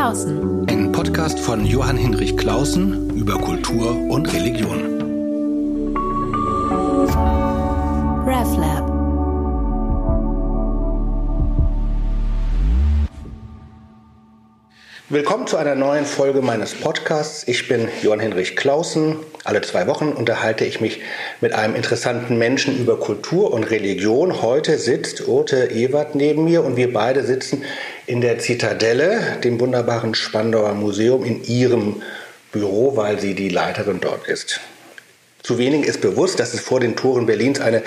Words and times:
Clausen. 0.00 0.66
Ein 0.66 0.92
Podcast 0.92 1.38
von 1.38 1.66
Johann 1.66 1.98
Hinrich 1.98 2.34
Clausen 2.38 3.10
über 3.18 3.34
Kultur 3.34 3.94
und 4.08 4.32
Religion. 4.32 4.80
RevLab. 8.26 9.00
Willkommen 15.10 15.46
zu 15.46 15.58
einer 15.58 15.74
neuen 15.74 16.06
Folge 16.06 16.40
meines 16.40 16.72
Podcasts. 16.72 17.46
Ich 17.46 17.68
bin 17.68 17.88
Johann 18.00 18.20
Hinrich 18.20 18.56
Clausen. 18.56 19.16
Alle 19.44 19.60
zwei 19.60 19.86
Wochen 19.86 20.12
unterhalte 20.12 20.64
ich 20.64 20.80
mich 20.80 21.00
mit 21.42 21.52
einem 21.52 21.74
interessanten 21.74 22.38
Menschen 22.38 22.78
über 22.78 22.98
Kultur 22.98 23.52
und 23.52 23.64
Religion. 23.64 24.40
Heute 24.40 24.78
sitzt 24.78 25.28
Urte 25.28 25.72
Ewert 25.72 26.14
neben 26.14 26.44
mir 26.44 26.64
und 26.64 26.76
wir 26.76 26.90
beide 26.90 27.22
sitzen 27.24 27.64
in 28.10 28.20
der 28.20 28.40
Zitadelle, 28.40 29.38
dem 29.44 29.60
wunderbaren 29.60 30.16
Spandauer 30.16 30.74
Museum, 30.74 31.24
in 31.24 31.44
ihrem 31.44 32.02
Büro, 32.50 32.96
weil 32.96 33.20
sie 33.20 33.34
die 33.34 33.48
Leiterin 33.48 34.00
dort 34.00 34.26
ist. 34.26 34.60
Zu 35.44 35.58
wenigen 35.58 35.84
ist 35.84 36.00
bewusst, 36.00 36.40
dass 36.40 36.52
es 36.52 36.60
vor 36.60 36.80
den 36.80 36.96
Toren 36.96 37.26
Berlins 37.26 37.60
eine 37.60 37.82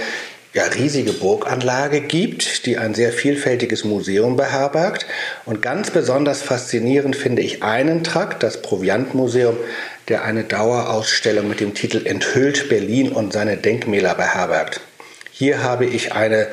ja, 0.54 0.64
riesige 0.64 1.12
Burganlage 1.12 2.00
gibt, 2.00 2.66
die 2.66 2.78
ein 2.78 2.94
sehr 2.94 3.12
vielfältiges 3.12 3.84
Museum 3.84 4.38
beherbergt. 4.38 5.06
Und 5.46 5.62
ganz 5.62 5.92
besonders 5.92 6.42
faszinierend 6.42 7.18
finde 7.18 7.42
ich 7.42 7.62
einen 7.62 8.06
Trakt, 8.06 8.44
das 8.44 8.62
Proviantmuseum, 8.62 9.58
der 10.08 10.24
eine 10.24 10.46
Dauerausstellung 10.46 11.50
mit 11.50 11.60
dem 11.60 11.74
Titel 11.74 12.06
Enthüllt 12.06 12.70
Berlin 12.70 13.12
und 13.12 13.34
seine 13.34 13.58
Denkmäler 13.58 14.16
beherbergt. 14.16 14.80
Hier 15.32 15.64
habe 15.64 15.86
ich 15.86 16.14
eine 16.14 16.48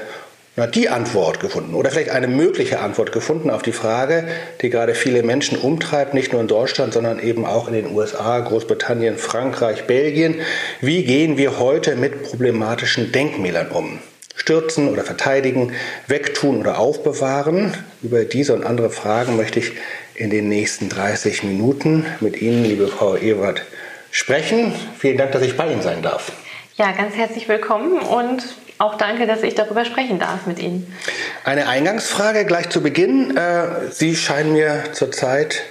na, 0.57 0.67
die 0.67 0.89
Antwort 0.89 1.41
gefunden 1.41 1.75
oder 1.75 1.91
vielleicht 1.91 2.11
eine 2.11 2.27
mögliche 2.27 2.81
Antwort 2.81 3.13
gefunden 3.13 3.51
auf 3.51 3.63
die 3.63 3.73
Frage, 3.73 4.27
die 4.61 4.71
gerade 4.71 4.95
viele 4.95 5.23
Menschen 5.23 5.59
umtreibt, 5.59 6.13
nicht 6.13 6.33
nur 6.33 6.41
in 6.41 6.49
Deutschland, 6.49 6.93
sondern 6.93 7.21
eben 7.21 7.47
auch 7.47 7.69
in 7.69 7.75
den 7.75 7.95
USA, 7.95 8.41
Großbritannien, 8.41 9.17
Frankreich, 9.17 9.85
Belgien. 9.85 10.41
Wie 10.81 11.05
gehen 11.05 11.39
wir 11.39 11.59
heute 11.59 11.95
mit 11.97 12.25
problematischen 12.25 13.13
Denkmälern 13.13 13.71
um? 13.71 14.01
Stürzen 14.35 14.89
oder 14.89 15.05
verteidigen, 15.05 15.73
wegtun 16.07 16.59
oder 16.59 16.79
aufbewahren? 16.79 17.75
Über 18.03 18.25
diese 18.25 18.55
und 18.55 18.65
andere 18.65 18.91
Fragen 18.91 19.37
möchte 19.37 19.61
ich 19.61 19.73
in 20.15 20.31
den 20.31 20.49
nächsten 20.49 20.89
30 20.89 21.45
Minuten 21.45 22.07
mit 22.21 22.41
Ihnen, 22.41 22.65
liebe 22.65 22.89
Frau 22.89 23.17
Ewert, 23.17 23.63
sprechen. 24.11 24.73
Vielen 24.99 25.19
Dank, 25.19 25.33
dass 25.33 25.43
ich 25.43 25.57
bei 25.57 25.71
Ihnen 25.71 25.83
sein 25.83 26.03
darf. 26.03 26.33
Ja, 26.77 26.93
ganz 26.93 27.15
herzlich 27.15 27.49
willkommen 27.49 27.99
und 27.99 28.43
auch 28.81 28.97
danke, 28.97 29.27
dass 29.27 29.43
ich 29.43 29.55
darüber 29.55 29.85
sprechen 29.85 30.19
darf 30.19 30.47
mit 30.47 30.59
Ihnen. 30.59 30.93
Eine 31.45 31.69
Eingangsfrage 31.69 32.47
gleich 32.47 32.71
zu 32.71 32.83
Beginn. 32.83 33.37
Äh, 33.37 33.91
Sie 33.91 34.17
scheinen 34.17 34.53
mir 34.53 34.85
zurzeit 34.93 35.63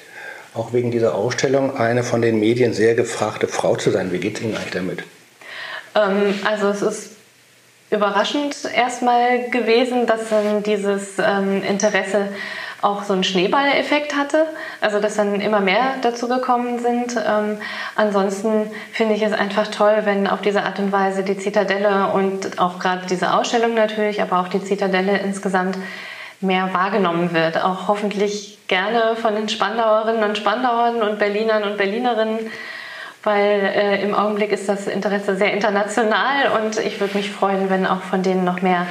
auch 0.53 0.73
wegen 0.73 0.91
dieser 0.91 1.15
Ausstellung 1.15 1.75
eine 1.77 2.03
von 2.03 2.21
den 2.21 2.39
Medien 2.39 2.73
sehr 2.73 2.95
gefragte 2.95 3.47
Frau 3.47 3.75
zu 3.75 3.91
sein. 3.91 4.11
Wie 4.11 4.19
geht 4.19 4.37
es 4.37 4.43
Ihnen 4.43 4.55
eigentlich 4.55 4.73
damit? 4.73 5.03
Ähm, 5.95 6.39
also 6.45 6.69
es 6.69 6.81
ist 6.81 7.11
überraschend 7.89 8.55
erstmal 8.75 9.49
gewesen, 9.49 10.05
dass 10.05 10.21
dieses 10.65 11.17
ähm, 11.17 11.63
Interesse 11.63 12.29
auch 12.81 13.03
so 13.03 13.13
einen 13.13 13.23
Schneeballeffekt 13.23 14.15
hatte, 14.15 14.45
also 14.79 14.99
dass 14.99 15.15
dann 15.15 15.41
immer 15.41 15.59
mehr 15.59 15.95
dazu 16.01 16.27
gekommen 16.27 16.79
sind. 16.79 17.15
Ähm, 17.17 17.57
ansonsten 17.95 18.71
finde 18.93 19.15
ich 19.15 19.21
es 19.21 19.33
einfach 19.33 19.67
toll, 19.67 20.01
wenn 20.05 20.27
auf 20.27 20.41
diese 20.41 20.63
Art 20.63 20.79
und 20.79 20.91
Weise 20.91 21.23
die 21.23 21.37
Zitadelle 21.37 22.11
und 22.13 22.59
auch 22.59 22.79
gerade 22.79 23.05
diese 23.07 23.33
Ausstellung 23.33 23.73
natürlich, 23.73 24.21
aber 24.21 24.39
auch 24.39 24.47
die 24.47 24.63
Zitadelle 24.63 25.17
insgesamt 25.17 25.77
mehr 26.41 26.73
wahrgenommen 26.73 27.33
wird. 27.33 27.61
Auch 27.61 27.87
hoffentlich 27.89 28.59
gerne 28.67 29.15
von 29.17 29.35
den 29.35 29.49
Spandauerinnen 29.49 30.23
und 30.23 30.37
Spandauern 30.37 31.01
und 31.01 31.19
Berlinern 31.19 31.63
und 31.63 31.77
Berlinerinnen, 31.77 32.39
weil 33.23 33.59
äh, 33.75 34.01
im 34.01 34.15
Augenblick 34.15 34.53
ist 34.53 34.69
das 34.69 34.87
Interesse 34.87 35.35
sehr 35.35 35.51
international 35.51 36.61
und 36.61 36.79
ich 36.79 37.01
würde 37.01 37.17
mich 37.17 37.29
freuen, 37.29 37.69
wenn 37.69 37.85
auch 37.85 38.01
von 38.03 38.23
denen 38.23 38.45
noch 38.45 38.61
mehr 38.61 38.87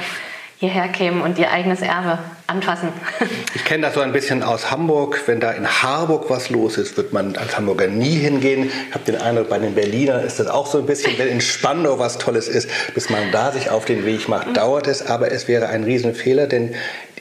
hierher 0.59 0.89
kämen 0.89 1.21
und 1.21 1.39
ihr 1.39 1.51
eigenes 1.51 1.81
Erbe 1.81 2.19
anfassen. 2.47 2.89
Ich 3.55 3.65
kenne 3.65 3.83
das 3.87 3.95
so 3.95 4.01
ein 4.01 4.11
bisschen 4.11 4.41
aus 4.43 4.71
Hamburg. 4.71 5.23
Wenn 5.27 5.39
da 5.39 5.51
in 5.51 5.67
Harburg 5.67 6.29
was 6.29 6.49
los 6.49 6.77
ist, 6.77 6.97
wird 6.97 7.13
man 7.13 7.35
als 7.35 7.57
Hamburger 7.57 7.87
nie 7.87 8.15
hingehen. 8.15 8.71
Ich 8.89 8.95
habe 8.95 9.05
den 9.05 9.15
Eindruck, 9.21 9.49
bei 9.49 9.59
den 9.59 9.75
Berlinern 9.75 10.23
ist 10.23 10.39
das 10.39 10.47
auch 10.47 10.65
so 10.67 10.79
ein 10.79 10.85
bisschen, 10.85 11.17
wenn 11.17 11.27
in 11.27 11.41
Spandau 11.41 11.99
was 11.99 12.17
Tolles 12.17 12.47
ist, 12.47 12.69
bis 12.93 13.09
man 13.09 13.31
da 13.31 13.51
sich 13.51 13.69
auf 13.69 13.85
den 13.85 14.05
Weg 14.05 14.27
macht, 14.27 14.57
dauert 14.57 14.87
es. 14.87 15.05
Aber 15.05 15.31
es 15.31 15.47
wäre 15.47 15.67
ein 15.67 15.83
Riesenfehler, 15.83 16.47
denn 16.47 16.75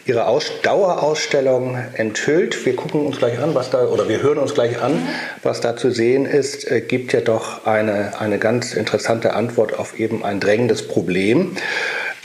Ihre 0.09 0.27
Aus 0.27 0.51
Dauerausstellung 0.63 1.77
enthüllt. 1.95 2.65
Wir 2.65 2.75
gucken 2.75 3.05
uns 3.05 3.19
gleich 3.19 3.39
an, 3.39 3.55
was 3.55 3.69
da, 3.69 3.85
oder 3.85 4.09
wir 4.09 4.23
hören 4.23 4.39
uns 4.39 4.55
gleich 4.55 4.81
an, 4.81 5.07
was 5.43 5.61
da 5.61 5.77
zu 5.77 5.91
sehen 5.91 6.25
ist, 6.25 6.71
äh, 6.71 6.81
gibt 6.81 7.13
ja 7.13 7.21
doch 7.21 7.67
eine, 7.67 8.19
eine 8.19 8.39
ganz 8.39 8.73
interessante 8.73 9.35
Antwort 9.35 9.79
auf 9.79 9.99
eben 10.01 10.25
ein 10.25 10.41
drängendes 10.41 10.89
Problem. 10.89 11.57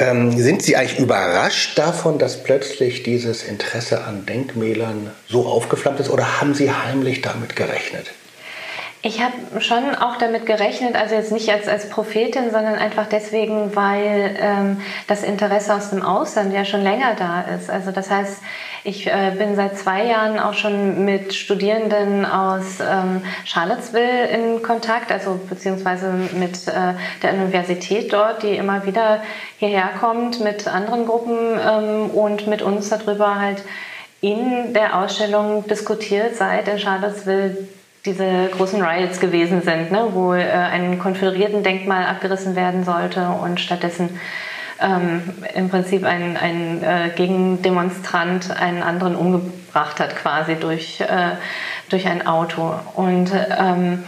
Ähm, 0.03 0.37
sind 0.37 0.61
Sie 0.61 0.75
eigentlich 0.75 0.99
überrascht 0.99 1.77
davon, 1.77 2.19
dass 2.19 2.43
plötzlich 2.43 3.03
dieses 3.03 3.43
Interesse 3.43 4.03
an 4.03 4.25
Denkmälern 4.25 5.11
so 5.29 5.45
aufgeflammt 5.45 6.01
ist 6.01 6.09
oder 6.09 6.41
haben 6.41 6.53
Sie 6.53 6.71
heimlich 6.71 7.21
damit 7.21 7.55
gerechnet? 7.55 8.07
Ich 9.05 9.21
habe 9.21 9.59
schon 9.59 9.95
auch 9.95 10.15
damit 10.15 10.45
gerechnet, 10.45 10.95
also 10.95 11.13
jetzt 11.13 11.33
nicht 11.33 11.51
als, 11.51 11.67
als 11.67 11.89
Prophetin, 11.89 12.51
sondern 12.51 12.75
einfach 12.75 13.05
deswegen, 13.05 13.75
weil 13.75 14.33
ähm, 14.39 14.81
das 15.09 15.23
Interesse 15.23 15.75
aus 15.75 15.89
dem 15.89 16.01
Ausland 16.01 16.53
ja 16.53 16.63
schon 16.63 16.83
länger 16.83 17.13
da 17.19 17.41
ist. 17.41 17.69
Also 17.69 17.91
das 17.91 18.09
heißt, 18.09 18.41
ich 18.85 19.07
äh, 19.07 19.33
bin 19.37 19.57
seit 19.57 19.77
zwei 19.77 20.05
Jahren 20.05 20.39
auch 20.39 20.53
schon 20.53 21.03
mit 21.03 21.33
Studierenden 21.33 22.25
aus 22.25 22.79
ähm, 22.79 23.21
Charlottesville 23.43 24.27
in 24.27 24.63
Kontakt, 24.63 25.11
also 25.11 25.37
beziehungsweise 25.49 26.09
mit 26.39 26.65
äh, 26.69 26.93
der 27.21 27.33
Universität 27.33 28.13
dort, 28.13 28.41
die 28.41 28.55
immer 28.55 28.85
wieder 28.85 29.21
hierher 29.57 29.89
kommt 29.99 30.39
mit 30.39 30.65
anderen 30.69 31.05
Gruppen 31.05 31.59
ähm, 31.59 32.09
und 32.11 32.47
mit 32.47 32.61
uns 32.61 32.87
darüber 32.87 33.37
halt 33.37 33.63
in 34.21 34.73
der 34.73 34.97
Ausstellung 34.97 35.67
diskutiert, 35.67 36.37
seit 36.37 36.69
in 36.69 36.79
Charlottesville 36.79 37.67
diese 38.05 38.49
großen 38.49 38.81
Riots 38.81 39.19
gewesen 39.19 39.61
sind, 39.61 39.91
ne, 39.91 40.09
wo 40.11 40.33
äh, 40.33 40.43
ein 40.43 40.99
Konföderierten-Denkmal 40.99 42.05
abgerissen 42.05 42.55
werden 42.55 42.83
sollte 42.83 43.27
und 43.29 43.59
stattdessen 43.59 44.19
ähm, 44.81 45.21
im 45.53 45.69
Prinzip 45.69 46.03
ein, 46.03 46.35
ein 46.35 46.83
äh, 46.83 47.09
Gegendemonstrant 47.15 48.51
einen 48.51 48.83
anderen 48.83 49.15
umgebracht 49.15 49.99
hat, 49.99 50.15
quasi 50.17 50.55
durch, 50.55 50.99
äh, 50.99 51.37
durch 51.89 52.07
ein 52.07 52.27
Auto. 52.27 52.73
Und 52.95 53.31
ähm, 53.57 54.03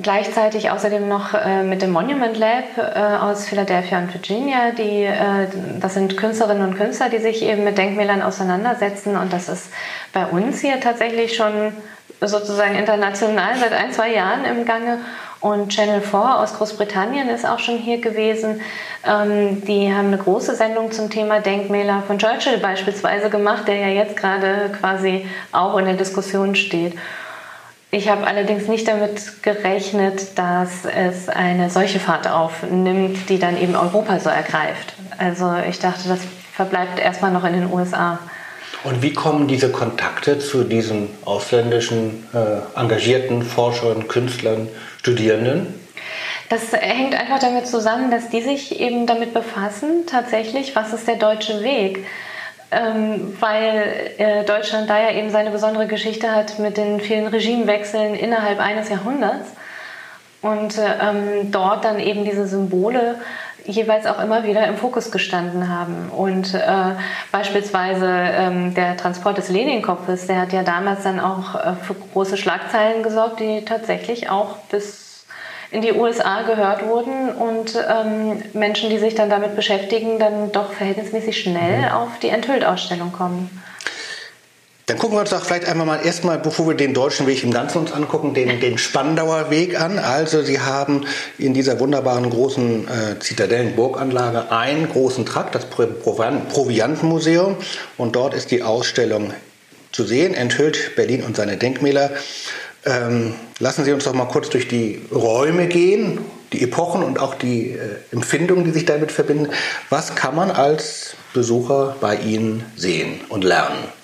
gleichzeitig 0.00 0.70
außerdem 0.70 1.08
noch 1.08 1.34
äh, 1.34 1.64
mit 1.64 1.82
dem 1.82 1.90
Monument 1.90 2.36
Lab 2.38 2.78
äh, 2.78 3.16
aus 3.16 3.48
Philadelphia 3.48 3.98
und 3.98 4.14
Virginia. 4.14 4.70
Die, 4.70 5.02
äh, 5.02 5.48
das 5.80 5.94
sind 5.94 6.16
Künstlerinnen 6.16 6.62
und 6.62 6.76
Künstler, 6.76 7.08
die 7.08 7.18
sich 7.18 7.42
eben 7.42 7.64
mit 7.64 7.76
Denkmälern 7.76 8.22
auseinandersetzen. 8.22 9.16
Und 9.16 9.32
das 9.32 9.48
ist 9.48 9.72
bei 10.12 10.26
uns 10.26 10.60
hier 10.60 10.80
tatsächlich 10.80 11.34
schon 11.34 11.72
sozusagen 12.20 12.74
international 12.74 13.56
seit 13.58 13.72
ein, 13.72 13.92
zwei 13.92 14.12
Jahren 14.12 14.44
im 14.44 14.64
Gange. 14.64 14.98
Und 15.40 15.68
Channel 15.68 16.00
4 16.00 16.40
aus 16.40 16.54
Großbritannien 16.54 17.28
ist 17.28 17.46
auch 17.46 17.60
schon 17.60 17.78
hier 17.78 18.00
gewesen. 18.00 18.60
Ähm, 19.06 19.64
die 19.64 19.92
haben 19.92 20.08
eine 20.08 20.18
große 20.18 20.56
Sendung 20.56 20.90
zum 20.90 21.10
Thema 21.10 21.38
Denkmäler 21.38 22.02
von 22.06 22.18
Churchill 22.18 22.58
beispielsweise 22.58 23.30
gemacht, 23.30 23.68
der 23.68 23.76
ja 23.76 23.88
jetzt 23.88 24.16
gerade 24.16 24.70
quasi 24.80 25.26
auch 25.52 25.76
in 25.78 25.84
der 25.84 25.94
Diskussion 25.94 26.56
steht. 26.56 26.94
Ich 27.90 28.10
habe 28.10 28.26
allerdings 28.26 28.68
nicht 28.68 28.86
damit 28.86 29.42
gerechnet, 29.42 30.36
dass 30.36 30.84
es 30.84 31.28
eine 31.28 31.70
solche 31.70 32.00
Fahrt 32.00 32.28
aufnimmt, 32.28 33.30
die 33.30 33.38
dann 33.38 33.56
eben 33.56 33.76
Europa 33.76 34.18
so 34.18 34.28
ergreift. 34.28 34.92
Also 35.16 35.54
ich 35.66 35.78
dachte, 35.78 36.06
das 36.08 36.20
verbleibt 36.52 36.98
erstmal 36.98 37.30
noch 37.30 37.44
in 37.44 37.54
den 37.54 37.72
USA. 37.72 38.18
Und 38.84 39.02
wie 39.02 39.12
kommen 39.12 39.48
diese 39.48 39.70
Kontakte 39.70 40.38
zu 40.38 40.64
diesen 40.64 41.08
ausländischen 41.24 42.26
äh, 42.32 42.78
engagierten 42.78 43.42
Forschern, 43.42 44.06
Künstlern, 44.08 44.68
Studierenden? 44.98 45.74
Das 46.48 46.72
hängt 46.72 47.14
einfach 47.14 47.40
damit 47.40 47.66
zusammen, 47.66 48.10
dass 48.10 48.30
die 48.30 48.40
sich 48.40 48.80
eben 48.80 49.06
damit 49.06 49.34
befassen, 49.34 50.06
tatsächlich, 50.06 50.74
was 50.76 50.92
ist 50.92 51.06
der 51.08 51.16
deutsche 51.16 51.62
Weg. 51.62 52.06
Ähm, 52.70 53.34
weil 53.40 54.12
äh, 54.18 54.44
Deutschland 54.44 54.90
da 54.90 55.00
ja 55.00 55.12
eben 55.12 55.30
seine 55.30 55.50
besondere 55.50 55.86
Geschichte 55.86 56.30
hat 56.30 56.58
mit 56.58 56.76
den 56.76 57.00
vielen 57.00 57.26
Regimewechseln 57.26 58.14
innerhalb 58.14 58.60
eines 58.60 58.90
Jahrhunderts 58.90 59.52
und 60.42 60.76
äh, 60.76 60.82
ähm, 61.00 61.50
dort 61.50 61.84
dann 61.84 61.98
eben 61.98 62.26
diese 62.26 62.46
Symbole 62.46 63.16
jeweils 63.68 64.06
auch 64.06 64.20
immer 64.20 64.44
wieder 64.44 64.66
im 64.66 64.76
Fokus 64.76 65.10
gestanden 65.10 65.68
haben. 65.68 66.10
Und 66.10 66.54
äh, 66.54 66.60
beispielsweise 67.30 68.08
ähm, 68.08 68.74
der 68.74 68.96
Transport 68.96 69.38
des 69.38 69.50
Leninkopfes, 69.50 70.26
der 70.26 70.40
hat 70.40 70.52
ja 70.52 70.62
damals 70.62 71.02
dann 71.04 71.20
auch 71.20 71.54
äh, 71.54 71.74
für 71.74 71.94
große 71.94 72.36
Schlagzeilen 72.36 73.02
gesorgt, 73.02 73.40
die 73.40 73.64
tatsächlich 73.64 74.30
auch 74.30 74.56
bis 74.70 75.26
in 75.70 75.82
die 75.82 75.92
USA 75.92 76.42
gehört 76.42 76.86
wurden 76.86 77.28
und 77.30 77.76
ähm, 77.76 78.42
Menschen, 78.54 78.88
die 78.88 78.98
sich 78.98 79.14
dann 79.14 79.28
damit 79.28 79.54
beschäftigen, 79.54 80.18
dann 80.18 80.50
doch 80.50 80.72
verhältnismäßig 80.72 81.38
schnell 81.38 81.82
mhm. 81.82 81.92
auf 81.92 82.18
die 82.22 82.30
Enthüllt-Ausstellung 82.30 83.12
kommen. 83.12 83.62
Dann 84.88 84.96
gucken 84.96 85.18
wir 85.18 85.20
uns 85.20 85.28
doch 85.28 85.44
vielleicht 85.44 85.68
einmal 85.68 85.86
mal 85.86 86.00
erstmal, 86.02 86.38
bevor 86.38 86.66
wir 86.66 86.74
den 86.74 86.94
deutschen 86.94 87.26
Weg 87.26 87.44
im 87.44 87.50
Ganzen 87.50 87.76
uns 87.76 87.92
angucken, 87.92 88.32
den, 88.32 88.58
den 88.58 88.78
Spandauer 88.78 89.50
Weg 89.50 89.78
an. 89.78 89.98
Also 89.98 90.40
Sie 90.42 90.60
haben 90.60 91.04
in 91.36 91.52
dieser 91.52 91.78
wunderbaren 91.78 92.30
großen 92.30 92.88
äh, 92.88 93.18
Zitadellenburganlage 93.18 94.50
einen 94.50 94.88
großen 94.88 95.26
Trakt, 95.26 95.54
das 95.54 95.66
Proviantenmuseum. 95.66 97.56
Und 97.98 98.16
dort 98.16 98.32
ist 98.32 98.50
die 98.50 98.62
Ausstellung 98.62 99.34
zu 99.92 100.04
sehen, 100.04 100.32
enthüllt 100.32 100.96
Berlin 100.96 101.22
und 101.22 101.36
seine 101.36 101.58
Denkmäler. 101.58 102.10
Ähm, 102.86 103.34
lassen 103.58 103.84
Sie 103.84 103.92
uns 103.92 104.04
doch 104.04 104.14
mal 104.14 104.24
kurz 104.24 104.48
durch 104.48 104.68
die 104.68 105.02
Räume 105.12 105.66
gehen, 105.66 106.20
die 106.54 106.62
Epochen 106.62 107.02
und 107.02 107.20
auch 107.20 107.34
die 107.34 107.72
äh, 107.72 107.78
Empfindungen, 108.10 108.64
die 108.64 108.70
sich 108.70 108.86
damit 108.86 109.12
verbinden. 109.12 109.50
Was 109.90 110.14
kann 110.14 110.34
man 110.34 110.50
als 110.50 111.14
Besucher 111.34 111.94
bei 112.00 112.16
Ihnen 112.16 112.64
sehen 112.74 113.20
und 113.28 113.44
lernen? 113.44 113.97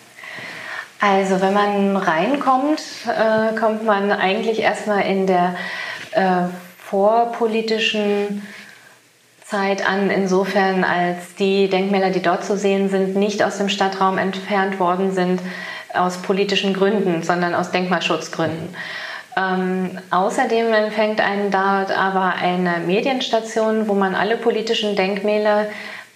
Also 1.07 1.43
wenn 1.43 1.53
man 1.53 1.97
reinkommt, 1.99 2.81
äh, 3.07 3.55
kommt 3.59 3.85
man 3.85 4.11
eigentlich 4.11 4.61
erstmal 4.61 5.03
in 5.03 5.27
der 5.27 5.55
äh, 6.13 6.45
vorpolitischen 6.79 8.47
Zeit 9.45 9.87
an, 9.87 10.09
insofern 10.09 10.83
als 10.83 11.35
die 11.39 11.69
Denkmäler, 11.69 12.09
die 12.09 12.23
dort 12.23 12.43
zu 12.43 12.57
sehen 12.57 12.89
sind, 12.89 13.17
nicht 13.17 13.43
aus 13.43 13.59
dem 13.59 13.69
Stadtraum 13.69 14.17
entfernt 14.17 14.81
worden 14.81 15.13
sind 15.13 15.43
aus 15.93 16.23
politischen 16.23 16.73
Gründen, 16.73 17.23
sondern 17.23 17.55
aus 17.55 17.71
Denkmalschutzgründen. 17.71 18.75
Ähm, 19.37 19.99
außerdem 20.11 20.73
empfängt 20.73 21.21
einen 21.21 21.51
dort 21.51 21.91
aber 21.91 22.33
eine 22.41 22.79
Medienstation, 22.87 23.89
wo 23.89 23.93
man 23.93 24.15
alle 24.15 24.39
politischen 24.39 24.97
Denkmäler, 24.97 25.67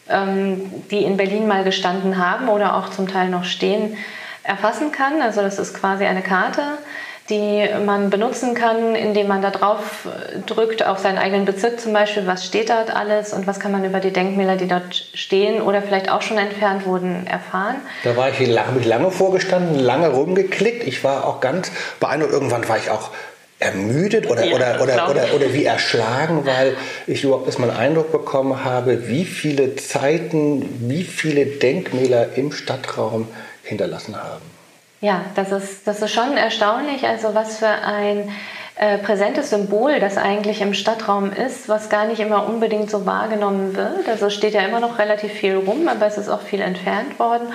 ähm, 0.08 0.62
die 0.90 1.04
in 1.04 1.18
Berlin 1.18 1.46
mal 1.46 1.62
gestanden 1.62 2.16
haben 2.16 2.48
oder 2.48 2.74
auch 2.74 2.88
zum 2.88 3.06
Teil 3.06 3.28
noch 3.28 3.44
stehen, 3.44 3.98
erfassen 4.48 4.90
kann. 4.92 5.22
Also 5.22 5.42
das 5.42 5.58
ist 5.58 5.74
quasi 5.74 6.04
eine 6.04 6.22
Karte, 6.22 6.62
die 7.30 7.68
man 7.84 8.08
benutzen 8.08 8.54
kann, 8.54 8.94
indem 8.94 9.28
man 9.28 9.42
da 9.42 9.50
drauf 9.50 10.08
drückt, 10.46 10.84
auf 10.84 10.98
seinen 10.98 11.18
eigenen 11.18 11.44
Bezirk 11.44 11.78
zum 11.78 11.92
Beispiel, 11.92 12.26
was 12.26 12.46
steht 12.46 12.70
dort 12.70 12.94
alles 12.94 13.34
und 13.34 13.46
was 13.46 13.60
kann 13.60 13.70
man 13.70 13.84
über 13.84 14.00
die 14.00 14.12
Denkmäler, 14.12 14.56
die 14.56 14.66
dort 14.66 14.94
stehen 14.94 15.60
oder 15.60 15.82
vielleicht 15.82 16.10
auch 16.10 16.22
schon 16.22 16.38
entfernt 16.38 16.86
wurden, 16.86 17.26
erfahren. 17.26 17.76
Da 18.04 18.16
war 18.16 18.30
ich 18.30 18.46
lange, 18.46 18.80
lange 18.80 19.10
vorgestanden, 19.10 19.78
lange 19.78 20.08
rumgeklickt. 20.08 20.86
Ich 20.86 21.04
war 21.04 21.26
auch 21.26 21.40
ganz 21.40 21.70
beeindruckt. 22.00 22.32
Irgendwann 22.32 22.66
war 22.66 22.78
ich 22.78 22.88
auch 22.90 23.10
ermüdet 23.60 24.30
oder, 24.30 24.44
ja, 24.44 24.54
oder, 24.54 24.80
oder, 24.80 25.10
oder, 25.10 25.34
oder 25.34 25.52
wie 25.52 25.64
erschlagen, 25.64 26.46
weil 26.46 26.76
ich 27.06 27.24
überhaupt 27.24 27.46
erstmal 27.46 27.70
einen 27.70 27.78
Eindruck 27.78 28.12
bekommen 28.12 28.64
habe, 28.64 29.08
wie 29.08 29.24
viele 29.24 29.74
Zeiten, 29.76 30.88
wie 30.88 31.02
viele 31.02 31.44
Denkmäler 31.44 32.36
im 32.36 32.52
Stadtraum 32.52 33.26
hinterlassen 33.68 34.16
haben. 34.16 34.42
Ja, 35.00 35.20
das 35.36 35.52
ist, 35.52 35.86
das 35.86 36.02
ist 36.02 36.12
schon 36.12 36.36
erstaunlich, 36.36 37.06
also 37.06 37.34
was 37.34 37.58
für 37.58 37.68
ein 37.68 38.32
äh, 38.74 38.98
präsentes 38.98 39.50
Symbol 39.50 40.00
das 40.00 40.16
eigentlich 40.16 40.60
im 40.60 40.74
Stadtraum 40.74 41.32
ist, 41.32 41.68
was 41.68 41.88
gar 41.88 42.06
nicht 42.06 42.20
immer 42.20 42.48
unbedingt 42.48 42.90
so 42.90 43.06
wahrgenommen 43.06 43.76
wird. 43.76 44.08
Also 44.08 44.26
es 44.26 44.34
steht 44.34 44.54
ja 44.54 44.62
immer 44.62 44.80
noch 44.80 44.98
relativ 44.98 45.32
viel 45.32 45.56
rum, 45.56 45.88
aber 45.88 46.06
es 46.06 46.18
ist 46.18 46.28
auch 46.28 46.40
viel 46.40 46.60
entfernt 46.60 47.18
worden. 47.18 47.48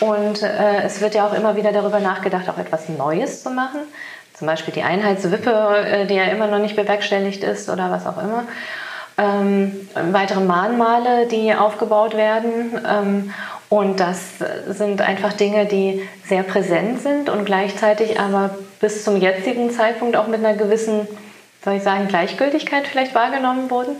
Und 0.00 0.42
äh, 0.42 0.82
es 0.82 1.00
wird 1.00 1.14
ja 1.14 1.26
auch 1.26 1.34
immer 1.34 1.56
wieder 1.56 1.72
darüber 1.72 2.00
nachgedacht, 2.00 2.48
auch 2.48 2.58
etwas 2.58 2.88
Neues 2.88 3.42
zu 3.42 3.50
machen. 3.50 3.80
Zum 4.34 4.46
Beispiel 4.46 4.74
die 4.74 4.82
Einheitswippe, 4.82 5.50
äh, 5.50 6.06
die 6.06 6.14
ja 6.14 6.24
immer 6.24 6.48
noch 6.48 6.58
nicht 6.58 6.74
bewerkstelligt 6.74 7.44
ist 7.44 7.68
oder 7.68 7.90
was 7.90 8.06
auch 8.06 8.20
immer. 8.20 8.44
Ähm, 9.18 9.88
weitere 10.10 10.40
Mahnmale, 10.40 11.26
die 11.26 11.54
aufgebaut 11.54 12.16
werden. 12.16 12.80
Ähm, 12.88 13.34
und 13.72 14.00
das 14.00 14.34
sind 14.68 15.00
einfach 15.00 15.32
Dinge, 15.32 15.64
die 15.64 16.06
sehr 16.26 16.42
präsent 16.42 17.00
sind 17.00 17.30
und 17.30 17.46
gleichzeitig 17.46 18.20
aber 18.20 18.50
bis 18.82 19.02
zum 19.02 19.16
jetzigen 19.16 19.70
Zeitpunkt 19.70 20.14
auch 20.14 20.26
mit 20.26 20.44
einer 20.44 20.52
gewissen, 20.52 21.08
soll 21.64 21.76
ich 21.76 21.82
sagen, 21.82 22.06
Gleichgültigkeit 22.06 22.86
vielleicht 22.86 23.14
wahrgenommen 23.14 23.70
wurden. 23.70 23.96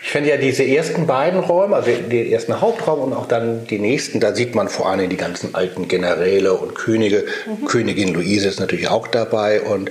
Ich 0.00 0.10
finde 0.10 0.30
ja 0.30 0.36
diese 0.36 0.64
ersten 0.64 1.06
beiden 1.06 1.40
Räume, 1.40 1.76
also 1.76 1.90
den 1.90 2.30
ersten 2.30 2.60
Hauptraum 2.60 3.00
und 3.00 3.12
auch 3.12 3.26
dann 3.26 3.66
die 3.66 3.78
nächsten, 3.78 4.20
da 4.20 4.34
sieht 4.34 4.54
man 4.54 4.68
vor 4.68 4.88
allem 4.88 5.10
die 5.10 5.16
ganzen 5.16 5.54
alten 5.54 5.88
Generäle 5.88 6.54
und 6.54 6.74
Könige. 6.74 7.24
Mhm. 7.46 7.64
Königin 7.66 8.14
Luise 8.14 8.48
ist 8.48 8.60
natürlich 8.60 8.88
auch 8.88 9.08
dabei. 9.08 9.60
Und 9.60 9.90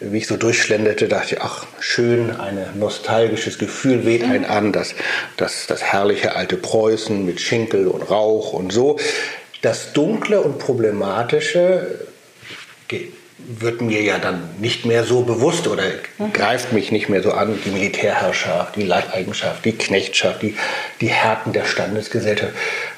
wie 0.00 0.18
ich 0.18 0.26
so 0.26 0.36
durchschlenderte, 0.36 1.06
dachte 1.06 1.34
ich, 1.34 1.42
ach, 1.42 1.66
schön, 1.80 2.30
ein 2.30 2.58
nostalgisches 2.78 3.58
Gefühl 3.58 4.06
weht 4.06 4.26
mhm. 4.26 4.32
einen 4.32 4.44
an, 4.46 4.72
das, 4.72 4.94
das, 5.36 5.66
das 5.66 5.82
herrliche 5.82 6.34
alte 6.34 6.56
Preußen 6.56 7.24
mit 7.24 7.40
Schinkel 7.40 7.88
und 7.88 8.10
Rauch 8.10 8.54
und 8.54 8.72
so. 8.72 8.98
Das 9.60 9.92
Dunkle 9.92 10.40
und 10.40 10.58
Problematische 10.58 12.00
wird 13.46 13.80
mir 13.80 14.02
ja 14.02 14.18
dann 14.18 14.48
nicht 14.58 14.84
mehr 14.84 15.04
so 15.04 15.22
bewusst 15.22 15.66
oder 15.66 15.84
mhm. 16.18 16.32
greift 16.32 16.72
mich 16.72 16.92
nicht 16.92 17.08
mehr 17.08 17.22
so 17.22 17.32
an, 17.32 17.58
die 17.64 17.70
Militärherrschaft, 17.70 18.76
die 18.76 18.82
Leibeigenschaft, 18.82 19.64
die 19.64 19.72
Knechtschaft, 19.72 20.42
die, 20.42 20.56
die 21.00 21.08
Härten 21.08 21.52
der 21.52 21.64
Standesgesellschaft. 21.64 22.52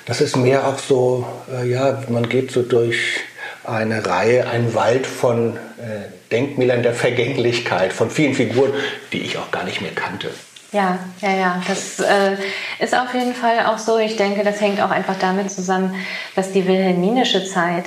Das 0.07 0.21
ist 0.21 0.37
mehr 0.37 0.67
auch 0.67 0.79
so, 0.79 1.27
äh, 1.53 1.69
ja, 1.69 2.03
man 2.09 2.29
geht 2.29 2.51
so 2.51 2.63
durch 2.63 3.21
eine 3.65 4.05
Reihe, 4.05 4.49
ein 4.49 4.75
Wald 4.75 5.07
von 5.07 5.57
äh, 5.57 6.31
Denkmälern 6.31 6.83
der 6.83 6.95
Vergänglichkeit, 6.95 7.93
von 7.93 8.11
vielen 8.11 8.35
Figuren, 8.35 8.73
die 9.13 9.21
ich 9.21 9.39
auch 9.39 9.51
gar 9.51 9.65
nicht 9.65 9.81
mehr 9.81 9.93
kannte. 9.93 10.31
Ja, 10.73 10.99
ja, 11.21 11.37
ja, 11.37 11.63
das 11.69 12.01
äh, 12.01 12.37
ist 12.81 12.95
auf 12.95 13.15
jeden 13.15 13.35
Fall 13.35 13.67
auch 13.67 13.79
so. 13.79 13.99
Ich 13.99 14.17
denke, 14.17 14.43
das 14.43 14.61
hängt 14.61 14.81
auch 14.81 14.91
einfach 14.91 15.15
damit 15.21 15.51
zusammen, 15.51 15.95
dass 16.35 16.51
die 16.51 16.67
wilhelminische 16.67 17.45
Zeit 17.45 17.85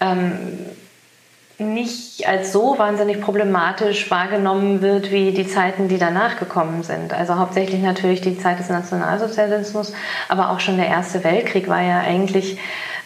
ähm, 0.00 0.58
nicht 1.58 2.26
als 2.26 2.52
so 2.52 2.78
wahnsinnig 2.78 3.20
problematisch 3.20 4.10
wahrgenommen 4.10 4.82
wird 4.82 5.12
wie 5.12 5.30
die 5.32 5.46
Zeiten, 5.46 5.88
die 5.88 5.98
danach 5.98 6.36
gekommen 6.36 6.82
sind. 6.82 7.12
Also 7.12 7.36
hauptsächlich 7.36 7.80
natürlich 7.80 8.20
die 8.20 8.38
Zeit 8.38 8.58
des 8.58 8.68
Nationalsozialismus, 8.68 9.92
aber 10.28 10.50
auch 10.50 10.60
schon 10.60 10.76
der 10.76 10.88
Erste 10.88 11.22
Weltkrieg 11.22 11.68
war 11.68 11.82
ja 11.82 12.00
eigentlich 12.00 12.58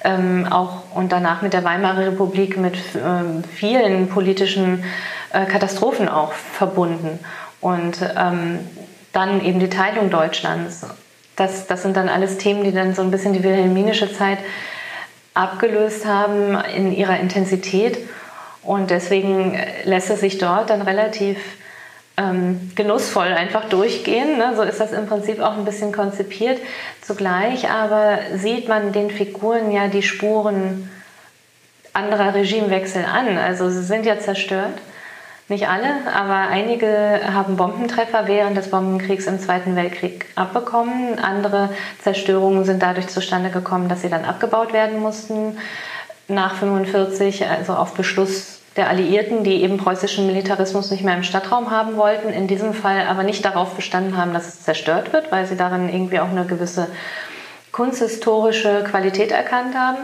ähm, 0.05 0.47
auch 0.51 0.95
und 0.95 1.13
danach 1.13 1.43
mit 1.43 1.53
der 1.53 1.65
Weimarer 1.65 2.07
Republik 2.07 2.57
mit 2.57 2.77
ähm, 2.97 3.45
vielen 3.45 4.09
politischen 4.09 4.85
äh, 5.33 5.45
Katastrophen 5.45 6.09
auch 6.09 6.33
verbunden. 6.33 7.19
Und 7.61 7.99
ähm, 8.17 8.61
dann 9.13 9.45
eben 9.45 9.59
die 9.59 9.69
Teilung 9.69 10.11
Deutschlands. 10.11 10.87
Das, 11.37 11.67
das 11.67 11.83
sind 11.83 11.97
dann 11.97 12.09
alles 12.09 12.39
Themen, 12.39 12.65
die 12.65 12.73
dann 12.73 12.95
so 12.95 13.03
ein 13.03 13.11
bisschen 13.11 13.33
die 13.33 13.43
wilhelminische 13.43 14.13
Zeit 14.13 14.39
abgelöst 15.35 16.07
haben 16.07 16.57
in 16.75 16.93
ihrer 16.93 17.19
Intensität. 17.19 17.99
Und 18.69 18.91
deswegen 18.91 19.59
lässt 19.85 20.11
es 20.11 20.21
sich 20.21 20.37
dort 20.37 20.69
dann 20.69 20.83
relativ 20.83 21.39
ähm, 22.19 22.71
genussvoll 22.75 23.29
einfach 23.29 23.65
durchgehen. 23.65 24.37
Ne? 24.37 24.53
So 24.57 24.61
ist 24.61 24.79
das 24.79 24.93
im 24.93 25.07
Prinzip 25.07 25.41
auch 25.41 25.57
ein 25.57 25.65
bisschen 25.65 25.91
konzipiert. 25.91 26.61
Zugleich 27.01 27.71
aber 27.71 28.19
sieht 28.35 28.69
man 28.69 28.93
den 28.93 29.11
Figuren 29.11 29.73
ja 29.73 29.89
die 29.89 30.03
Spuren 30.03 30.91
anderer 31.95 32.35
Regimewechsel 32.35 33.07
an. 33.07 33.39
Also 33.39 33.71
sie 33.71 33.83
sind 33.83 34.05
ja 34.05 34.19
zerstört. 34.19 34.79
Nicht 35.49 35.67
alle, 35.67 35.89
aber 36.15 36.51
einige 36.51 37.21
haben 37.33 37.57
Bombentreffer 37.57 38.27
während 38.27 38.59
des 38.59 38.71
Bombenkriegs 38.71 39.27
im 39.27 39.41
Zweiten 39.41 39.77
Weltkrieg 39.77 40.27
abbekommen. 40.35 41.19
Andere 41.19 41.71
Zerstörungen 42.03 42.67
sind 42.67 42.83
dadurch 42.83 43.09
zustande 43.09 43.49
gekommen, 43.49 43.89
dass 43.89 44.03
sie 44.03 44.11
dann 44.11 44.27
abgebaut 44.27 44.75
werden 44.75 45.01
mussten 45.01 45.57
nach 46.29 46.53
1945, 46.63 47.47
also 47.49 47.73
auf 47.73 47.95
Beschluss 47.95 48.58
der 48.79 48.89
Alliierten, 48.89 49.45
die 49.45 49.63
eben 49.63 49.77
preußischen 49.77 50.27
Militarismus 50.27 50.91
nicht 50.91 51.05
mehr 51.05 51.17
im 51.17 51.25
Stadtraum 51.25 51.71
haben 51.71 51.97
wollten, 51.97 52.31
in 52.31 52.47
diesem 52.47 52.73
Fall 52.73 53.07
aber 53.07 53.25
nicht 53.25 53.45
darauf 53.45 53.75
bestanden 53.75 54.17
haben, 54.17 54.33
dass 54.33 54.49
es 54.49 54.63
zerstört 54.63 55.13
wird, 55.13 55.31
weil 55.31 55.47
sie 55.47 55.57
darin 55.57 55.93
irgendwie 55.93 56.21
auch 56.21 56.31
eine 56.31 56.47
gewisse 56.47 56.87
kunsthistorische 57.73 58.85
Qualität 58.89 59.33
erkannt 59.33 59.75
haben. 59.77 59.99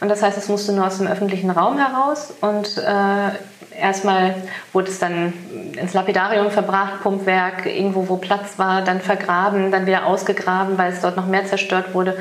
Und 0.00 0.08
das 0.08 0.22
heißt, 0.22 0.38
es 0.38 0.48
musste 0.48 0.72
nur 0.72 0.86
aus 0.86 0.98
dem 0.98 1.06
öffentlichen 1.06 1.50
Raum 1.50 1.78
heraus 1.78 2.32
und 2.40 2.78
äh, 2.78 3.78
erstmal 3.78 4.34
wurde 4.72 4.88
es 4.88 4.98
dann 4.98 5.32
ins 5.78 5.92
Lapidarium 5.92 6.50
verbracht, 6.50 7.02
Pumpwerk, 7.02 7.66
irgendwo, 7.66 8.08
wo 8.08 8.16
Platz 8.16 8.58
war, 8.58 8.82
dann 8.82 9.00
vergraben, 9.00 9.70
dann 9.70 9.86
wieder 9.86 10.06
ausgegraben, 10.06 10.78
weil 10.78 10.92
es 10.92 11.00
dort 11.00 11.16
noch 11.16 11.26
mehr 11.26 11.44
zerstört 11.46 11.94
wurde 11.94 12.16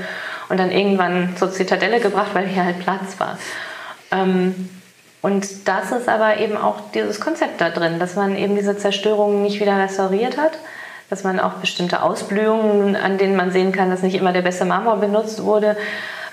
und 0.49 0.59
dann 0.59 0.71
irgendwann 0.71 1.35
zur 1.37 1.51
Zitadelle 1.51 1.99
gebracht, 1.99 2.31
weil 2.33 2.47
hier 2.47 2.65
halt 2.65 2.79
Platz 2.79 3.19
war. 3.19 3.37
Ähm, 4.11 4.69
und 5.21 5.67
das 5.67 5.91
ist 5.91 6.07
aber 6.07 6.37
eben 6.37 6.55
auch 6.55 6.91
dieses 6.93 7.19
Konzept 7.19 7.59
da 7.59 7.69
drin, 7.69 7.99
dass 7.99 8.15
man 8.15 8.35
eben 8.37 8.55
diese 8.55 8.77
Zerstörungen 8.77 9.41
nicht 9.43 9.59
wieder 9.59 9.77
restauriert 9.77 10.37
hat, 10.37 10.53
dass 11.09 11.23
man 11.23 11.39
auch 11.39 11.53
bestimmte 11.53 12.01
Ausblühungen, 12.03 12.95
an 12.95 13.17
denen 13.17 13.35
man 13.35 13.51
sehen 13.51 13.71
kann, 13.71 13.89
dass 13.89 14.01
nicht 14.01 14.15
immer 14.15 14.31
der 14.31 14.43
beste 14.43 14.65
Marmor 14.65 14.97
benutzt 14.97 15.43
wurde, 15.43 15.75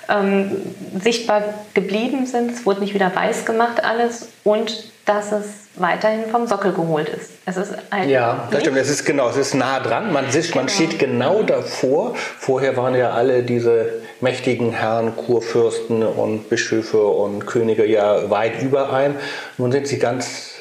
ähm, 0.09 0.51
sichtbar 0.99 1.43
geblieben 1.73 2.25
sind. 2.25 2.51
Es 2.51 2.65
wurde 2.65 2.79
nicht 2.79 2.93
wieder 2.93 3.13
weiß 3.13 3.45
gemacht 3.45 3.83
alles 3.83 4.29
und 4.43 4.85
dass 5.05 5.31
es 5.31 5.45
weiterhin 5.75 6.29
vom 6.29 6.47
Sockel 6.47 6.73
geholt 6.73 7.09
ist. 7.09 7.31
Es 7.45 7.57
ist 7.57 7.73
halt 7.91 8.09
ja, 8.09 8.47
das 8.51 8.61
stimmt. 8.61 8.77
Es 8.77 8.89
ist 8.89 9.05
genau, 9.05 9.29
es 9.29 9.37
ist 9.37 9.53
nah 9.53 9.79
dran. 9.79 10.11
Man, 10.11 10.31
sitzt, 10.31 10.51
genau. 10.51 10.63
man 10.63 10.69
steht 10.69 10.99
genau 10.99 11.43
davor. 11.43 12.15
Vorher 12.15 12.75
waren 12.77 12.95
ja 12.95 13.11
alle 13.11 13.43
diese 13.43 13.89
mächtigen 14.21 14.71
Herren, 14.71 15.15
Kurfürsten 15.15 16.03
und 16.03 16.49
Bischöfe 16.49 17.05
und 17.05 17.45
Könige 17.45 17.85
ja 17.85 18.29
weit 18.29 18.61
über 18.61 18.91
einem. 18.91 19.15
Nun 19.57 19.71
sind 19.71 19.87
sie 19.87 19.99
ganz 19.99 20.51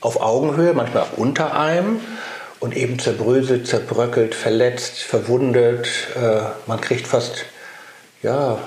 auf 0.00 0.20
Augenhöhe, 0.20 0.74
manchmal 0.74 1.04
auch 1.04 1.18
unter 1.18 1.58
einem 1.58 2.00
und 2.60 2.76
eben 2.76 2.98
zerbröselt, 2.98 3.66
zerbröckelt, 3.66 4.34
verletzt, 4.34 4.98
verwundet. 4.98 5.88
Äh, 6.16 6.40
man 6.66 6.80
kriegt 6.80 7.06
fast 7.06 7.44
ja, 8.22 8.58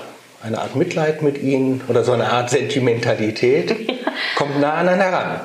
eine 0.42 0.58
Art 0.58 0.76
Mitleid 0.76 1.22
mit 1.22 1.38
ihnen 1.38 1.82
oder 1.88 2.04
so 2.04 2.12
eine 2.12 2.30
Art 2.30 2.50
Sentimentalität. 2.50 3.90
Kommt 4.36 4.60
nah 4.60 4.74
an 4.74 4.88
einen 4.88 5.00
heran. 5.00 5.40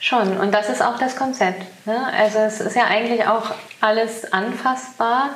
Schon, 0.00 0.36
und 0.36 0.52
das 0.52 0.68
ist 0.68 0.82
auch 0.82 0.98
das 0.98 1.16
Konzept. 1.16 1.62
Ne? 1.86 1.98
Also 2.18 2.38
es 2.40 2.60
ist 2.60 2.76
ja 2.76 2.84
eigentlich 2.84 3.26
auch 3.26 3.52
alles 3.80 4.30
anfassbar. 4.32 5.30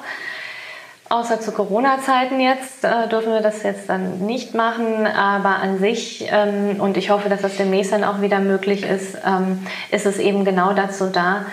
Außer 1.10 1.40
zu 1.40 1.52
Corona-Zeiten 1.52 2.38
jetzt 2.38 2.84
äh, 2.84 3.08
dürfen 3.08 3.32
wir 3.32 3.40
das 3.40 3.62
jetzt 3.62 3.88
dann 3.88 4.18
nicht 4.26 4.54
machen, 4.54 5.06
aber 5.06 5.56
an 5.56 5.78
sich, 5.78 6.26
ähm, 6.30 6.80
und 6.80 6.98
ich 6.98 7.08
hoffe, 7.08 7.30
dass 7.30 7.40
das 7.40 7.56
demnächst 7.56 7.92
dann 7.92 8.04
auch 8.04 8.20
wieder 8.20 8.40
möglich 8.40 8.82
ist, 8.82 9.16
ähm, 9.26 9.66
ist 9.90 10.04
es 10.04 10.18
eben 10.18 10.44
genau 10.44 10.74
dazu 10.74 11.06
da, 11.06 11.46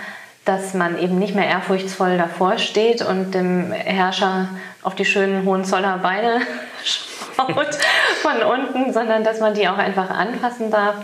dass 0.44 0.74
man 0.74 0.98
eben 0.98 1.18
nicht 1.18 1.34
mehr 1.34 1.46
ehrfurchtsvoll 1.46 2.18
davor 2.18 2.58
steht 2.58 3.00
und 3.00 3.34
dem 3.34 3.72
Herrscher 3.72 4.48
auf 4.82 4.94
die 4.94 5.06
schönen 5.06 5.46
Hohenzoller 5.46 5.98
Beine 5.98 6.42
schaut 6.84 7.78
von 8.20 8.42
unten, 8.42 8.92
sondern 8.92 9.24
dass 9.24 9.40
man 9.40 9.54
die 9.54 9.68
auch 9.68 9.78
einfach 9.78 10.10
anfassen 10.10 10.70
darf. 10.70 10.96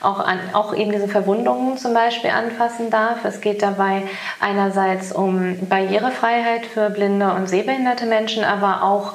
Auch, 0.00 0.18
an, 0.20 0.38
auch 0.52 0.74
eben 0.74 0.92
diese 0.92 1.08
Verwundungen 1.08 1.76
zum 1.76 1.92
Beispiel 1.92 2.30
anfassen 2.30 2.90
darf. 2.90 3.24
Es 3.24 3.40
geht 3.40 3.62
dabei 3.62 4.02
einerseits 4.40 5.12
um 5.12 5.58
Barrierefreiheit 5.68 6.66
für 6.66 6.90
blinde 6.90 7.32
und 7.34 7.48
sehbehinderte 7.48 8.06
Menschen, 8.06 8.44
aber 8.44 8.82
auch 8.82 9.14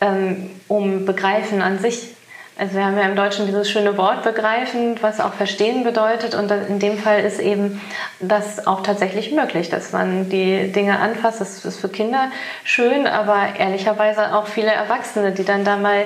ähm, 0.00 0.50
um 0.68 1.06
Begreifen 1.06 1.62
an 1.62 1.78
sich 1.78 2.14
also 2.60 2.74
wir 2.74 2.84
haben 2.84 2.98
ja 2.98 3.04
im 3.04 3.14
Deutschen 3.14 3.46
dieses 3.46 3.70
schöne 3.70 3.96
Wort 3.96 4.24
begreifen, 4.24 4.96
was 5.00 5.20
auch 5.20 5.32
verstehen 5.32 5.84
bedeutet. 5.84 6.34
Und 6.34 6.50
in 6.50 6.80
dem 6.80 6.98
Fall 6.98 7.20
ist 7.20 7.38
eben 7.38 7.80
das 8.18 8.66
auch 8.66 8.82
tatsächlich 8.82 9.30
möglich, 9.30 9.70
dass 9.70 9.92
man 9.92 10.28
die 10.28 10.72
Dinge 10.72 10.98
anfasst. 10.98 11.40
Das 11.40 11.64
ist 11.64 11.78
für 11.78 11.88
Kinder 11.88 12.32
schön, 12.64 13.06
aber 13.06 13.56
ehrlicherweise 13.56 14.34
auch 14.34 14.48
viele 14.48 14.72
Erwachsene, 14.72 15.30
die 15.30 15.44
dann 15.44 15.64
da 15.64 15.76
mal 15.76 16.04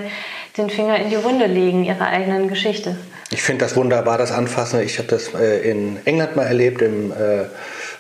den 0.59 0.69
Finger 0.69 0.97
in 0.97 1.09
die 1.09 1.25
Wunde 1.25 1.47
legen, 1.47 1.85
ihrer 1.85 2.09
eigenen 2.09 2.49
Geschichte. 2.49 2.97
Ich 3.33 3.43
finde 3.43 3.65
das 3.65 3.77
wunderbar, 3.77 4.19
das 4.19 4.31
Anfassen. 4.31 4.81
Ich 4.81 4.99
habe 4.99 5.09
das 5.09 5.35
äh, 5.35 5.69
in 5.69 5.99
England 6.05 6.37
mal 6.37 6.45
erlebt, 6.45 6.83
im 6.83 7.12
äh, 7.12 7.45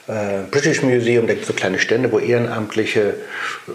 äh, 0.08 0.42
British 0.50 0.82
Museum, 0.82 1.26
da 1.26 1.32
gibt 1.32 1.42
es 1.42 1.48
so 1.48 1.54
kleine 1.54 1.78
Stände, 1.78 2.10
wo 2.10 2.18
Ehrenamtliche 2.18 3.14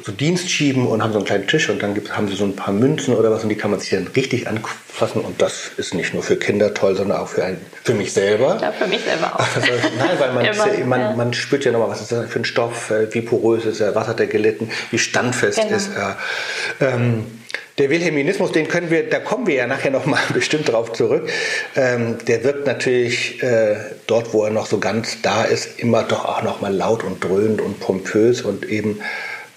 so 0.04 0.12
Dienst 0.12 0.50
schieben 0.50 0.86
und 0.86 1.02
haben 1.02 1.14
so 1.14 1.20
einen 1.20 1.26
kleinen 1.26 1.48
Tisch 1.48 1.70
und 1.70 1.82
dann 1.82 1.94
gibt, 1.94 2.16
haben 2.16 2.28
sie 2.28 2.36
so 2.36 2.44
ein 2.44 2.56
paar 2.56 2.74
Münzen 2.74 3.16
oder 3.16 3.32
was 3.32 3.44
und 3.44 3.50
die 3.50 3.56
kann 3.56 3.72
man 3.72 3.80
sich 3.80 3.92
dann 3.92 4.08
richtig 4.08 4.48
anfassen 4.48 5.22
und 5.22 5.42
das 5.42 5.72
ist 5.78 5.94
nicht 5.94 6.14
nur 6.14 6.22
für 6.22 6.36
Kinder 6.36 6.74
toll, 6.74 6.96
sondern 6.98 7.20
auch 7.20 7.30
für, 7.30 7.46
ein, 7.46 7.58
für 7.84 7.94
mich 7.94 8.12
selber. 8.12 8.60
Ja, 8.62 8.74
für 8.74 8.88
mich 8.88 9.02
selber 9.06 9.36
auch. 9.36 9.56
Also, 9.56 9.68
nein, 9.98 10.10
weil 10.20 10.34
man, 10.34 10.46
Immer, 10.78 10.86
man, 10.86 11.00
ja. 11.00 11.16
man 11.16 11.34
spürt 11.34 11.64
ja 11.64 11.72
nochmal, 11.72 11.90
was 11.90 12.02
ist 12.02 12.12
das 12.12 12.30
für 12.30 12.40
ein 12.40 12.46
Stoff, 12.46 12.92
äh, 12.92 13.14
wie 13.14 13.22
porös 13.22 13.66
ist 13.66 13.80
er, 13.80 13.96
was 13.96 14.08
hat 14.08 14.20
er 14.20 14.28
gelitten, 14.28 14.70
wie 14.92 15.00
standfest 15.00 15.60
genau. 15.60 15.76
ist 15.78 15.92
er. 15.96 16.18
Ähm, 16.82 17.26
der 17.77 17.91
Wilhelminismus, 17.91 18.51
den 18.51 18.67
können 18.67 18.89
wir, 18.89 19.07
da 19.07 19.19
kommen 19.19 19.46
wir 19.46 19.55
ja 19.55 19.67
nachher 19.67 19.91
noch 19.91 20.05
mal 20.05 20.22
bestimmt 20.34 20.69
drauf 20.69 20.93
zurück. 20.93 21.29
Ähm, 21.75 22.17
der 22.25 22.43
wirkt 22.43 22.65
natürlich 22.65 23.41
äh, 23.43 23.75
dort, 24.07 24.34
wo 24.34 24.43
er 24.43 24.51
noch 24.51 24.65
so 24.65 24.79
ganz 24.79 25.22
da 25.22 25.43
ist, 25.43 25.79
immer 25.79 26.03
doch 26.03 26.25
auch 26.25 26.41
noch 26.41 26.62
mal 26.62 26.74
laut 26.74 27.03
und 27.03 27.24
dröhnend 27.24 27.62
und 27.62 27.79
pompös 27.79 28.41
und 28.41 28.65
eben 28.65 29.01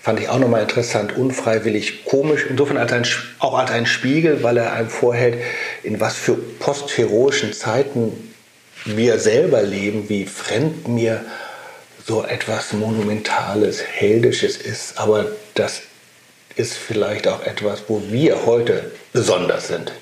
fand 0.02 0.20
ich 0.20 0.28
auch 0.28 0.38
noch 0.38 0.48
mal 0.48 0.62
interessant, 0.62 1.16
unfreiwillig 1.16 2.04
komisch. 2.04 2.46
Insofern 2.48 2.78
als 2.78 2.92
ein, 2.92 3.06
auch 3.38 3.58
als 3.58 3.70
ein 3.70 3.86
Spiegel, 3.86 4.42
weil 4.42 4.56
er 4.56 4.72
einem 4.72 4.88
vorhält, 4.88 5.36
in 5.82 6.00
was 6.00 6.16
für 6.16 6.34
postheroischen 6.34 7.52
Zeiten 7.52 8.32
wir 8.86 9.18
selber 9.18 9.62
leben, 9.62 10.08
wie 10.08 10.24
fremd 10.24 10.88
mir 10.88 11.24
so 12.06 12.24
etwas 12.24 12.72
Monumentales, 12.72 13.82
Heldisches 13.82 14.56
ist, 14.56 14.98
aber 14.98 15.26
das 15.54 15.82
ist 16.60 16.74
vielleicht 16.74 17.26
auch 17.26 17.42
etwas, 17.44 17.84
wo 17.88 18.02
wir 18.08 18.46
heute 18.46 18.90
besonders 19.12 19.68
sind. 19.68 19.92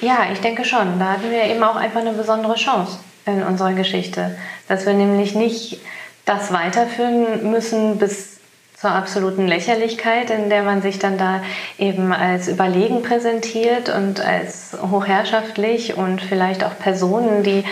Ja, 0.00 0.28
ich 0.32 0.40
denke 0.40 0.64
schon. 0.64 0.98
Da 0.98 1.12
hatten 1.12 1.30
wir 1.30 1.44
eben 1.44 1.62
auch 1.62 1.76
einfach 1.76 2.00
eine 2.00 2.12
besondere 2.12 2.54
Chance 2.54 2.98
in 3.26 3.42
unserer 3.42 3.72
Geschichte, 3.72 4.36
dass 4.68 4.86
wir 4.86 4.92
nämlich 4.92 5.34
nicht 5.34 5.80
das 6.24 6.52
weiterführen 6.52 7.50
müssen 7.50 7.98
bis 7.98 8.38
zur 8.80 8.90
absoluten 8.90 9.48
Lächerlichkeit, 9.48 10.30
in 10.30 10.50
der 10.50 10.62
man 10.62 10.82
sich 10.82 11.00
dann 11.00 11.18
da 11.18 11.42
eben 11.78 12.12
als 12.12 12.46
überlegen 12.46 13.02
präsentiert 13.02 13.88
und 13.88 14.20
als 14.20 14.76
hochherrschaftlich 14.80 15.96
und 15.96 16.22
vielleicht 16.22 16.62
auch 16.62 16.78
Personen, 16.78 17.42
die 17.42 17.64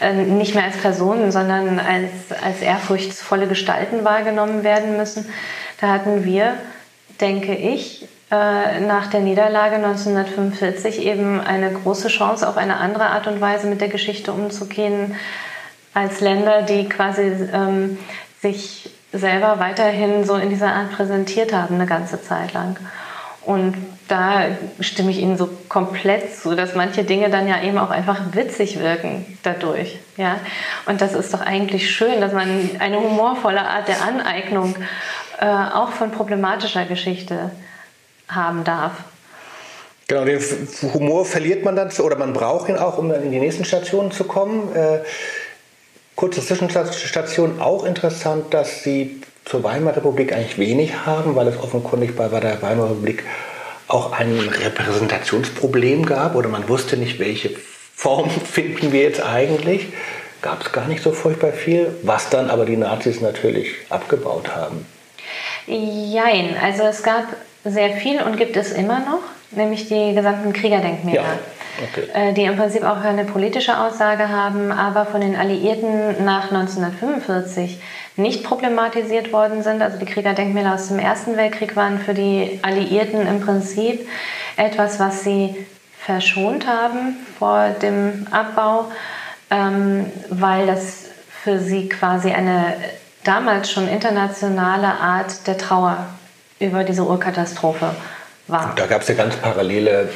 äh, 0.00 0.14
nicht 0.14 0.54
mehr 0.54 0.64
als 0.64 0.78
Personen, 0.78 1.32
sondern 1.32 1.78
als, 1.78 2.10
als 2.42 2.62
ehrfurchtsvolle 2.62 3.46
Gestalten 3.46 4.04
wahrgenommen 4.04 4.64
werden 4.64 4.96
müssen. 4.96 5.26
Da 5.82 5.88
hatten 5.88 6.24
wir 6.24 6.54
denke 7.20 7.54
ich, 7.54 8.06
äh, 8.30 8.80
nach 8.80 9.08
der 9.08 9.20
Niederlage 9.20 9.76
1945 9.76 11.04
eben 11.04 11.40
eine 11.40 11.72
große 11.72 12.08
Chance, 12.08 12.48
auf 12.48 12.56
eine 12.56 12.76
andere 12.76 13.06
Art 13.06 13.26
und 13.26 13.40
Weise 13.40 13.66
mit 13.66 13.80
der 13.80 13.88
Geschichte 13.88 14.32
umzugehen, 14.32 15.14
als 15.92 16.20
Länder, 16.20 16.62
die 16.62 16.88
quasi 16.88 17.22
ähm, 17.52 17.98
sich 18.40 18.90
selber 19.12 19.60
weiterhin 19.60 20.24
so 20.24 20.34
in 20.34 20.50
dieser 20.50 20.74
Art 20.74 20.92
präsentiert 20.92 21.52
haben, 21.52 21.76
eine 21.76 21.86
ganze 21.86 22.20
Zeit 22.20 22.52
lang. 22.52 22.76
Und 23.42 23.76
da 24.08 24.46
stimme 24.80 25.10
ich 25.10 25.18
Ihnen 25.18 25.36
so 25.36 25.48
komplett 25.68 26.34
zu, 26.34 26.56
dass 26.56 26.74
manche 26.74 27.04
Dinge 27.04 27.28
dann 27.28 27.46
ja 27.46 27.62
eben 27.62 27.78
auch 27.78 27.90
einfach 27.90 28.20
witzig 28.32 28.80
wirken 28.80 29.38
dadurch. 29.42 29.98
Ja? 30.16 30.36
Und 30.86 31.00
das 31.00 31.14
ist 31.14 31.32
doch 31.34 31.42
eigentlich 31.42 31.90
schön, 31.90 32.20
dass 32.20 32.32
man 32.32 32.70
eine 32.78 32.98
humorvolle 32.98 33.60
Art 33.60 33.88
der 33.88 34.02
Aneignung 34.02 34.74
äh, 35.44 35.74
auch 35.74 35.90
von 35.90 36.10
problematischer 36.10 36.86
Geschichte 36.86 37.50
haben 38.28 38.64
darf. 38.64 38.92
Genau, 40.08 40.24
den 40.24 40.40
Humor 40.94 41.26
verliert 41.26 41.64
man 41.64 41.76
dann, 41.76 41.90
oder 41.98 42.16
man 42.16 42.32
braucht 42.32 42.70
ihn 42.70 42.76
auch, 42.76 42.96
um 42.96 43.10
dann 43.10 43.22
in 43.22 43.30
die 43.30 43.40
nächsten 43.40 43.66
Stationen 43.66 44.10
zu 44.10 44.24
kommen. 44.24 44.74
Äh, 44.74 45.00
kurze 46.16 46.40
Zwischenstation, 46.40 47.60
auch 47.60 47.84
interessant, 47.84 48.54
dass 48.54 48.82
Sie 48.82 49.20
zur 49.44 49.62
Weimarer 49.62 49.98
Republik 49.98 50.32
eigentlich 50.32 50.56
wenig 50.56 51.04
haben, 51.04 51.36
weil 51.36 51.48
es 51.48 51.58
offenkundig 51.58 52.16
bei 52.16 52.28
der 52.28 52.62
Weimarer 52.62 52.90
Republik 52.92 53.24
auch 53.86 54.12
ein 54.12 54.38
Repräsentationsproblem 54.38 56.06
gab 56.06 56.36
oder 56.36 56.48
man 56.48 56.70
wusste 56.70 56.96
nicht, 56.96 57.18
welche 57.18 57.50
Form 57.94 58.30
finden 58.50 58.92
wir 58.92 59.02
jetzt 59.02 59.22
eigentlich. 59.22 59.88
Gab 60.40 60.64
es 60.64 60.72
gar 60.72 60.88
nicht 60.88 61.02
so 61.02 61.12
furchtbar 61.12 61.52
viel, 61.52 61.94
was 62.02 62.30
dann 62.30 62.48
aber 62.48 62.64
die 62.64 62.78
Nazis 62.78 63.20
natürlich 63.20 63.74
abgebaut 63.90 64.56
haben. 64.56 64.86
Jein, 65.66 66.56
also 66.62 66.84
es 66.84 67.02
gab 67.02 67.24
sehr 67.64 67.90
viel 67.90 68.20
und 68.22 68.36
gibt 68.36 68.56
es 68.56 68.72
immer 68.72 69.00
noch, 69.00 69.20
nämlich 69.50 69.88
die 69.88 70.14
gesamten 70.14 70.52
Kriegerdenkmäler. 70.52 71.22
Ja. 71.22 71.38
Okay. 71.82 72.08
Äh, 72.14 72.32
die 72.34 72.44
im 72.44 72.56
Prinzip 72.56 72.84
auch 72.84 73.00
eine 73.02 73.24
politische 73.24 73.78
Aussage 73.78 74.28
haben, 74.28 74.70
aber 74.70 75.06
von 75.06 75.20
den 75.20 75.34
Alliierten 75.34 76.24
nach 76.24 76.52
1945 76.52 77.80
nicht 78.16 78.44
problematisiert 78.44 79.32
worden 79.32 79.62
sind. 79.62 79.82
Also 79.82 79.98
die 79.98 80.04
Kriegerdenkmäler 80.04 80.74
aus 80.74 80.88
dem 80.88 81.00
Ersten 81.00 81.36
Weltkrieg 81.36 81.74
waren 81.74 81.98
für 81.98 82.14
die 82.14 82.60
Alliierten 82.62 83.26
im 83.26 83.40
Prinzip 83.40 84.06
etwas, 84.56 85.00
was 85.00 85.24
sie 85.24 85.66
verschont 85.98 86.66
haben 86.66 87.16
vor 87.38 87.70
dem 87.82 88.26
Abbau, 88.30 88.86
ähm, 89.50 90.06
weil 90.30 90.66
das 90.66 91.06
für 91.42 91.58
sie 91.58 91.88
quasi 91.88 92.30
eine 92.30 92.74
damals 93.24 93.70
schon 93.70 93.88
internationale 93.88 94.86
Art 94.86 95.46
der 95.46 95.58
Trauer 95.58 96.06
über 96.60 96.84
diese 96.84 97.04
Urkatastrophe 97.04 97.94
war. 98.46 98.72
Da 98.76 98.86
gab 98.86 99.02
es 99.02 99.08
ja 99.08 99.14
ganz 99.14 99.36
parallele 99.36 100.08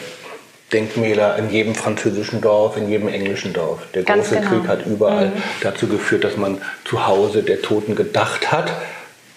Denkmäler 0.73 1.37
in 1.37 1.51
jedem 1.51 1.75
französischen 1.75 2.41
Dorf, 2.41 2.77
in 2.77 2.89
jedem 2.89 3.09
englischen 3.09 3.53
Dorf. 3.53 3.81
Der 3.95 4.03
Ganz 4.03 4.29
große 4.29 4.41
genau. 4.41 4.51
Krieg 4.51 4.69
hat 4.69 4.87
überall 4.87 5.29
mhm. 5.29 5.43
dazu 5.63 5.87
geführt, 5.87 6.25
dass 6.25 6.37
man 6.37 6.61
zu 6.85 7.07
Hause 7.07 7.43
der 7.43 7.63
Toten 7.63 7.97
gedacht 7.97 8.53
hat, 8.53 8.71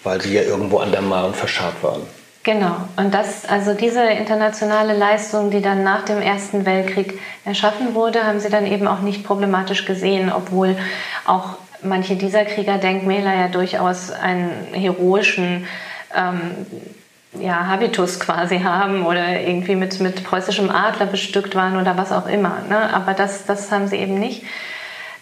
weil 0.04 0.20
sie 0.20 0.34
ja 0.34 0.42
irgendwo 0.42 0.78
an 0.78 0.92
der 0.92 1.00
Maren 1.00 1.32
verscharrt 1.32 1.82
waren. 1.82 2.02
Genau. 2.44 2.76
Und 2.96 3.14
das, 3.14 3.46
also 3.46 3.72
diese 3.72 4.02
internationale 4.02 4.94
Leistung, 4.94 5.50
die 5.50 5.62
dann 5.62 5.84
nach 5.84 6.04
dem 6.04 6.20
Ersten 6.20 6.66
Weltkrieg 6.66 7.18
erschaffen 7.44 7.94
wurde, 7.94 8.24
haben 8.24 8.40
sie 8.40 8.50
dann 8.50 8.66
eben 8.66 8.88
auch 8.88 9.00
nicht 9.00 9.24
problematisch 9.24 9.84
gesehen, 9.84 10.30
obwohl 10.34 10.76
auch 11.24 11.56
manche 11.82 12.16
dieser 12.16 12.44
Kriegerdenkmäler 12.44 13.34
ja 13.34 13.48
durchaus 13.48 14.10
einen 14.10 14.50
heroischen 14.72 15.66
ähm, 16.14 16.66
ja, 17.40 17.66
Habitus 17.66 18.20
quasi 18.20 18.60
haben 18.60 19.06
oder 19.06 19.40
irgendwie 19.40 19.74
mit, 19.74 20.00
mit 20.00 20.22
preußischem 20.24 20.70
Adler 20.70 21.06
bestückt 21.06 21.54
waren 21.54 21.80
oder 21.80 21.96
was 21.96 22.12
auch 22.12 22.26
immer. 22.26 22.58
Ne? 22.68 22.92
Aber 22.94 23.14
das, 23.14 23.46
das 23.46 23.70
haben 23.72 23.88
sie 23.88 23.96
eben 23.96 24.18
nicht 24.18 24.42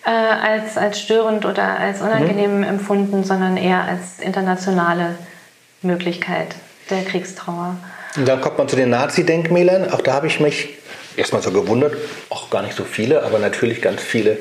äh, 0.04 0.10
als, 0.10 0.76
als 0.76 1.00
störend 1.00 1.44
oder 1.44 1.78
als 1.78 2.00
unangenehm 2.00 2.58
mhm. 2.58 2.64
empfunden, 2.64 3.24
sondern 3.24 3.56
eher 3.56 3.84
als 3.84 4.18
internationale 4.20 5.16
Möglichkeit 5.82 6.54
der 6.90 7.04
Kriegstrauer. 7.04 7.76
Und 8.16 8.26
dann 8.26 8.40
kommt 8.40 8.58
man 8.58 8.68
zu 8.68 8.76
den 8.76 8.90
Nazi-Denkmälern. 8.90 9.92
Auch 9.92 10.00
da 10.00 10.14
habe 10.14 10.26
ich 10.26 10.40
mich 10.40 10.70
erstmal 11.16 11.42
so 11.42 11.52
gewundert, 11.52 11.94
auch 12.28 12.50
gar 12.50 12.62
nicht 12.62 12.76
so 12.76 12.84
viele, 12.84 13.22
aber 13.22 13.38
natürlich 13.38 13.82
ganz 13.82 14.02
viele 14.02 14.38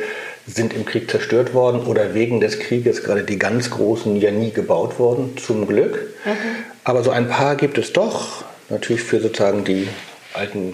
sind 0.54 0.74
im 0.74 0.86
Krieg 0.86 1.10
zerstört 1.10 1.54
worden 1.54 1.82
oder 1.82 2.14
wegen 2.14 2.40
des 2.40 2.60
Krieges, 2.60 3.04
gerade 3.04 3.24
die 3.24 3.38
ganz 3.38 3.70
großen, 3.70 4.16
ja 4.18 4.32
nie 4.32 4.52
gebaut 4.52 5.00
worden, 5.00 5.38
zum 5.38 5.68
Glück. 5.68 6.14
Mhm. 6.26 6.32
Aber 6.84 7.04
so 7.04 7.12
ein 7.12 7.30
paar 7.30 7.56
gibt 7.56 7.78
es 7.78 7.94
doch, 7.94 8.44
natürlich 8.70 9.04
für 9.04 9.20
sozusagen 9.20 9.64
die 9.64 9.88
alten 10.34 10.74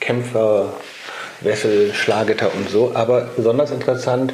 Kämpfer, 0.00 0.72
Wessel, 1.40 1.92
Schlageter 1.94 2.52
und 2.54 2.68
so. 2.68 2.92
Aber 2.94 3.30
besonders 3.36 3.70
interessant 3.70 4.32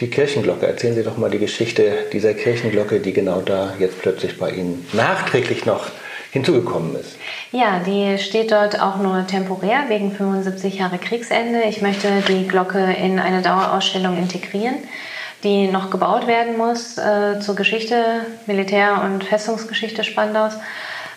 die 0.00 0.08
Kirchenglocke. 0.08 0.66
Erzählen 0.66 0.94
Sie 0.94 1.02
doch 1.02 1.16
mal 1.16 1.30
die 1.30 1.38
Geschichte 1.38 1.92
dieser 2.12 2.34
Kirchenglocke, 2.34 3.00
die 3.00 3.12
genau 3.12 3.40
da 3.40 3.74
jetzt 3.78 4.00
plötzlich 4.02 4.38
bei 4.38 4.50
Ihnen 4.50 4.86
nachträglich 4.92 5.64
noch 5.64 5.86
hinzugekommen 6.36 6.94
ist. 6.96 7.16
Ja, 7.52 7.80
die 7.84 8.18
steht 8.18 8.52
dort 8.52 8.80
auch 8.80 8.96
nur 8.96 9.26
temporär 9.26 9.84
wegen 9.88 10.12
75 10.12 10.78
Jahre 10.78 10.98
Kriegsende. 10.98 11.62
Ich 11.62 11.82
möchte 11.82 12.08
die 12.28 12.46
Glocke 12.46 12.92
in 12.92 13.18
eine 13.18 13.42
Dauerausstellung 13.42 14.18
integrieren, 14.18 14.76
die 15.42 15.68
noch 15.68 15.90
gebaut 15.90 16.26
werden 16.26 16.56
muss 16.56 16.98
äh, 16.98 17.40
zur 17.40 17.54
Geschichte, 17.54 18.26
Militär- 18.46 19.02
und 19.04 19.24
Festungsgeschichte 19.24 20.04
Spandaus. 20.04 20.54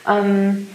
Ähm, 0.08 0.68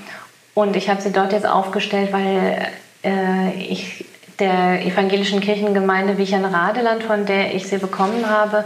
und 0.55 0.77
ich 0.77 0.89
habe 0.89 1.01
sie 1.01 1.13
dort 1.13 1.33
jetzt 1.33 1.47
aufgestellt, 1.47 2.13
weil 2.13 2.69
äh, 3.03 3.55
ich 3.59 4.05
der 4.39 4.85
evangelischen 4.85 5.41
Kirchengemeinde 5.41 6.19
Wichern-Radeland, 6.19 7.03
von 7.05 7.25
der 7.25 7.55
ich 7.55 7.69
sie 7.69 7.79
bekommen 7.79 8.29
habe, 8.29 8.65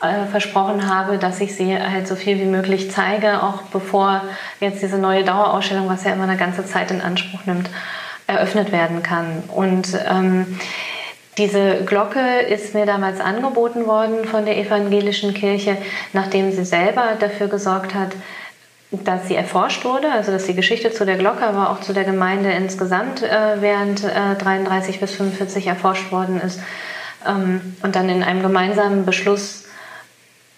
äh, 0.00 0.26
versprochen 0.30 0.92
habe, 0.92 1.18
dass 1.18 1.40
ich 1.40 1.54
sie 1.54 1.76
halt 1.76 2.08
so 2.08 2.16
viel 2.16 2.38
wie 2.38 2.46
möglich 2.46 2.90
zeige, 2.90 3.42
auch 3.42 3.62
bevor 3.72 4.22
jetzt 4.60 4.82
diese 4.82 4.98
neue 4.98 5.24
Dauerausstellung, 5.24 5.88
was 5.88 6.04
ja 6.04 6.12
immer 6.12 6.24
eine 6.24 6.36
ganze 6.36 6.64
Zeit 6.64 6.90
in 6.90 7.00
Anspruch 7.00 7.40
nimmt, 7.46 7.68
eröffnet 8.26 8.72
werden 8.72 9.02
kann. 9.02 9.42
Und 9.48 9.98
ähm, 10.08 10.58
diese 11.38 11.84
Glocke 11.84 12.40
ist 12.40 12.74
mir 12.74 12.86
damals 12.86 13.20
angeboten 13.20 13.86
worden 13.86 14.24
von 14.24 14.44
der 14.44 14.58
evangelischen 14.58 15.34
Kirche, 15.34 15.76
nachdem 16.12 16.52
sie 16.52 16.64
selber 16.64 17.16
dafür 17.18 17.48
gesorgt 17.48 17.94
hat, 17.94 18.12
dass 18.90 19.28
sie 19.28 19.36
erforscht 19.36 19.84
wurde, 19.84 20.10
also 20.10 20.32
dass 20.32 20.46
die 20.46 20.54
Geschichte 20.54 20.90
zu 20.92 21.06
der 21.06 21.16
Glocke, 21.16 21.46
aber 21.46 21.70
auch 21.70 21.80
zu 21.80 21.92
der 21.92 22.04
Gemeinde 22.04 22.50
insgesamt 22.50 23.22
äh, 23.22 23.60
während 23.60 24.02
äh, 24.02 24.34
33 24.38 24.98
bis 24.98 25.14
45 25.14 25.68
erforscht 25.68 26.10
worden 26.10 26.40
ist 26.40 26.60
ähm, 27.26 27.76
und 27.82 27.94
dann 27.94 28.08
in 28.08 28.22
einem 28.22 28.42
gemeinsamen 28.42 29.06
Beschluss 29.06 29.64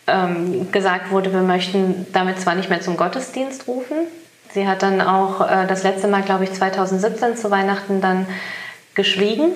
ähm, 0.07 0.71
gesagt 0.73 1.11
wurde, 1.11 1.33
wir 1.33 1.43
möchten 1.43 2.07
damit 2.13 2.41
zwar 2.41 2.55
nicht 2.55 2.71
mehr 2.71 2.81
zum 2.81 2.97
Gottesdienst 2.97 3.67
rufen. 3.69 3.97
Sie 4.53 4.67
hat 4.67 4.83
dann 4.83 5.01
auch 5.01 5.41
äh, 5.41 5.67
das 5.67 5.83
letzte 5.83 6.09
Mal, 6.09 6.23
glaube 6.23 6.45
ich, 6.45 6.53
2017 6.53 7.37
zu 7.37 7.51
Weihnachten 7.51 8.01
dann 8.01 8.27
geschwiegen. 8.95 9.53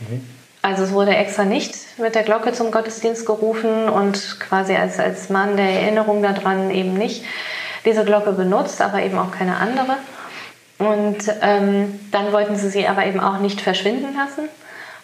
Mhm. 0.00 0.26
Also 0.62 0.82
es 0.82 0.92
wurde 0.92 1.14
extra 1.14 1.44
nicht 1.44 1.76
mit 1.98 2.14
der 2.14 2.24
Glocke 2.24 2.52
zum 2.52 2.70
Gottesdienst 2.70 3.24
gerufen 3.24 3.88
und 3.88 4.40
quasi 4.40 4.74
als, 4.74 4.98
als 4.98 5.30
Mann 5.30 5.56
der 5.56 5.68
Erinnerung 5.68 6.22
daran 6.22 6.70
eben 6.70 6.94
nicht 6.94 7.24
diese 7.84 8.04
Glocke 8.04 8.32
benutzt, 8.32 8.82
aber 8.82 9.00
eben 9.02 9.16
auch 9.16 9.30
keine 9.30 9.56
andere. 9.58 9.96
Und 10.78 11.18
ähm, 11.40 12.00
dann 12.10 12.32
wollten 12.32 12.56
sie 12.56 12.68
sie 12.68 12.86
aber 12.86 13.06
eben 13.06 13.20
auch 13.20 13.38
nicht 13.38 13.60
verschwinden 13.60 14.14
lassen 14.16 14.48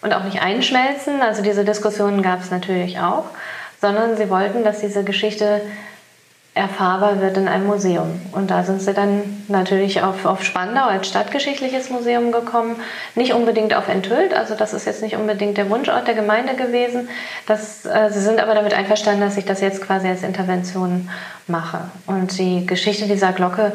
und 0.02 0.12
auch 0.12 0.24
nicht 0.24 0.42
einschmelzen. 0.42 1.22
Also 1.22 1.42
diese 1.42 1.64
Diskussionen 1.64 2.22
gab 2.22 2.40
es 2.40 2.50
natürlich 2.50 2.98
auch, 2.98 3.26
sondern 3.82 4.16
sie 4.16 4.30
wollten, 4.30 4.62
dass 4.62 4.78
diese 4.78 5.02
Geschichte 5.02 5.60
erfahrbar 6.54 7.20
wird 7.20 7.36
in 7.36 7.48
einem 7.48 7.66
Museum. 7.66 8.20
Und 8.30 8.50
da 8.50 8.62
sind 8.62 8.80
sie 8.80 8.94
dann 8.94 9.42
natürlich 9.48 10.02
auf, 10.02 10.24
auf 10.24 10.44
Spandau 10.44 10.84
als 10.84 11.08
stadtgeschichtliches 11.08 11.90
Museum 11.90 12.30
gekommen, 12.30 12.76
nicht 13.16 13.32
unbedingt 13.32 13.74
auf 13.74 13.88
Enthüllt, 13.88 14.34
also 14.34 14.54
das 14.54 14.72
ist 14.72 14.86
jetzt 14.86 15.02
nicht 15.02 15.16
unbedingt 15.16 15.56
der 15.56 15.68
Wunschort 15.68 16.06
der 16.06 16.14
Gemeinde 16.14 16.54
gewesen. 16.54 17.08
Das, 17.46 17.84
äh, 17.84 18.10
sie 18.10 18.20
sind 18.20 18.38
aber 18.38 18.54
damit 18.54 18.72
einverstanden, 18.72 19.22
dass 19.22 19.36
ich 19.36 19.46
das 19.46 19.60
jetzt 19.60 19.82
quasi 19.82 20.06
als 20.06 20.22
Intervention 20.22 21.10
mache. 21.48 21.80
Und 22.06 22.38
die 22.38 22.66
Geschichte 22.66 23.06
dieser 23.06 23.32
Glocke 23.32 23.72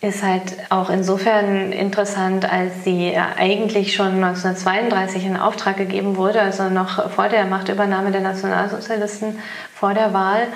ist 0.00 0.22
halt 0.22 0.56
auch 0.68 0.90
insofern 0.90 1.72
interessant, 1.72 2.50
als 2.50 2.84
sie 2.84 3.16
eigentlich 3.16 3.94
schon 3.94 4.22
1932 4.22 5.24
in 5.24 5.36
Auftrag 5.36 5.78
gegeben 5.78 6.16
wurde, 6.16 6.40
also 6.40 6.68
noch 6.68 7.10
vor 7.10 7.28
der 7.28 7.46
Machtübernahme 7.46 8.10
der 8.10 8.20
Nationalsozialisten, 8.20 9.38
vor 9.74 9.94
der 9.94 10.12
Wahl. 10.12 10.48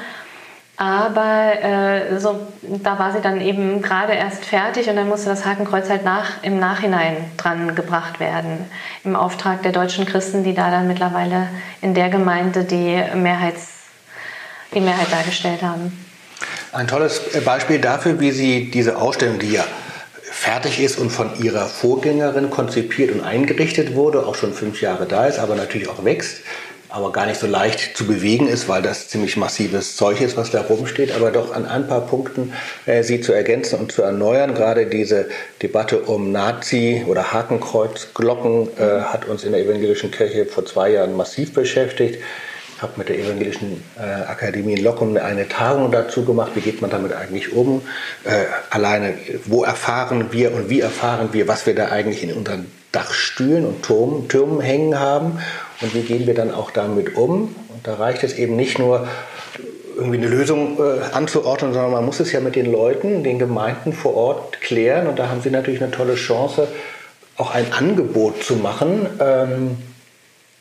Aber 0.76 1.62
äh, 1.62 2.18
so, 2.18 2.40
da 2.62 2.98
war 2.98 3.12
sie 3.12 3.20
dann 3.20 3.40
eben 3.42 3.82
gerade 3.82 4.14
erst 4.14 4.46
fertig 4.46 4.88
und 4.88 4.96
dann 4.96 5.08
musste 5.08 5.28
das 5.28 5.44
Hakenkreuz 5.44 5.90
halt 5.90 6.04
nach, 6.04 6.42
im 6.42 6.58
Nachhinein 6.58 7.16
dran 7.36 7.74
gebracht 7.74 8.18
werden. 8.18 8.64
Im 9.04 9.14
Auftrag 9.14 9.62
der 9.62 9.72
deutschen 9.72 10.06
Christen, 10.06 10.42
die 10.42 10.54
da 10.54 10.70
dann 10.70 10.86
mittlerweile 10.86 11.48
in 11.82 11.92
der 11.92 12.08
Gemeinde 12.08 12.64
die, 12.64 13.02
Mehrheits, 13.14 13.68
die 14.74 14.80
Mehrheit 14.80 15.12
dargestellt 15.12 15.62
haben. 15.62 16.09
Ein 16.72 16.86
tolles 16.86 17.20
Beispiel 17.44 17.78
dafür, 17.78 18.20
wie 18.20 18.30
Sie 18.30 18.70
diese 18.70 18.96
Ausstellung, 18.96 19.38
die 19.38 19.52
ja 19.52 19.64
fertig 20.22 20.80
ist 20.80 20.98
und 20.98 21.10
von 21.10 21.30
ihrer 21.42 21.66
Vorgängerin 21.66 22.48
konzipiert 22.48 23.12
und 23.12 23.20
eingerichtet 23.20 23.94
wurde, 23.94 24.26
auch 24.26 24.34
schon 24.34 24.54
fünf 24.54 24.80
Jahre 24.80 25.06
da 25.06 25.26
ist, 25.26 25.38
aber 25.38 25.54
natürlich 25.54 25.88
auch 25.88 26.04
wächst, 26.04 26.38
aber 26.88 27.12
gar 27.12 27.26
nicht 27.26 27.38
so 27.38 27.46
leicht 27.46 27.96
zu 27.96 28.06
bewegen 28.06 28.48
ist, 28.48 28.68
weil 28.68 28.82
das 28.82 29.08
ziemlich 29.08 29.36
massives 29.36 29.96
Zeug 29.96 30.20
ist, 30.20 30.36
was 30.36 30.50
da 30.50 30.62
rumsteht, 30.62 31.12
aber 31.12 31.30
doch 31.30 31.54
an 31.54 31.66
ein 31.66 31.86
paar 31.86 32.06
Punkten 32.06 32.52
äh, 32.86 33.02
sie 33.02 33.20
zu 33.20 33.32
ergänzen 33.32 33.78
und 33.78 33.92
zu 33.92 34.02
erneuern. 34.02 34.54
Gerade 34.54 34.86
diese 34.86 35.28
Debatte 35.62 36.00
um 36.00 36.32
Nazi- 36.32 37.04
oder 37.06 37.32
Hakenkreuzglocken 37.32 38.68
äh, 38.78 39.00
hat 39.02 39.26
uns 39.26 39.44
in 39.44 39.52
der 39.52 39.60
evangelischen 39.60 40.10
Kirche 40.10 40.46
vor 40.46 40.64
zwei 40.64 40.90
Jahren 40.90 41.16
massiv 41.16 41.52
beschäftigt. 41.52 42.18
Ich 42.80 42.82
habe 42.82 42.94
mit 42.96 43.10
der 43.10 43.18
Evangelischen 43.18 43.84
äh, 43.98 44.22
Akademie 44.22 44.72
in 44.72 44.82
Lockum 44.82 45.14
eine 45.18 45.46
Tagung 45.46 45.92
dazu 45.92 46.24
gemacht. 46.24 46.52
Wie 46.54 46.62
geht 46.62 46.80
man 46.80 46.88
damit 46.88 47.12
eigentlich 47.12 47.52
um? 47.52 47.82
Äh, 48.24 48.46
alleine, 48.70 49.12
wo 49.44 49.64
erfahren 49.64 50.28
wir 50.30 50.54
und 50.54 50.70
wie 50.70 50.80
erfahren 50.80 51.28
wir, 51.32 51.46
was 51.46 51.66
wir 51.66 51.74
da 51.74 51.90
eigentlich 51.90 52.22
in 52.22 52.32
unseren 52.32 52.72
Dachstühlen 52.90 53.66
und 53.66 53.82
Turm, 53.82 54.28
Türmen 54.28 54.62
hängen 54.62 54.98
haben 54.98 55.40
und 55.82 55.94
wie 55.94 56.00
gehen 56.00 56.26
wir 56.26 56.32
dann 56.32 56.54
auch 56.54 56.70
damit 56.70 57.16
um. 57.16 57.54
Und 57.68 57.86
da 57.86 57.96
reicht 57.96 58.24
es 58.24 58.32
eben 58.38 58.56
nicht 58.56 58.78
nur, 58.78 59.06
irgendwie 59.96 60.16
eine 60.16 60.28
Lösung 60.28 60.78
äh, 60.78 61.14
anzuordnen, 61.14 61.74
sondern 61.74 61.92
man 61.92 62.06
muss 62.06 62.18
es 62.18 62.32
ja 62.32 62.40
mit 62.40 62.56
den 62.56 62.72
Leuten, 62.72 63.22
den 63.22 63.38
Gemeinden 63.38 63.92
vor 63.92 64.14
Ort 64.14 64.62
klären. 64.62 65.06
Und 65.06 65.18
da 65.18 65.28
haben 65.28 65.42
Sie 65.42 65.50
natürlich 65.50 65.82
eine 65.82 65.90
tolle 65.90 66.14
Chance, 66.14 66.66
auch 67.36 67.50
ein 67.50 67.74
Angebot 67.74 68.42
zu 68.42 68.56
machen. 68.56 69.06
Ähm, 69.20 69.76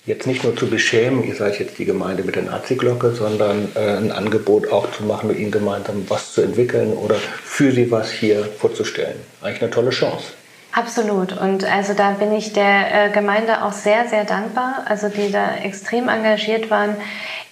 jetzt 0.09 0.25
nicht 0.25 0.43
nur 0.43 0.55
zu 0.55 0.67
beschämen, 0.67 1.23
ihr 1.23 1.35
seid 1.35 1.59
jetzt 1.59 1.77
die 1.77 1.85
Gemeinde 1.85 2.23
mit 2.23 2.35
der 2.35 2.43
Nazi-Glocke, 2.43 3.11
sondern 3.11 3.69
äh, 3.75 3.79
ein 3.79 4.11
Angebot 4.11 4.71
auch 4.71 4.91
zu 4.91 5.03
machen, 5.03 5.27
mit 5.27 5.37
ihnen 5.37 5.51
gemeinsam 5.51 6.03
was 6.09 6.33
zu 6.33 6.41
entwickeln 6.41 6.93
oder 6.93 7.15
für 7.43 7.71
sie 7.71 7.91
was 7.91 8.11
hier 8.11 8.43
vorzustellen. 8.43 9.19
Eigentlich 9.41 9.61
eine 9.61 9.71
tolle 9.71 9.91
Chance. 9.91 10.33
Absolut. 10.71 11.39
Und 11.39 11.63
also 11.63 11.93
da 11.93 12.11
bin 12.11 12.33
ich 12.33 12.53
der 12.53 13.05
äh, 13.05 13.09
Gemeinde 13.11 13.63
auch 13.63 13.71
sehr, 13.71 14.07
sehr 14.07 14.25
dankbar, 14.25 14.83
also 14.85 15.09
die 15.09 15.31
da 15.31 15.55
extrem 15.63 16.09
engagiert 16.09 16.69
waren, 16.71 16.95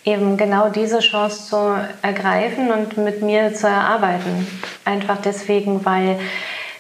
eben 0.04 0.38
genau 0.38 0.70
diese 0.70 1.00
Chance 1.00 1.50
zu 1.50 1.76
ergreifen 2.02 2.72
und 2.72 2.98
mit 2.98 3.22
mir 3.22 3.54
zu 3.54 3.68
erarbeiten. 3.68 4.48
Einfach 4.84 5.18
deswegen, 5.22 5.86
weil 5.86 6.18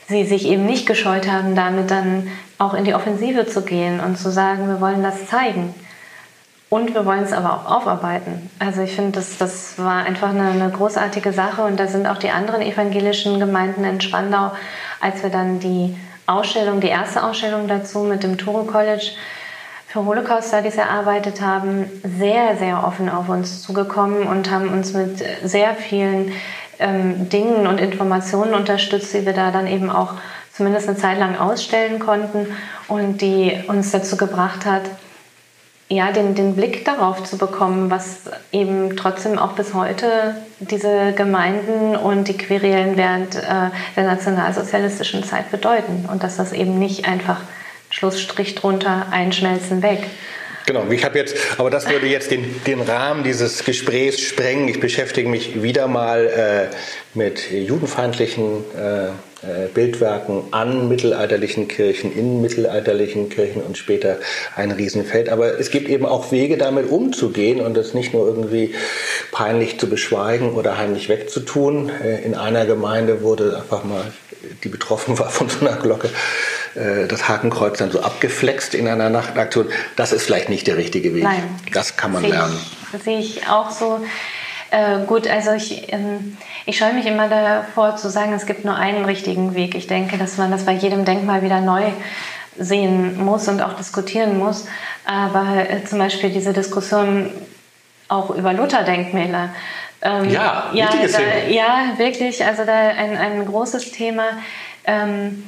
sie 0.07 0.25
sich 0.25 0.47
eben 0.47 0.65
nicht 0.65 0.85
gescheut 0.85 1.29
haben, 1.29 1.55
damit 1.55 1.91
dann 1.91 2.29
auch 2.57 2.73
in 2.73 2.85
die 2.85 2.93
Offensive 2.93 3.45
zu 3.45 3.61
gehen 3.61 3.99
und 3.99 4.17
zu 4.17 4.31
sagen, 4.31 4.67
wir 4.67 4.81
wollen 4.81 5.03
das 5.03 5.27
zeigen. 5.27 5.73
Und 6.69 6.93
wir 6.93 7.05
wollen 7.05 7.23
es 7.23 7.31
aber 7.31 7.53
auch 7.53 7.71
aufarbeiten. 7.77 8.49
Also 8.59 8.81
ich 8.81 8.93
finde, 8.93 9.13
das, 9.13 9.37
das 9.37 9.79
war 9.79 10.03
einfach 10.03 10.29
eine, 10.29 10.49
eine 10.49 10.69
großartige 10.69 11.31
Sache 11.31 11.61
und 11.61 11.79
da 11.79 11.87
sind 11.87 12.07
auch 12.07 12.17
die 12.17 12.29
anderen 12.29 12.61
evangelischen 12.61 13.39
Gemeinden 13.39 13.85
in 13.85 14.01
Spandau, 14.01 14.51
als 14.99 15.23
wir 15.23 15.29
dann 15.29 15.59
die 15.59 15.95
Ausstellung, 16.25 16.81
die 16.81 16.89
erste 16.89 17.23
Ausstellung 17.23 17.69
dazu 17.69 17.99
mit 17.99 18.23
dem 18.23 18.37
Toro 18.37 18.63
College 18.63 19.11
für 19.87 20.03
Holocaust 20.03 20.49
Studies 20.49 20.75
erarbeitet 20.75 21.39
haben, 21.39 21.89
sehr, 22.03 22.57
sehr 22.57 22.85
offen 22.85 23.07
auf 23.07 23.29
uns 23.29 23.61
zugekommen 23.61 24.27
und 24.27 24.51
haben 24.51 24.67
uns 24.67 24.91
mit 24.91 25.23
sehr 25.43 25.73
vielen 25.73 26.33
ähm, 26.79 27.29
Dingen 27.29 27.67
und 27.67 27.79
Informationen 27.79 28.53
unterstützt, 28.53 29.13
die 29.13 29.25
wir 29.25 29.33
da 29.33 29.51
dann 29.51 29.67
eben 29.67 29.89
auch 29.89 30.13
zumindest 30.53 30.87
eine 30.87 30.97
Zeit 30.97 31.19
lang 31.19 31.37
ausstellen 31.37 31.99
konnten 31.99 32.47
und 32.87 33.21
die 33.21 33.53
uns 33.67 33.91
dazu 33.91 34.17
gebracht 34.17 34.65
hat, 34.65 34.83
ja, 35.89 36.11
den, 36.11 36.35
den 36.35 36.55
Blick 36.55 36.83
darauf 36.83 37.23
zu 37.23 37.37
bekommen, 37.37 37.89
was 37.89 38.23
eben 38.51 38.97
trotzdem 38.97 39.39
auch 39.39 39.53
bis 39.53 39.73
heute 39.73 40.35
diese 40.59 41.13
Gemeinden 41.13 41.95
und 41.95 42.27
die 42.27 42.35
Querelen 42.35 42.97
während 42.97 43.35
äh, 43.35 43.69
der 43.95 44.03
nationalsozialistischen 44.03 45.23
Zeit 45.23 45.49
bedeuten 45.49 46.05
und 46.11 46.23
dass 46.23 46.35
das 46.35 46.51
eben 46.51 46.77
nicht 46.77 47.07
einfach 47.07 47.39
Schlussstrich 47.89 48.55
drunter 48.55 49.07
einschmelzen 49.11 49.81
weg. 49.81 50.07
Genau, 50.67 50.85
ich 50.89 51.05
habe 51.05 51.17
jetzt, 51.17 51.37
aber 51.57 51.69
das 51.69 51.89
würde 51.89 52.07
jetzt 52.07 52.29
den, 52.29 52.43
den 52.65 52.81
Rahmen 52.81 53.23
dieses 53.23 53.63
Gesprächs 53.63 54.19
sprengen. 54.19 54.67
Ich 54.67 54.81
beschäftige 54.81 55.29
mich 55.29 55.63
wieder 55.63 55.87
mal 55.87 56.27
äh, 56.27 56.75
mit 57.17 57.49
judenfeindlichen 57.49 58.65
äh, 58.77 59.05
äh, 59.05 59.69
Bildwerken 59.73 60.43
an 60.51 60.89
mittelalterlichen 60.89 61.69
Kirchen, 61.69 62.13
in 62.13 62.41
mittelalterlichen 62.41 63.29
Kirchen 63.29 63.61
und 63.61 63.77
später 63.77 64.17
ein 64.57 64.71
Riesenfeld. 64.71 65.29
Aber 65.29 65.57
es 65.57 65.71
gibt 65.71 65.87
eben 65.87 66.05
auch 66.05 66.33
Wege, 66.33 66.57
damit 66.57 66.91
umzugehen 66.91 67.61
und 67.61 67.77
das 67.77 67.93
nicht 67.93 68.13
nur 68.13 68.27
irgendwie 68.27 68.75
peinlich 69.31 69.79
zu 69.79 69.87
beschweigen 69.87 70.53
oder 70.53 70.77
heimlich 70.77 71.07
wegzutun. 71.07 71.89
Äh, 72.03 72.25
in 72.25 72.35
einer 72.35 72.65
Gemeinde 72.65 73.21
wurde 73.21 73.55
einfach 73.55 73.85
mal, 73.85 74.11
die 74.65 74.69
betroffen 74.69 75.17
war 75.17 75.29
von 75.29 75.47
so 75.47 75.65
einer 75.65 75.77
Glocke, 75.77 76.09
äh, 76.77 77.07
das 77.07 77.27
Hakenkreuz 77.27 77.79
dann 77.79 77.91
so 77.91 78.01
abgeflext 78.01 78.75
in 78.75 78.87
einer 78.87 79.09
Nachtaktion. 79.09 79.69
Das 79.95 80.11
ist 80.11 80.23
vielleicht 80.23 80.49
nicht 80.49 80.67
der 80.67 80.77
richtige 80.77 81.13
Weg. 81.13 81.23
Nein. 81.23 81.43
Das 81.73 81.97
kann 81.97 82.11
man 82.11 82.21
sehe 82.21 82.31
lernen. 82.31 82.59
Ich, 82.93 83.03
sehe 83.03 83.19
ich 83.19 83.47
auch 83.49 83.71
so. 83.71 84.05
Äh, 84.69 85.05
gut, 85.05 85.27
also 85.27 85.51
ich, 85.51 85.91
ähm, 85.91 86.37
ich 86.65 86.77
scheue 86.77 86.93
mich 86.93 87.05
immer 87.05 87.29
davor 87.29 87.95
zu 87.95 88.09
sagen, 88.09 88.33
es 88.33 88.45
gibt 88.45 88.65
nur 88.65 88.75
einen 88.75 89.05
richtigen 89.05 89.55
Weg. 89.55 89.75
Ich 89.75 89.87
denke, 89.87 90.17
dass 90.17 90.37
man 90.37 90.51
das 90.51 90.65
bei 90.65 90.73
jedem 90.73 91.05
Denkmal 91.05 91.41
wieder 91.41 91.61
neu 91.61 91.83
sehen 92.59 93.23
muss 93.23 93.47
und 93.47 93.61
auch 93.61 93.73
diskutieren 93.73 94.37
muss. 94.37 94.65
Aber 95.05 95.69
äh, 95.69 95.83
zum 95.85 95.99
Beispiel 95.99 96.29
diese 96.29 96.53
Diskussion 96.53 97.31
auch 98.09 98.29
über 98.29 98.53
Luther-Denkmäler. 98.53 99.49
Ähm, 100.01 100.29
ja, 100.29 100.69
ja, 100.73 100.89
da, 100.91 101.49
ja, 101.49 101.97
wirklich. 101.97 102.45
Also 102.45 102.65
da 102.65 102.73
ein, 102.73 103.17
ein 103.17 103.45
großes 103.45 103.91
Thema. 103.91 104.23
Ähm, 104.85 105.43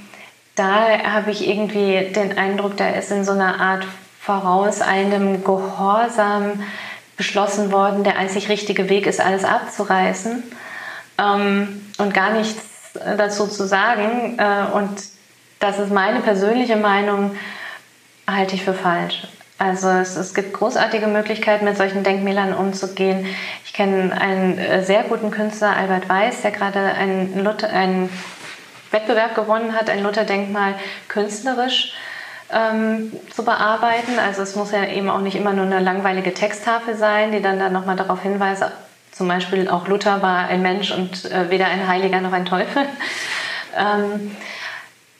da 0.60 1.02
habe 1.04 1.32
ich 1.32 1.48
irgendwie 1.48 2.12
den 2.14 2.38
Eindruck, 2.38 2.76
da 2.76 2.90
ist 2.90 3.12
in 3.12 3.24
so 3.24 3.32
einer 3.32 3.60
Art 3.62 3.86
vorauseilendem 4.20 5.44
Gehorsam 5.44 6.64
beschlossen 7.16 7.72
worden, 7.72 8.04
der 8.04 8.18
einzig 8.18 8.50
richtige 8.50 8.90
Weg 8.90 9.08
ist, 9.08 9.22
alles 9.22 9.46
abzureißen 9.46 10.44
ähm, 11.18 11.86
und 11.98 12.14
gar 12.14 12.32
nichts 12.32 12.62
dazu 12.94 13.48
zu 13.48 13.66
sagen. 13.66 14.38
Äh, 14.38 14.66
und 14.74 15.02
das 15.60 15.80
ist 15.80 15.92
meine 15.92 16.20
persönliche 16.20 16.76
Meinung, 16.76 17.36
halte 18.28 18.56
ich 18.56 18.64
für 18.64 18.74
falsch. 18.74 19.28
Also 19.58 19.90
es, 19.90 20.16
es, 20.16 20.34
gibt 20.34 20.54
großartige 20.54 21.08
Möglichkeiten, 21.08 21.66
mit 21.66 21.76
solchen 21.76 22.04
Denkmälern 22.04 22.54
umzugehen. 22.54 23.26
Ich 23.66 23.74
kenne 23.74 24.14
einen 24.20 24.58
äh, 24.58 24.84
sehr 24.84 25.04
guten 25.04 25.32
Künstler, 25.32 25.76
Albert 25.76 26.08
Weiß, 26.08 26.42
der 26.42 26.52
gerade 26.52 26.80
einen, 26.80 27.44
Luther, 27.44 27.70
Wettbewerb 28.92 29.36
gewonnen 29.36 29.76
hat, 29.76 29.90
ein 29.90 30.04
Lutherdenkmal 30.04 30.76
künstlerisch 31.08 31.94
ähm, 32.52 33.12
zu 33.34 33.44
bearbeiten. 33.44 34.18
Also 34.20 34.42
es 34.42 34.56
muss 34.56 34.72
ja 34.72 34.86
eben 34.86 35.10
auch 35.10 35.22
nicht 35.22 35.36
immer 35.36 35.54
nur 35.54 35.66
eine 35.66 35.80
langweilige 35.80 36.34
Texttafel 36.34 36.96
sein, 36.96 37.32
die 37.32 37.42
dann, 37.42 37.60
dann 37.60 37.74
nochmal 37.74 37.96
darauf 37.96 38.22
hinweist, 38.22 38.64
zum 39.12 39.28
Beispiel 39.28 39.68
auch 39.70 39.88
Luther 39.88 40.22
war 40.22 40.48
ein 40.48 40.62
Mensch 40.62 40.92
und 40.92 41.30
äh, 41.32 41.50
weder 41.50 41.66
ein 41.66 41.88
Heiliger 41.88 42.22
noch 42.22 42.32
ein 42.32 42.46
Teufel. 42.46 42.86
ähm, 43.78 44.32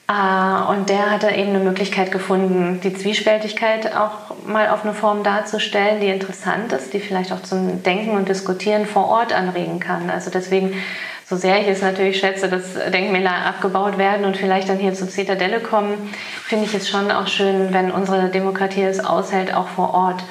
äh, 0.08 0.72
und 0.72 0.90
der 0.90 1.12
hatte 1.12 1.30
eben 1.32 1.50
eine 1.50 1.60
Möglichkeit 1.60 2.12
gefunden, 2.12 2.80
die 2.82 2.94
Zwiespältigkeit 2.94 3.96
auch 3.96 4.36
mal 4.46 4.70
auf 4.70 4.84
eine 4.84 4.94
Form 4.94 5.24
darzustellen, 5.24 6.00
die 6.00 6.08
interessant 6.08 6.72
ist, 6.72 6.94
die 6.94 7.00
vielleicht 7.00 7.32
auch 7.32 7.44
zum 7.44 7.84
Denken 7.84 8.12
und 8.12 8.30
Diskutieren 8.30 8.86
vor 8.86 9.08
Ort 9.08 9.34
anregen 9.34 9.80
kann. 9.80 10.10
Also 10.10 10.32
deswegen 10.32 10.74
so 11.30 11.36
sehr 11.36 11.62
ich 11.62 11.68
es 11.68 11.82
natürlich 11.82 12.20
schätze, 12.20 12.50
dass 12.50 12.74
Denkmäler 12.92 13.46
abgebaut 13.46 14.00
werden 14.00 14.26
und 14.26 14.36
vielleicht 14.36 14.68
dann 14.68 14.80
hier 14.80 14.96
zur 14.96 15.10
Zitadelle 15.10 15.60
kommen, 15.60 16.12
finde 16.44 16.66
ich 16.66 16.74
es 16.74 16.90
schon 16.90 17.12
auch 17.12 17.28
schön, 17.28 17.72
wenn 17.72 17.92
unsere 17.92 18.30
Demokratie 18.30 18.82
es 18.82 19.00
aushält, 19.00 19.54
auch 19.54 19.68
vor 19.68 19.94
Ort 19.94 20.24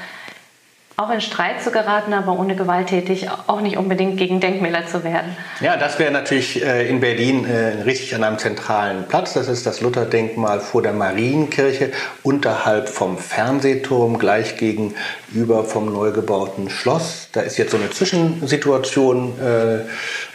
auch 0.98 1.10
in 1.10 1.20
Streit 1.20 1.62
zu 1.62 1.70
geraten, 1.70 2.12
aber 2.12 2.32
ohne 2.32 2.56
gewalttätig 2.56 3.28
auch 3.46 3.60
nicht 3.60 3.76
unbedingt 3.76 4.16
gegen 4.16 4.40
Denkmäler 4.40 4.84
zu 4.84 5.04
werden. 5.04 5.36
Ja, 5.60 5.76
das 5.76 6.00
wäre 6.00 6.10
natürlich 6.10 6.60
äh, 6.64 6.88
in 6.88 6.98
Berlin 6.98 7.44
äh, 7.44 7.82
richtig 7.82 8.16
an 8.16 8.24
einem 8.24 8.36
zentralen 8.38 9.06
Platz. 9.06 9.32
Das 9.32 9.46
ist 9.46 9.64
das 9.64 9.80
Lutherdenkmal 9.80 10.58
vor 10.58 10.82
der 10.82 10.92
Marienkirche, 10.92 11.92
unterhalb 12.24 12.88
vom 12.88 13.16
Fernsehturm, 13.16 14.18
gleich 14.18 14.56
gegenüber 14.56 15.62
vom 15.62 15.92
neu 15.92 16.10
gebauten 16.10 16.68
Schloss. 16.68 17.28
Da 17.30 17.42
ist 17.42 17.58
jetzt 17.58 17.70
so 17.70 17.76
eine 17.76 17.90
Zwischensituation 17.90 19.34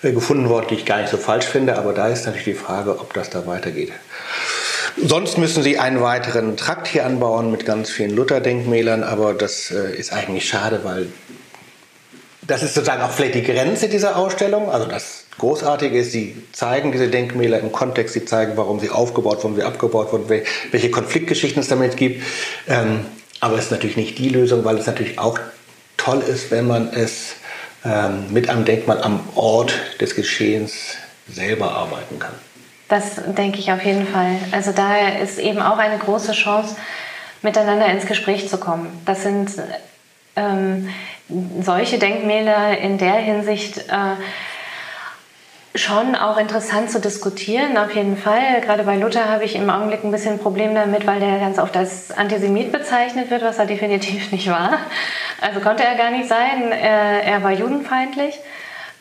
äh, 0.02 0.12
gefunden 0.14 0.48
worden, 0.48 0.68
die 0.70 0.76
ich 0.76 0.86
gar 0.86 1.00
nicht 1.00 1.10
so 1.10 1.18
falsch 1.18 1.46
finde, 1.46 1.78
aber 1.78 1.92
da 1.92 2.08
ist 2.08 2.26
natürlich 2.26 2.46
die 2.46 2.54
Frage, 2.54 3.02
ob 3.02 3.14
das 3.14 3.30
da 3.30 3.46
weitergeht. 3.46 3.92
Sonst 4.98 5.38
müssen 5.38 5.64
sie 5.64 5.80
einen 5.80 6.02
weiteren 6.02 6.56
Trakt 6.56 6.88
hier 6.88 7.06
anbauen 7.06 7.52
mit 7.52 7.66
ganz 7.66 7.90
vielen 7.90 8.16
Luther-Denkmälern, 8.16 9.04
aber 9.04 9.34
das 9.34 9.72
äh, 9.72 9.96
ist 9.96 10.14
eigentlich 10.14 10.48
schade, 10.48 10.82
weil 10.84 11.08
das 12.46 12.62
ist 12.62 12.76
sozusagen 12.76 13.02
auch 13.02 13.12
vielleicht 13.12 13.36
die 13.36 13.44
Grenze 13.44 13.90
dieser 13.90 14.18
Ausstellung. 14.18 14.70
Also 14.70 14.88
das 14.88 15.26
Großartige 15.38 16.00
ist, 16.00 16.12
sie 16.12 16.36
zeigen 16.52 16.92
diese 16.92 17.08
Denkmäler 17.08 17.60
im 17.60 17.72
Kontext, 17.72 18.14
sie 18.14 18.26
zeigen, 18.26 18.54
warum 18.56 18.80
sie 18.80 18.90
aufgebaut 18.90 19.44
wurden, 19.44 19.58
wie 19.58 19.64
abgebaut 19.64 20.12
wurden, 20.12 20.30
welche 20.30 20.92
Konfliktgeschichten 20.92 21.62
es 21.62 21.70
damit 21.70 21.98
gibt. 21.98 22.22
Ähm, 22.68 23.06
aber 23.40 23.58
es 23.58 23.66
ist 23.66 23.72
natürlich 23.72 23.98
nicht 23.98 24.18
die 24.20 24.30
Lösung, 24.30 24.64
weil 24.64 24.78
es 24.78 24.86
natürlich 24.86 25.20
auch 25.20 25.40
toll 25.98 26.22
ist, 26.22 26.52
wenn 26.52 26.68
man 26.68 26.94
es 26.94 27.34
ähm, 27.84 28.32
mit 28.32 28.50
einem 28.50 28.66
Denkmal 28.66 29.02
am 29.02 29.22
Ort 29.36 29.74
des 30.00 30.16
Geschehens 30.16 30.74
selber 31.32 31.72
arbeiten 31.72 32.20
kann. 32.20 32.34
Das 32.94 33.16
denke 33.26 33.58
ich 33.58 33.72
auf 33.72 33.84
jeden 33.84 34.06
Fall. 34.06 34.36
Also 34.52 34.72
daher 34.72 35.20
ist 35.20 35.40
eben 35.40 35.60
auch 35.64 35.80
eine 35.80 35.98
große 35.98 36.34
Chance, 36.34 36.76
miteinander 37.42 37.88
ins 37.88 38.06
Gespräch 38.06 38.48
zu 38.48 38.60
kommen. 38.60 39.02
Das 39.04 39.24
sind 39.24 39.50
ähm, 40.36 40.90
solche 41.64 41.98
Denkmäler 41.98 42.78
in 42.78 43.00
der 43.00 43.16
Hinsicht 43.16 43.80
äh, 43.90 44.16
schon 45.74 46.16
auch 46.16 46.38
interessant 46.38 46.92
zu 46.92 47.02
diskutieren, 47.02 47.80
auf 47.80 47.96
jeden 47.96 48.16
Fall. 48.16 48.62
Gerade 48.62 48.84
bei 48.84 48.96
Luther 48.96 49.28
habe 49.28 49.44
ich 49.44 49.56
im 49.56 49.72
Augenblick 49.72 50.04
ein 50.04 50.12
bisschen 50.12 50.34
ein 50.34 50.40
Problem 50.40 50.76
damit, 50.76 51.08
weil 51.08 51.20
der 51.20 51.40
ganz 51.40 51.58
oft 51.58 51.76
als 51.76 52.12
Antisemit 52.12 52.72
bezeichnet 52.72 53.32
wird, 53.32 53.42
was 53.42 53.58
er 53.58 53.66
definitiv 53.66 54.32
nicht 54.32 54.52
war. 54.52 54.78
Also 55.42 55.62
konnte 55.62 55.84
er 55.84 55.96
gar 55.96 56.12
nicht 56.12 56.30
sein. 56.30 56.72
Er, 56.72 57.24
er 57.24 57.42
war 57.42 57.54
judenfeindlich. 57.54 58.38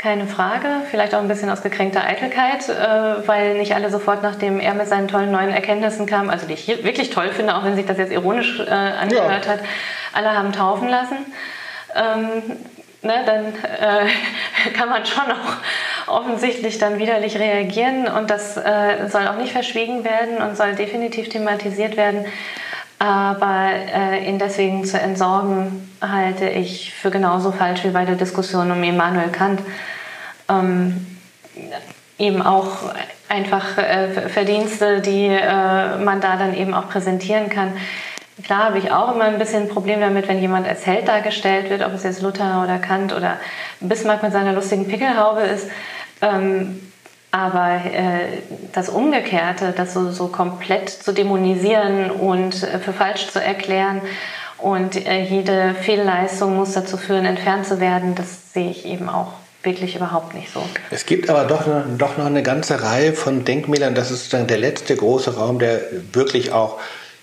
Keine 0.02 0.26
Frage, 0.26 0.66
vielleicht 0.90 1.14
auch 1.14 1.20
ein 1.20 1.28
bisschen 1.28 1.48
aus 1.48 1.62
gekränkter 1.62 2.02
Eitelkeit, 2.02 2.68
äh, 2.68 3.28
weil 3.28 3.54
nicht 3.54 3.72
alle 3.76 3.88
sofort, 3.88 4.20
nachdem 4.20 4.58
er 4.58 4.74
mit 4.74 4.88
seinen 4.88 5.06
tollen 5.06 5.30
neuen 5.30 5.50
Erkenntnissen 5.50 6.06
kam, 6.06 6.28
also 6.28 6.44
die 6.44 6.54
ich 6.54 6.66
wirklich 6.82 7.10
toll 7.10 7.28
finde, 7.28 7.54
auch 7.54 7.62
wenn 7.62 7.76
sich 7.76 7.86
das 7.86 7.98
jetzt 7.98 8.10
ironisch 8.10 8.58
äh, 8.58 8.64
angehört 8.64 9.46
ja. 9.46 9.52
hat, 9.52 9.60
alle 10.12 10.36
haben 10.36 10.52
taufen 10.52 10.88
lassen. 10.88 11.18
Ähm, 11.94 12.42
ne, 13.02 13.14
dann 13.24 13.54
äh, 13.54 14.70
kann 14.76 14.88
man 14.88 15.06
schon 15.06 15.30
auch 15.30 16.18
offensichtlich 16.18 16.78
dann 16.78 16.98
widerlich 16.98 17.38
reagieren 17.38 18.08
und 18.08 18.28
das 18.28 18.56
äh, 18.56 19.06
soll 19.06 19.28
auch 19.28 19.36
nicht 19.36 19.52
verschwiegen 19.52 20.02
werden 20.02 20.38
und 20.38 20.56
soll 20.56 20.74
definitiv 20.74 21.28
thematisiert 21.28 21.96
werden. 21.96 22.24
Aber 23.02 23.70
äh, 23.72 24.28
ihn 24.28 24.38
deswegen 24.38 24.84
zu 24.84 24.96
entsorgen, 24.96 25.90
halte 26.00 26.48
ich 26.48 26.94
für 26.94 27.10
genauso 27.10 27.50
falsch 27.50 27.82
wie 27.82 27.90
bei 27.90 28.04
der 28.04 28.14
Diskussion 28.14 28.70
um 28.70 28.80
Immanuel 28.80 29.30
Kant. 29.30 29.60
Ähm, 30.48 31.18
eben 32.16 32.42
auch 32.42 32.94
einfach 33.28 33.76
äh, 33.76 34.28
Verdienste, 34.28 35.00
die 35.00 35.26
äh, 35.26 35.98
man 35.98 36.20
da 36.20 36.36
dann 36.36 36.54
eben 36.54 36.74
auch 36.74 36.88
präsentieren 36.88 37.48
kann. 37.48 37.72
Klar 38.44 38.66
habe 38.66 38.78
ich 38.78 38.92
auch 38.92 39.16
immer 39.16 39.24
ein 39.24 39.38
bisschen 39.40 39.64
ein 39.64 39.68
Problem 39.68 40.00
damit, 40.00 40.28
wenn 40.28 40.40
jemand 40.40 40.68
als 40.68 40.86
Held 40.86 41.08
dargestellt 41.08 41.70
wird, 41.70 41.84
ob 41.84 41.94
es 41.94 42.04
jetzt 42.04 42.22
Luther 42.22 42.62
oder 42.62 42.78
Kant 42.78 43.12
oder 43.12 43.38
Bismarck 43.80 44.22
mit 44.22 44.30
seiner 44.30 44.52
lustigen 44.52 44.86
Pickelhaube 44.86 45.40
ist. 45.40 45.68
Ähm, 46.20 46.80
aber 47.32 47.80
äh, 47.86 48.42
das 48.72 48.90
Umgekehrte, 48.90 49.72
das 49.74 49.94
so, 49.94 50.12
so 50.12 50.28
komplett 50.28 50.90
zu 50.90 51.12
dämonisieren 51.12 52.10
und 52.10 52.62
äh, 52.62 52.78
für 52.78 52.92
falsch 52.92 53.28
zu 53.28 53.42
erklären 53.42 54.02
und 54.58 55.06
äh, 55.06 55.22
jede 55.22 55.74
Fehlleistung 55.74 56.54
muss 56.54 56.72
dazu 56.72 56.96
führen, 56.96 57.24
entfernt 57.24 57.66
zu 57.66 57.80
werden, 57.80 58.14
das 58.14 58.52
sehe 58.52 58.70
ich 58.70 58.84
eben 58.84 59.08
auch 59.08 59.32
wirklich 59.62 59.96
überhaupt 59.96 60.34
nicht 60.34 60.52
so. 60.52 60.62
Es 60.90 61.06
gibt 61.06 61.30
aber 61.30 61.44
doch, 61.44 61.64
doch 61.98 62.18
noch 62.18 62.26
eine 62.26 62.42
ganze 62.42 62.82
Reihe 62.82 63.12
von 63.12 63.44
Denkmälern. 63.44 63.94
Das 63.94 64.10
ist 64.10 64.32
dann 64.32 64.46
der 64.46 64.58
letzte 64.58 64.94
große 64.94 65.36
Raum, 65.36 65.58
der 65.58 65.80
wirklich 66.12 66.52
auch 66.52 66.78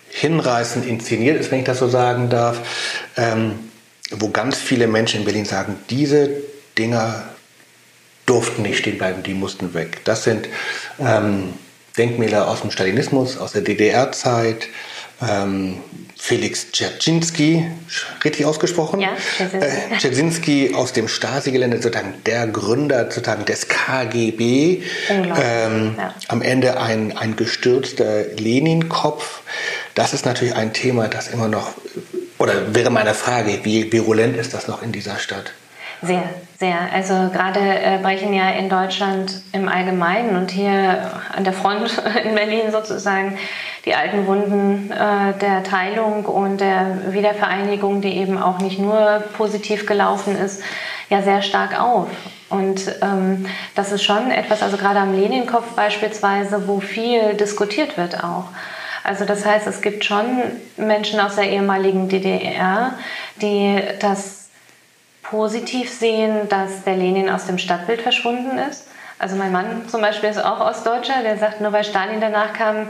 hinreißend 0.09 0.85
inszeniert 0.85 1.39
ist, 1.39 1.51
wenn 1.51 1.59
ich 1.59 1.65
das 1.65 1.79
so 1.79 1.87
sagen 1.87 2.29
darf, 2.29 2.59
ähm, 3.15 3.59
wo 4.11 4.29
ganz 4.29 4.57
viele 4.57 4.87
Menschen 4.87 5.19
in 5.19 5.25
Berlin 5.25 5.45
sagen, 5.45 5.75
diese 5.89 6.29
Dinger 6.77 7.23
durften 8.29 8.61
nicht 8.61 8.77
stehen 8.77 8.97
bleiben, 8.97 9.23
die 9.23 9.33
mussten 9.33 9.73
weg. 9.73 10.01
Das 10.05 10.23
sind 10.23 10.47
ähm, 10.99 11.53
Denkmäler 11.97 12.47
aus 12.47 12.61
dem 12.61 12.71
Stalinismus, 12.71 13.37
aus 13.37 13.53
der 13.53 13.61
DDR-Zeit, 13.61 14.67
ähm, 15.21 15.77
Felix 16.15 16.71
Dzerzhinsky, 16.71 17.65
richtig 18.23 18.45
ausgesprochen? 18.45 18.99
Ja, 18.99 19.09
äh, 19.39 19.97
Dzerzhinsky 19.97 20.73
aus 20.75 20.93
dem 20.93 21.07
Stasi-Gelände, 21.07 21.81
sozusagen 21.81 22.13
der 22.25 22.45
Gründer 22.47 23.05
sozusagen 23.09 23.45
des 23.45 23.67
KGB. 23.67 24.83
Ähm, 25.09 25.95
ja. 25.97 26.13
Am 26.27 26.41
Ende 26.41 26.79
ein, 26.79 27.17
ein 27.17 27.35
gestürzter 27.35 28.25
Lenin-Kopf. 28.37 29.41
Das 29.95 30.13
ist 30.13 30.25
natürlich 30.25 30.55
ein 30.55 30.73
Thema, 30.73 31.07
das 31.07 31.29
immer 31.29 31.47
noch, 31.47 31.73
oder 32.37 32.75
wäre 32.75 32.91
meine 32.91 33.13
Frage, 33.13 33.59
wie 33.63 33.91
virulent 33.91 34.37
ist 34.37 34.53
das 34.53 34.67
noch 34.67 34.83
in 34.83 34.91
dieser 34.91 35.17
Stadt? 35.17 35.53
Sehr, 36.01 36.23
sehr. 36.57 36.77
Also 36.93 37.13
gerade 37.33 37.59
äh, 37.59 37.99
brechen 38.01 38.33
ja 38.33 38.49
in 38.51 38.69
Deutschland 38.69 39.41
im 39.51 39.67
Allgemeinen 39.67 40.37
und 40.37 40.51
hier 40.51 41.11
an 41.35 41.43
der 41.43 41.53
Front 41.53 42.01
in 42.23 42.35
Berlin 42.35 42.71
sozusagen 42.71 43.37
die 43.85 43.95
alten 43.95 44.25
Wunden 44.27 44.91
äh, 44.91 45.33
der 45.39 45.63
Teilung 45.63 46.25
und 46.25 46.61
der 46.61 47.13
Wiedervereinigung, 47.13 48.01
die 48.01 48.17
eben 48.17 48.37
auch 48.37 48.59
nicht 48.59 48.79
nur 48.79 49.23
positiv 49.37 49.85
gelaufen 49.85 50.37
ist, 50.37 50.61
ja 51.09 51.21
sehr 51.21 51.41
stark 51.41 51.79
auf. 51.79 52.07
Und 52.49 52.81
ähm, 53.01 53.45
das 53.75 53.91
ist 53.91 54.03
schon 54.03 54.31
etwas, 54.31 54.63
also 54.63 54.77
gerade 54.77 54.99
am 54.99 55.13
Leninkopf 55.13 55.75
beispielsweise, 55.75 56.67
wo 56.67 56.79
viel 56.79 57.33
diskutiert 57.35 57.97
wird 57.97 58.23
auch. 58.23 58.45
Also 59.03 59.25
das 59.25 59.45
heißt, 59.45 59.67
es 59.67 59.81
gibt 59.81 60.05
schon 60.05 60.25
Menschen 60.77 61.19
aus 61.19 61.35
der 61.35 61.49
ehemaligen 61.49 62.09
DDR, 62.09 62.93
die 63.41 63.81
das 63.99 64.48
positiv 65.29 65.91
sehen, 65.91 66.49
dass 66.49 66.83
der 66.83 66.95
Lenin 66.95 67.29
aus 67.29 67.45
dem 67.45 67.57
Stadtbild 67.57 68.01
verschwunden 68.01 68.57
ist. 68.57 68.87
Also 69.19 69.35
mein 69.35 69.51
Mann 69.51 69.87
zum 69.87 70.01
Beispiel 70.01 70.29
ist 70.29 70.43
auch 70.43 70.61
Ostdeutscher, 70.61 71.21
der 71.23 71.37
sagt, 71.37 71.61
nur 71.61 71.73
weil 71.73 71.83
Stalin 71.83 72.21
danach 72.21 72.53
kam, 72.53 72.89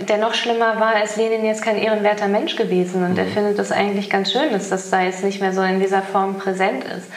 der 0.00 0.18
noch 0.18 0.34
schlimmer 0.34 0.80
war, 0.80 1.02
ist 1.02 1.16
Lenin 1.16 1.44
jetzt 1.44 1.62
kein 1.62 1.76
ehrenwerter 1.76 2.28
Mensch 2.28 2.56
gewesen. 2.56 3.04
Und 3.04 3.12
mhm. 3.12 3.18
er 3.18 3.26
findet 3.26 3.58
es 3.58 3.70
eigentlich 3.70 4.08
ganz 4.08 4.32
schön, 4.32 4.50
dass 4.52 4.70
das 4.70 4.90
da 4.90 5.02
jetzt 5.02 5.24
nicht 5.24 5.40
mehr 5.40 5.52
so 5.52 5.62
in 5.62 5.80
dieser 5.80 6.02
Form 6.02 6.38
präsent 6.38 6.84
ist. 6.84 7.08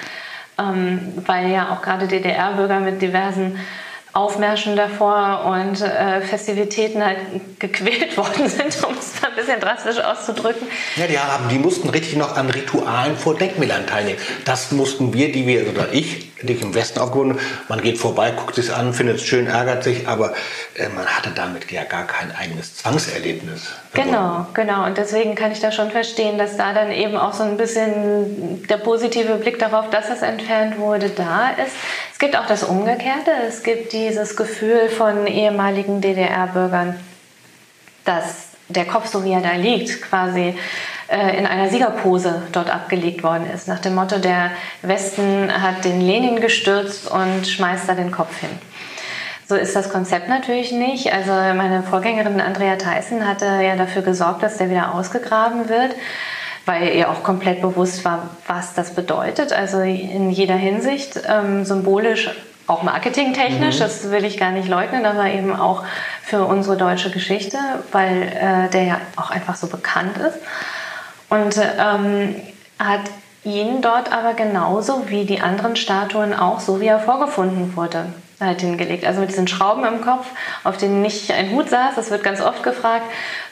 Ähm, 0.59 1.13
weil 1.25 1.49
ja 1.49 1.71
auch 1.71 1.81
gerade 1.81 2.07
DDR-Bürger 2.07 2.81
mit 2.81 3.01
diversen 3.01 3.57
Aufmärschen 4.13 4.75
davor 4.75 5.45
und 5.45 5.79
äh, 5.81 6.19
Festivitäten 6.21 7.03
halt 7.03 7.17
gequält 7.59 8.17
worden 8.17 8.49
sind, 8.49 8.83
um 8.83 8.93
es 8.97 9.23
ein 9.23 9.35
bisschen 9.35 9.59
drastisch 9.59 9.99
auszudrücken. 10.03 10.67
Ja, 10.97 11.07
die 11.07 11.17
Araben, 11.17 11.47
die 11.47 11.57
mussten 11.57 11.89
richtig 11.89 12.17
noch 12.17 12.35
an 12.35 12.49
Ritualen 12.49 13.15
vor 13.15 13.35
Denkmälern 13.35 13.87
teilnehmen. 13.87 14.19
Das 14.43 14.71
mussten 14.71 15.13
wir, 15.13 15.31
die 15.31 15.47
wir, 15.47 15.69
oder 15.69 15.93
ich, 15.93 16.30
ich 16.49 16.61
im 16.61 16.73
Westen 16.73 16.99
aufgewohnt 16.99 17.39
man 17.67 17.81
geht 17.81 17.97
vorbei, 17.97 18.31
guckt 18.31 18.55
sich 18.55 18.73
an, 18.73 18.93
findet 18.93 19.17
es 19.17 19.25
schön, 19.25 19.47
ärgert 19.47 19.83
sich, 19.83 20.07
aber 20.07 20.33
äh, 20.75 20.89
man 20.89 21.05
hatte 21.05 21.31
damit 21.31 21.71
ja 21.71 21.83
gar 21.83 22.05
kein 22.05 22.33
eigenes 22.35 22.75
Zwangserlebnis. 22.75 23.73
Genau, 23.93 24.47
genau. 24.53 24.85
Und 24.85 24.97
deswegen 24.97 25.35
kann 25.35 25.51
ich 25.51 25.59
da 25.59 25.71
schon 25.71 25.91
verstehen, 25.91 26.37
dass 26.37 26.57
da 26.57 26.73
dann 26.73 26.91
eben 26.91 27.17
auch 27.17 27.33
so 27.33 27.43
ein 27.43 27.57
bisschen 27.57 28.67
der 28.67 28.77
positive 28.77 29.35
Blick 29.35 29.59
darauf, 29.59 29.89
dass 29.89 30.09
es 30.09 30.21
entfernt 30.21 30.77
wurde, 30.77 31.09
da 31.09 31.51
ist. 31.51 31.75
Es 32.11 32.19
gibt 32.19 32.37
auch 32.37 32.45
das 32.45 32.63
Umgekehrte. 32.63 33.31
Es 33.47 33.63
gibt 33.63 33.93
dieses 33.93 34.35
Gefühl 34.35 34.89
von 34.89 35.27
ehemaligen 35.27 36.01
DDR-Bürgern, 36.01 36.99
dass 38.05 38.47
der 38.69 38.85
Kopf, 38.85 39.07
so 39.07 39.23
wie 39.25 39.33
er 39.33 39.41
da 39.41 39.53
liegt, 39.53 40.01
quasi 40.01 40.55
äh, 41.11 41.37
in 41.37 41.45
einer 41.45 41.69
Siegerpose 41.69 42.41
dort 42.53 42.73
abgelegt 42.73 43.21
worden 43.21 43.45
ist. 43.53 43.67
Nach 43.67 43.79
dem 43.79 43.95
Motto, 43.95 44.17
der 44.17 44.51
Westen 44.81 45.51
hat 45.51 45.83
den 45.83 45.99
Lenin 45.99 46.39
gestürzt 46.39 47.11
und 47.11 47.45
schmeißt 47.45 47.89
da 47.89 47.95
den 47.95 48.11
Kopf 48.11 48.39
hin. 48.39 48.49
So 49.45 49.55
ist 49.57 49.75
das 49.75 49.91
Konzept 49.91 50.29
natürlich 50.29 50.71
nicht. 50.71 51.11
Also 51.11 51.31
meine 51.31 51.83
Vorgängerin 51.83 52.39
Andrea 52.39 52.77
Theissen 52.77 53.27
hatte 53.27 53.45
ja 53.45 53.75
dafür 53.75 54.03
gesorgt, 54.03 54.41
dass 54.41 54.55
der 54.55 54.69
wieder 54.69 54.95
ausgegraben 54.95 55.67
wird, 55.67 55.93
weil 56.65 56.95
ihr 56.95 57.09
auch 57.09 57.23
komplett 57.23 57.61
bewusst 57.61 58.05
war, 58.05 58.29
was 58.47 58.73
das 58.73 58.95
bedeutet. 58.95 59.51
Also 59.51 59.81
in 59.81 60.29
jeder 60.29 60.55
Hinsicht 60.55 61.19
ähm, 61.27 61.65
symbolisch, 61.65 62.29
auch 62.67 62.83
marketingtechnisch, 62.83 63.75
mhm. 63.75 63.79
das 63.79 64.11
will 64.11 64.23
ich 64.23 64.37
gar 64.37 64.51
nicht 64.51 64.69
leugnen, 64.69 65.05
aber 65.05 65.25
eben 65.25 65.53
auch 65.53 65.83
für 66.23 66.45
unsere 66.45 66.77
deutsche 66.77 67.11
Geschichte, 67.11 67.57
weil 67.91 68.21
äh, 68.21 68.69
der 68.69 68.83
ja 68.83 69.01
auch 69.17 69.31
einfach 69.31 69.57
so 69.57 69.67
bekannt 69.67 70.17
ist. 70.17 70.37
Und 71.31 71.55
ähm, 71.57 72.35
hat 72.77 72.99
ihn 73.45 73.81
dort 73.81 74.11
aber 74.11 74.33
genauso 74.33 75.09
wie 75.09 75.23
die 75.23 75.39
anderen 75.39 75.77
Statuen 75.77 76.33
auch 76.33 76.59
so, 76.59 76.81
wie 76.81 76.87
er 76.87 76.99
vorgefunden 76.99 77.77
wurde, 77.77 78.07
halt 78.41 78.59
hingelegt. 78.59 79.05
Also 79.05 79.21
mit 79.21 79.29
diesen 79.29 79.47
Schrauben 79.47 79.85
im 79.85 80.01
Kopf, 80.01 80.27
auf 80.65 80.75
denen 80.75 81.01
nicht 81.01 81.31
ein 81.31 81.51
Hut 81.51 81.69
saß, 81.69 81.95
das 81.95 82.11
wird 82.11 82.25
ganz 82.25 82.41
oft 82.41 82.63
gefragt, 82.63 83.05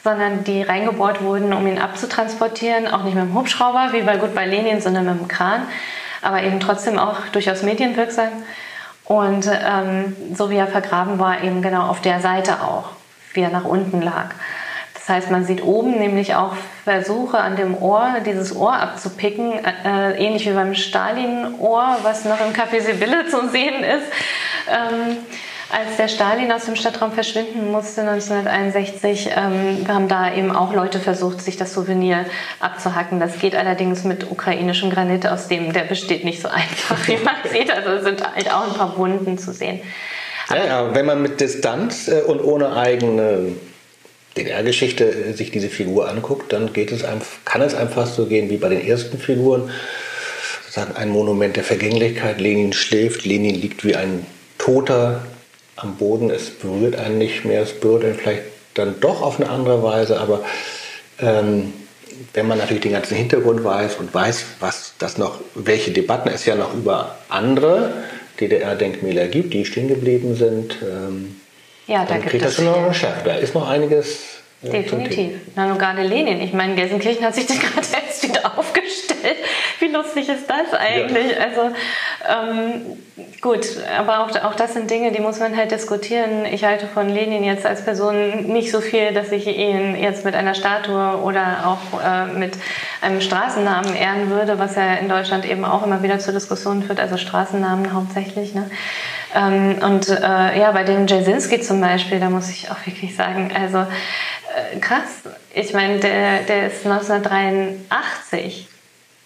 sondern 0.04 0.44
die 0.44 0.62
reingebohrt 0.62 1.22
wurden, 1.22 1.54
um 1.54 1.66
ihn 1.66 1.78
abzutransportieren, 1.78 2.86
auch 2.86 3.02
nicht 3.02 3.14
mit 3.14 3.24
dem 3.24 3.34
Hubschrauber, 3.34 3.88
wie 3.92 4.02
bei 4.02 4.18
bei 4.18 4.44
Lenin, 4.44 4.82
sondern 4.82 5.06
mit 5.06 5.18
dem 5.18 5.28
Kran, 5.28 5.62
aber 6.20 6.42
eben 6.42 6.60
trotzdem 6.60 6.98
auch 6.98 7.28
durchaus 7.32 7.62
medienwirksam. 7.62 8.28
Und 9.06 9.46
ähm, 9.46 10.14
so 10.34 10.50
wie 10.50 10.56
er 10.56 10.66
vergraben 10.66 11.18
war, 11.18 11.42
eben 11.42 11.62
genau 11.62 11.86
auf 11.86 12.02
der 12.02 12.20
Seite 12.20 12.60
auch, 12.60 12.90
wie 13.32 13.40
er 13.40 13.48
nach 13.48 13.64
unten 13.64 14.02
lag. 14.02 14.34
Das 15.00 15.16
heißt, 15.16 15.30
man 15.30 15.44
sieht 15.44 15.62
oben 15.62 15.98
nämlich 15.98 16.34
auch 16.34 16.54
Versuche 16.84 17.38
an 17.38 17.56
dem 17.56 17.76
Ohr, 17.80 18.16
dieses 18.24 18.54
Ohr 18.54 18.74
abzupicken, 18.74 19.52
äh, 19.84 20.12
ähnlich 20.18 20.46
wie 20.46 20.52
beim 20.52 20.74
Stalin-Ohr, 20.74 21.98
was 22.02 22.26
noch 22.26 22.38
im 22.40 22.52
Café 22.52 22.80
Sibylle 22.80 23.26
zu 23.26 23.48
sehen 23.48 23.82
ist. 23.82 24.06
Ähm, 24.68 25.16
als 25.72 25.96
der 25.96 26.08
Stalin 26.08 26.52
aus 26.52 26.66
dem 26.66 26.76
Stadtraum 26.76 27.12
verschwinden 27.12 27.70
musste 27.70 28.02
1961, 28.02 29.30
ähm, 29.34 29.86
haben 29.88 30.08
da 30.08 30.34
eben 30.34 30.54
auch 30.54 30.74
Leute 30.74 30.98
versucht, 30.98 31.40
sich 31.40 31.56
das 31.56 31.72
Souvenir 31.72 32.26
abzuhacken. 32.58 33.20
Das 33.20 33.38
geht 33.38 33.54
allerdings 33.54 34.04
mit 34.04 34.30
ukrainischem 34.30 34.90
Granit, 34.90 35.26
aus 35.26 35.48
dem 35.48 35.72
der 35.72 35.84
besteht 35.84 36.24
nicht 36.24 36.42
so 36.42 36.48
einfach, 36.48 36.98
wie 37.06 37.18
man 37.24 37.36
sieht. 37.50 37.70
Also 37.70 38.04
sind 38.04 38.22
halt 38.22 38.52
auch 38.52 38.66
ein 38.66 38.74
paar 38.74 38.98
Wunden 38.98 39.38
zu 39.38 39.52
sehen. 39.52 39.80
Ja, 40.50 40.66
ja, 40.66 40.94
wenn 40.94 41.06
man 41.06 41.22
mit 41.22 41.40
Distanz 41.40 42.08
äh, 42.08 42.22
und 42.22 42.42
ohne 42.42 42.76
eigene 42.76 43.52
DDR-Geschichte 44.40 45.04
äh, 45.04 45.32
sich 45.32 45.50
diese 45.50 45.68
Figur 45.68 46.08
anguckt, 46.08 46.52
dann 46.52 46.72
geht 46.72 46.92
es 46.92 47.04
einem, 47.04 47.20
kann 47.44 47.62
es 47.62 47.74
einfach 47.74 48.06
so 48.06 48.26
gehen 48.26 48.50
wie 48.50 48.56
bei 48.56 48.68
den 48.68 48.86
ersten 48.86 49.18
Figuren. 49.18 49.70
Sozusagen 50.62 50.96
ein 50.96 51.10
Monument 51.10 51.56
der 51.56 51.64
Vergänglichkeit. 51.64 52.40
Lenin 52.40 52.72
schläft, 52.72 53.24
Lenin 53.24 53.54
liegt 53.54 53.84
wie 53.84 53.96
ein 53.96 54.26
Toter 54.58 55.24
am 55.76 55.96
Boden. 55.96 56.30
Es 56.30 56.50
berührt 56.50 56.96
einen 56.96 57.18
nicht 57.18 57.44
mehr, 57.44 57.62
es 57.62 57.72
berührt 57.72 58.04
einen 58.04 58.14
vielleicht 58.14 58.42
dann 58.74 59.00
doch 59.00 59.22
auf 59.22 59.40
eine 59.40 59.50
andere 59.50 59.82
Weise, 59.82 60.20
aber 60.20 60.44
ähm, 61.18 61.72
wenn 62.34 62.46
man 62.46 62.58
natürlich 62.58 62.82
den 62.82 62.92
ganzen 62.92 63.16
Hintergrund 63.16 63.64
weiß 63.64 63.96
und 63.96 64.12
weiß, 64.12 64.44
was 64.60 64.94
das 64.98 65.18
noch, 65.18 65.40
welche 65.54 65.90
Debatten 65.90 66.28
es 66.28 66.44
ja 66.44 66.54
noch 66.54 66.74
über 66.74 67.16
andere 67.28 67.92
DDR-Denkmäler 68.40 69.28
gibt, 69.28 69.54
die 69.54 69.64
stehen 69.64 69.88
geblieben 69.88 70.36
sind, 70.36 70.76
ähm, 70.82 71.36
ja, 71.86 72.04
da 72.04 72.14
dann 72.14 72.22
kriegt 72.22 72.44
das 72.44 72.54
schon 72.54 72.66
noch 72.66 72.76
eine 72.76 72.94
Schärfe. 72.94 73.22
Da 73.24 73.34
ist 73.34 73.54
noch 73.54 73.68
einiges 73.68 74.40
Definitiv. 74.62 75.40
Na, 75.56 75.72
und 75.72 75.78
gerade 75.78 76.02
Lenin. 76.02 76.40
Ich 76.42 76.52
meine, 76.52 76.74
Gelsenkirchen 76.74 77.24
hat 77.24 77.34
sich 77.34 77.46
das 77.46 77.58
gerade 77.60 77.86
erst 78.06 78.28
wieder 78.28 78.58
aufgestellt. 78.58 79.36
Wie 79.78 79.86
lustig 79.86 80.28
ist 80.28 80.48
das 80.48 80.78
eigentlich? 80.78 81.32
Ja. 81.32 81.44
Also, 81.46 81.74
ähm, 82.28 82.98
gut, 83.40 83.66
aber 83.98 84.20
auch, 84.20 84.44
auch 84.44 84.54
das 84.54 84.74
sind 84.74 84.90
Dinge, 84.90 85.12
die 85.12 85.20
muss 85.22 85.38
man 85.38 85.56
halt 85.56 85.70
diskutieren. 85.70 86.44
Ich 86.44 86.64
halte 86.64 86.86
von 86.86 87.08
Lenin 87.08 87.42
jetzt 87.42 87.64
als 87.64 87.82
Person 87.82 88.52
nicht 88.52 88.70
so 88.70 88.82
viel, 88.82 89.14
dass 89.14 89.32
ich 89.32 89.46
ihn 89.46 89.96
jetzt 89.96 90.26
mit 90.26 90.34
einer 90.34 90.54
Statue 90.54 91.22
oder 91.22 91.64
auch 91.66 92.02
äh, 92.04 92.26
mit 92.26 92.52
einem 93.00 93.22
Straßennamen 93.22 93.94
ehren 93.96 94.28
würde, 94.28 94.58
was 94.58 94.76
ja 94.76 94.94
in 94.96 95.08
Deutschland 95.08 95.50
eben 95.50 95.64
auch 95.64 95.86
immer 95.86 96.02
wieder 96.02 96.18
zur 96.18 96.34
Diskussion 96.34 96.82
führt, 96.82 97.00
also 97.00 97.16
Straßennamen 97.16 97.94
hauptsächlich. 97.94 98.54
Ne? 98.54 98.70
Ähm, 99.34 99.78
und 99.82 100.08
äh, 100.08 100.58
ja, 100.58 100.72
bei 100.72 100.82
dem 100.82 101.06
Jasinski 101.06 101.60
zum 101.60 101.80
Beispiel, 101.80 102.20
da 102.20 102.30
muss 102.30 102.50
ich 102.50 102.70
auch 102.70 102.86
wirklich 102.86 103.14
sagen, 103.14 103.52
also 103.54 103.78
äh, 103.78 104.78
krass. 104.80 105.22
Ich 105.54 105.72
meine, 105.72 105.98
der, 105.98 106.42
der 106.42 106.66
ist 106.66 106.84
1983 106.84 108.68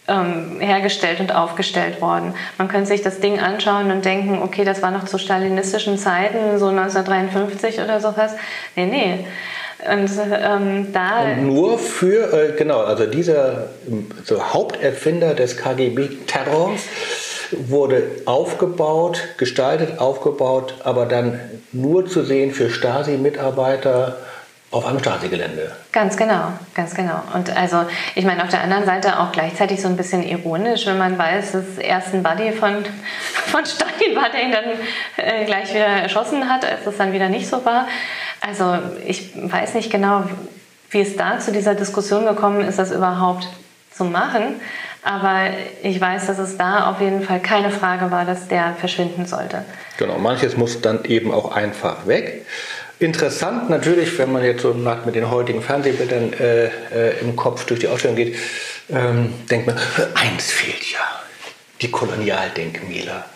ähm, 0.07 0.61
hergestellt 0.61 1.21
und 1.21 1.35
aufgestellt 1.35 2.01
worden. 2.01 2.35
Man 2.59 2.69
könnte 2.69 2.87
sich 2.87 3.03
das 3.03 3.21
Ding 3.21 3.41
anschauen 3.41 3.91
und 3.91 4.05
denken, 4.05 4.43
okay, 4.43 4.65
das 4.65 4.83
war 4.83 4.91
noch 4.91 5.05
zu 5.05 5.19
stalinistischen 5.19 5.99
Zeiten, 5.99 6.59
so 6.59 6.69
1953 6.69 7.81
oder 7.81 8.01
sowas. 8.01 8.33
Nee, 8.77 8.87
nee. 8.87 9.27
Und, 9.91 10.11
ähm, 10.33 10.93
da 10.93 11.23
und 11.23 11.47
nur 11.47 11.79
für, 11.79 12.33
äh, 12.33 12.57
genau, 12.57 12.81
also 12.81 13.07
dieser 13.07 13.69
so 14.25 14.43
Haupterfinder 14.43 15.35
des 15.35 15.57
KGB-Terrors 15.59 16.81
wurde 17.69 18.03
aufgebaut, 18.25 19.21
gestaltet, 19.37 19.99
aufgebaut, 19.99 20.75
aber 20.85 21.07
dann 21.07 21.41
nur 21.73 22.07
zu 22.07 22.25
sehen 22.25 22.53
für 22.53 22.71
Stasi-Mitarbeiter 22.71 24.17
auf 24.75 24.87
einem 24.87 24.99
Stasi-Gelände. 24.99 25.71
Ganz 25.93 26.17
genau, 26.17 26.53
ganz 26.75 26.95
genau. 26.95 27.23
Und 27.33 27.57
also, 27.57 27.85
ich 28.17 28.25
meine, 28.25 28.43
auf 28.43 28.51
der 28.51 28.61
anderen 28.61 28.85
Seite 28.85 29.21
auch 29.21 29.31
gleichzeitig 29.31 29.81
so 29.81 29.87
ein 29.87 29.97
bisschen 29.97 30.23
ironisch, 30.25 30.87
wenn 30.87 30.99
man 30.99 31.17
weiß, 31.17 31.53
dass 31.53 31.79
erst 31.79 32.13
ein 32.13 32.25
Buddy 32.25 32.51
von, 32.53 32.85
von 33.33 33.65
Stalin 33.65 34.17
war, 34.17 34.31
der 34.31 34.43
ihn 34.43 34.53
dann 34.53 34.65
äh, 35.17 35.45
gleich 35.45 35.71
wieder 35.71 35.87
erschossen 35.87 36.49
hat, 36.49 36.65
als 36.65 36.87
es 36.87 36.97
dann 36.97 37.13
wieder 37.13 37.29
nicht 37.29 37.49
so 37.49 37.65
war. 37.65 37.87
Also, 38.41 38.79
ich 39.07 39.31
weiß 39.37 39.75
nicht 39.75 39.91
genau, 39.91 40.25
wie 40.91 41.01
es 41.01 41.17
da 41.17 41.39
zu 41.39 41.53
dieser 41.53 41.75
Diskussion 41.75 42.27
gekommen 42.27 42.61
ist, 42.63 42.79
das 42.79 42.91
überhaupt 42.91 43.47
zu 43.93 44.05
machen. 44.05 44.61
Aber 45.05 45.51
ich 45.83 46.01
weiß, 46.01 46.27
dass 46.27 46.39
es 46.39 46.57
da 46.57 46.91
auf 46.91 47.01
jeden 47.01 47.23
Fall 47.23 47.39
keine 47.41 47.71
Frage 47.71 48.11
war, 48.11 48.25
dass 48.25 48.49
der 48.49 48.75
verschwinden 48.75 49.27
sollte. 49.27 49.65
Genau, 49.99 50.19
manches 50.19 50.57
muss 50.57 50.81
dann 50.81 51.05
eben 51.05 51.31
auch 51.31 51.53
einfach 51.55 52.07
weg. 52.07 52.47
Interessant 52.99 53.69
natürlich, 53.69 54.19
wenn 54.19 54.33
man 54.33 54.43
jetzt 54.43 54.63
so 54.63 54.73
mit 54.73 55.15
den 55.15 55.31
heutigen 55.31 55.61
Fernsehbildern 55.61 56.33
äh, 56.33 56.65
äh, 56.67 57.21
im 57.21 57.37
Kopf 57.37 57.67
durch 57.67 57.81
die 57.81 57.89
Ausstellung 57.89 58.17
geht, 58.17 58.37
ähm, 58.91 59.35
denkt 59.51 59.67
man, 59.67 59.77
eins 60.15 60.51
fehlt 60.51 60.91
ja, 60.91 61.01
die 61.83 61.91
Kolonialdenkmäler. 61.91 63.27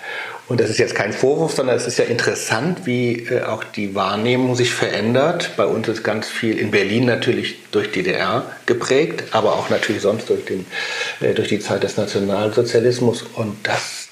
Und 0.48 0.60
das 0.60 0.70
ist 0.70 0.78
jetzt 0.78 0.94
kein 0.94 1.12
Vorwurf, 1.12 1.52
sondern 1.52 1.76
es 1.76 1.86
ist 1.86 1.98
ja 1.98 2.06
interessant, 2.06 2.86
wie 2.86 3.26
äh, 3.26 3.42
auch 3.42 3.64
die 3.64 3.94
Wahrnehmung 3.94 4.56
sich 4.56 4.70
verändert. 4.70 5.50
Bei 5.58 5.66
uns 5.66 5.88
ist 5.88 6.02
ganz 6.02 6.26
viel 6.26 6.58
in 6.58 6.70
Berlin 6.70 7.04
natürlich 7.04 7.56
durch 7.70 7.92
DDR 7.92 8.50
geprägt, 8.64 9.24
aber 9.32 9.56
auch 9.56 9.68
natürlich 9.68 10.00
sonst 10.00 10.30
durch, 10.30 10.46
den, 10.46 10.64
äh, 11.20 11.34
durch 11.34 11.48
die 11.48 11.60
Zeit 11.60 11.82
des 11.82 11.98
Nationalsozialismus. 11.98 13.24
Und 13.34 13.66
dass 13.66 14.08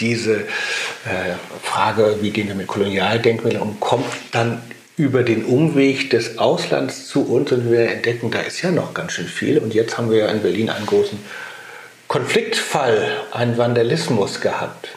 diese 0.00 0.36
äh, 0.36 1.34
Frage, 1.62 2.16
wie 2.22 2.30
gehen 2.30 2.48
wir 2.48 2.54
mit 2.54 2.66
Kolonialdenkmälern 2.66 3.60
um, 3.60 3.78
kommt 3.78 4.06
dann 4.32 4.62
über 4.96 5.22
den 5.22 5.44
Umweg 5.44 6.08
des 6.08 6.38
Auslands 6.38 7.08
zu 7.08 7.26
uns 7.26 7.52
und 7.52 7.70
wir 7.70 7.90
entdecken, 7.90 8.30
da 8.30 8.40
ist 8.40 8.62
ja 8.62 8.70
noch 8.70 8.94
ganz 8.94 9.12
schön 9.12 9.26
viel. 9.26 9.58
Und 9.58 9.74
jetzt 9.74 9.98
haben 9.98 10.10
wir 10.10 10.18
ja 10.18 10.28
in 10.28 10.40
Berlin 10.40 10.70
einen 10.70 10.86
großen 10.86 11.18
Konfliktfall, 12.08 13.22
einen 13.32 13.58
Vandalismus 13.58 14.40
gehabt. 14.40 14.88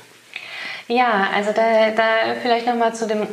Ja, 0.88 1.28
also 1.36 1.52
da, 1.52 1.92
da 1.92 2.04
vielleicht 2.42 2.66
nochmal 2.66 2.96
zu 2.96 3.08
dem 3.08 3.28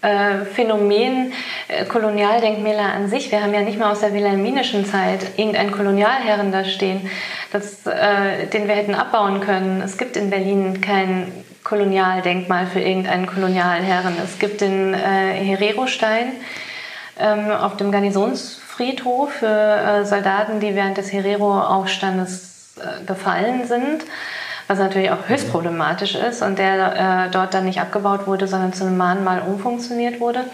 äh, 0.00 0.44
Phänomen 0.44 1.32
äh, 1.68 1.84
Kolonialdenkmäler 1.84 2.94
an 2.94 3.08
sich. 3.08 3.30
Wir 3.30 3.42
haben 3.42 3.52
ja 3.52 3.60
nicht 3.60 3.78
mal 3.78 3.92
aus 3.92 4.00
der 4.00 4.14
wilhelminischen 4.14 4.86
Zeit 4.86 5.20
irgendeinen 5.36 5.72
Kolonialherren 5.72 6.50
da 6.50 6.64
stehen, 6.64 7.10
das, 7.52 7.86
äh, 7.86 8.46
den 8.46 8.68
wir 8.68 8.74
hätten 8.74 8.94
abbauen 8.94 9.40
können. 9.40 9.82
Es 9.82 9.98
gibt 9.98 10.16
in 10.16 10.30
Berlin 10.30 10.80
kein 10.80 11.32
Kolonialdenkmal 11.62 12.66
für 12.66 12.80
irgendeinen 12.80 13.26
Kolonialherren. 13.26 14.14
Es 14.24 14.38
gibt 14.38 14.62
den 14.62 14.94
äh, 14.94 14.98
Herero-Stein 14.98 16.32
ähm, 17.20 17.50
auf 17.50 17.76
dem 17.76 17.92
Garnisonsfriedhof 17.92 19.32
für 19.32 19.46
äh, 19.46 20.04
Soldaten, 20.06 20.60
die 20.60 20.74
während 20.74 20.96
des 20.96 21.12
Herero-Aufstandes 21.12 22.76
äh, 22.78 23.04
gefallen 23.04 23.66
sind 23.66 24.04
was 24.68 24.78
natürlich 24.78 25.10
auch 25.10 25.28
höchst 25.28 25.50
problematisch 25.50 26.14
ist 26.14 26.42
und 26.42 26.58
der 26.58 27.26
äh, 27.26 27.30
dort 27.30 27.54
dann 27.54 27.64
nicht 27.64 27.80
abgebaut 27.80 28.26
wurde, 28.26 28.46
sondern 28.46 28.72
zu 28.72 28.84
einem 28.84 28.96
Mahnmal 28.96 29.42
umfunktioniert 29.42 30.20
wurde. 30.20 30.44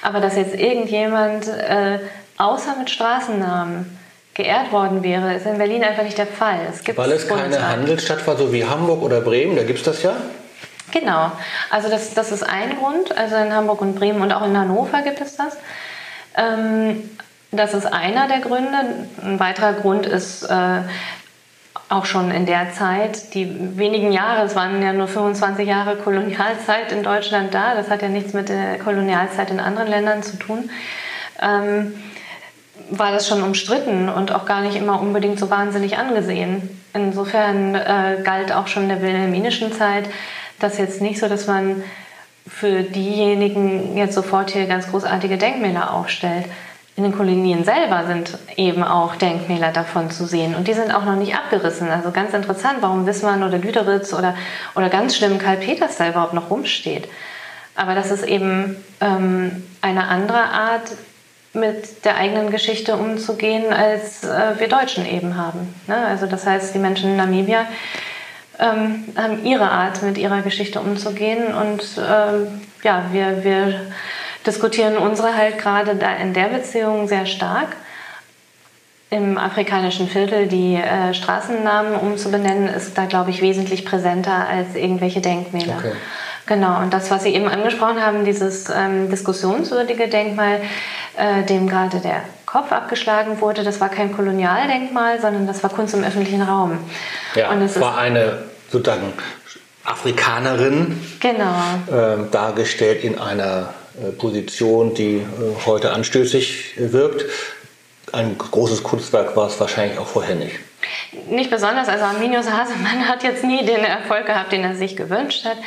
Aber 0.00 0.20
dass 0.20 0.36
jetzt 0.36 0.54
irgendjemand 0.54 1.48
äh, 1.48 1.98
außer 2.36 2.76
mit 2.78 2.88
Straßennamen 2.88 3.98
geehrt 4.34 4.70
worden 4.70 5.02
wäre, 5.02 5.34
ist 5.34 5.44
in 5.46 5.58
Berlin 5.58 5.82
einfach 5.82 6.04
nicht 6.04 6.16
der 6.16 6.28
Fall. 6.28 6.60
Es 6.72 6.84
gibt 6.84 6.96
Weil 6.96 7.10
es 7.10 7.26
keine 7.26 7.68
Handelsstadt 7.68 8.24
war, 8.26 8.36
so 8.36 8.52
wie 8.52 8.64
Hamburg 8.64 9.02
oder 9.02 9.20
Bremen, 9.20 9.56
da 9.56 9.64
gibt 9.64 9.80
es 9.80 9.84
das 9.84 10.02
ja? 10.04 10.12
Genau, 10.92 11.32
also 11.70 11.90
das, 11.90 12.14
das 12.14 12.30
ist 12.30 12.44
ein 12.44 12.78
Grund. 12.78 13.16
Also 13.18 13.34
in 13.36 13.52
Hamburg 13.52 13.80
und 13.82 13.96
Bremen 13.96 14.22
und 14.22 14.32
auch 14.32 14.46
in 14.46 14.56
Hannover 14.56 15.02
gibt 15.02 15.20
es 15.20 15.36
das. 15.36 15.56
Ähm, 16.36 17.10
das 17.50 17.74
ist 17.74 17.86
einer 17.86 18.28
der 18.28 18.38
Gründe. 18.40 19.06
Ein 19.22 19.40
weiterer 19.40 19.72
Grund 19.74 20.06
ist 20.06 20.44
äh, 20.44 20.80
auch 21.88 22.04
schon 22.04 22.30
in 22.30 22.44
der 22.44 22.72
Zeit, 22.72 23.34
die 23.34 23.78
wenigen 23.78 24.12
Jahre, 24.12 24.44
es 24.44 24.54
waren 24.54 24.82
ja 24.82 24.92
nur 24.92 25.08
25 25.08 25.66
Jahre 25.66 25.96
Kolonialzeit 25.96 26.92
in 26.92 27.02
Deutschland 27.02 27.54
da, 27.54 27.74
das 27.74 27.88
hat 27.88 28.02
ja 28.02 28.08
nichts 28.08 28.34
mit 28.34 28.48
der 28.48 28.78
Kolonialzeit 28.78 29.50
in 29.50 29.60
anderen 29.60 29.88
Ländern 29.88 30.22
zu 30.22 30.36
tun, 30.36 30.70
ähm, 31.40 31.94
war 32.90 33.12
das 33.12 33.28
schon 33.28 33.42
umstritten 33.42 34.08
und 34.08 34.32
auch 34.32 34.44
gar 34.44 34.62
nicht 34.62 34.76
immer 34.76 35.00
unbedingt 35.00 35.38
so 35.38 35.50
wahnsinnig 35.50 35.98
angesehen. 35.98 36.80
Insofern 36.94 37.74
äh, 37.74 38.20
galt 38.24 38.52
auch 38.52 38.66
schon 38.66 38.84
in 38.84 38.88
der 38.88 39.02
wilhelminischen 39.02 39.72
Zeit 39.72 40.08
das 40.58 40.78
jetzt 40.78 41.00
nicht 41.00 41.20
so, 41.20 41.28
dass 41.28 41.46
man 41.46 41.82
für 42.46 42.82
diejenigen 42.82 43.96
jetzt 43.96 44.14
sofort 44.14 44.50
hier 44.50 44.66
ganz 44.66 44.90
großartige 44.90 45.36
Denkmäler 45.36 45.92
aufstellt 45.92 46.46
in 46.98 47.04
den 47.04 47.16
Kolonien 47.16 47.64
selber 47.64 48.06
sind 48.08 48.36
eben 48.56 48.82
auch 48.82 49.14
Denkmäler 49.14 49.70
davon 49.70 50.10
zu 50.10 50.26
sehen. 50.26 50.56
Und 50.56 50.66
die 50.66 50.74
sind 50.74 50.92
auch 50.92 51.04
noch 51.04 51.14
nicht 51.14 51.36
abgerissen. 51.36 51.88
Also 51.88 52.10
ganz 52.10 52.34
interessant, 52.34 52.78
warum 52.80 53.06
Wismar 53.06 53.36
oder 53.36 53.56
Lüderitz 53.56 54.12
oder, 54.12 54.34
oder 54.74 54.88
ganz 54.88 55.16
schlimm 55.16 55.38
Karl 55.38 55.58
Peters 55.58 55.96
da 55.96 56.08
überhaupt 56.08 56.34
noch 56.34 56.50
rumsteht. 56.50 57.08
Aber 57.76 57.94
das 57.94 58.10
ist 58.10 58.24
eben 58.24 58.76
ähm, 59.00 59.62
eine 59.80 60.08
andere 60.08 60.40
Art, 60.40 60.90
mit 61.54 62.04
der 62.04 62.16
eigenen 62.16 62.50
Geschichte 62.50 62.96
umzugehen, 62.96 63.72
als 63.72 64.22
äh, 64.22 64.58
wir 64.58 64.68
Deutschen 64.68 65.06
eben 65.06 65.36
haben. 65.36 65.74
Ne? 65.86 65.96
Also 65.96 66.26
das 66.26 66.46
heißt, 66.46 66.74
die 66.74 66.78
Menschen 66.78 67.10
in 67.10 67.16
Namibia 67.16 67.66
ähm, 68.58 69.04
haben 69.16 69.44
ihre 69.44 69.70
Art, 69.70 70.02
mit 70.02 70.18
ihrer 70.18 70.42
Geschichte 70.42 70.80
umzugehen. 70.80 71.54
Und 71.54 71.82
ähm, 71.98 72.60
ja, 72.82 73.04
wir, 73.12 73.44
wir 73.44 73.80
diskutieren 74.46 74.96
unsere 74.96 75.36
halt 75.36 75.58
gerade 75.58 75.94
da 75.94 76.14
in 76.16 76.32
der 76.32 76.48
Beziehung 76.48 77.08
sehr 77.08 77.26
stark. 77.26 77.68
Im 79.10 79.38
afrikanischen 79.38 80.06
Viertel 80.08 80.48
die 80.48 80.74
äh, 80.74 81.14
Straßennamen 81.14 81.94
umzubenennen, 81.94 82.68
ist 82.68 82.96
da, 82.98 83.06
glaube 83.06 83.30
ich, 83.30 83.40
wesentlich 83.40 83.86
präsenter 83.86 84.46
als 84.46 84.74
irgendwelche 84.74 85.22
Denkmäler. 85.22 85.76
Okay. 85.78 85.92
Genau, 86.48 86.80
und 86.80 86.92
das, 86.94 87.10
was 87.10 87.24
Sie 87.24 87.34
eben 87.34 87.46
angesprochen 87.46 88.02
haben, 88.02 88.24
dieses 88.24 88.70
ähm, 88.70 89.10
diskussionswürdige 89.10 90.08
Denkmal, 90.08 90.60
äh, 91.16 91.42
dem 91.44 91.68
gerade 91.68 92.00
der 92.00 92.22
Kopf 92.46 92.72
abgeschlagen 92.72 93.40
wurde, 93.42 93.62
das 93.64 93.80
war 93.80 93.90
kein 93.90 94.14
Kolonialdenkmal, 94.16 95.20
sondern 95.20 95.46
das 95.46 95.62
war 95.62 95.70
Kunst 95.70 95.94
im 95.94 96.04
öffentlichen 96.04 96.40
Raum. 96.40 96.78
Ja, 97.34 97.50
und 97.50 97.60
es 97.60 97.78
war 97.78 97.98
eine 97.98 98.44
sozusagen 98.70 99.12
Afrikanerin 99.84 100.98
genau. 101.20 101.54
äh, 101.90 102.30
dargestellt 102.30 103.04
in 103.04 103.18
einer 103.18 103.74
Position, 104.18 104.94
die 104.94 105.16
äh, 105.16 105.24
heute 105.66 105.92
anstößig 105.92 106.74
wirkt. 106.76 107.24
Ein 108.12 108.38
großes 108.38 108.82
Kunstwerk 108.82 109.36
war 109.36 109.48
es 109.48 109.60
wahrscheinlich 109.60 109.98
auch 109.98 110.06
vorher 110.06 110.34
nicht. 110.34 110.56
Nicht 111.28 111.50
besonders. 111.50 111.88
Also 111.88 112.04
Arminius 112.04 112.50
Hasemann 112.50 113.08
hat 113.08 113.22
jetzt 113.22 113.44
nie 113.44 113.64
den 113.64 113.84
Erfolg 113.84 114.26
gehabt, 114.26 114.52
den 114.52 114.62
er 114.62 114.74
sich 114.74 114.96
gewünscht 114.96 115.44
hat. 115.44 115.58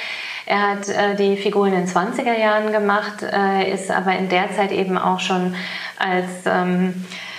Er 0.46 0.70
hat 0.70 0.90
äh, 0.90 1.16
die 1.16 1.38
Figur 1.38 1.68
in 1.68 1.74
den 1.74 1.88
20er 1.88 2.38
Jahren 2.38 2.72
gemacht, 2.72 3.22
äh, 3.22 3.72
ist 3.72 3.92
aber 3.92 4.18
in 4.18 4.30
der 4.30 4.52
Zeit 4.56 4.72
eben 4.72 4.98
auch 4.98 5.20
schon 5.20 5.56
als 5.98 6.30
ähm, 6.46 6.90
äh, 6.90 7.31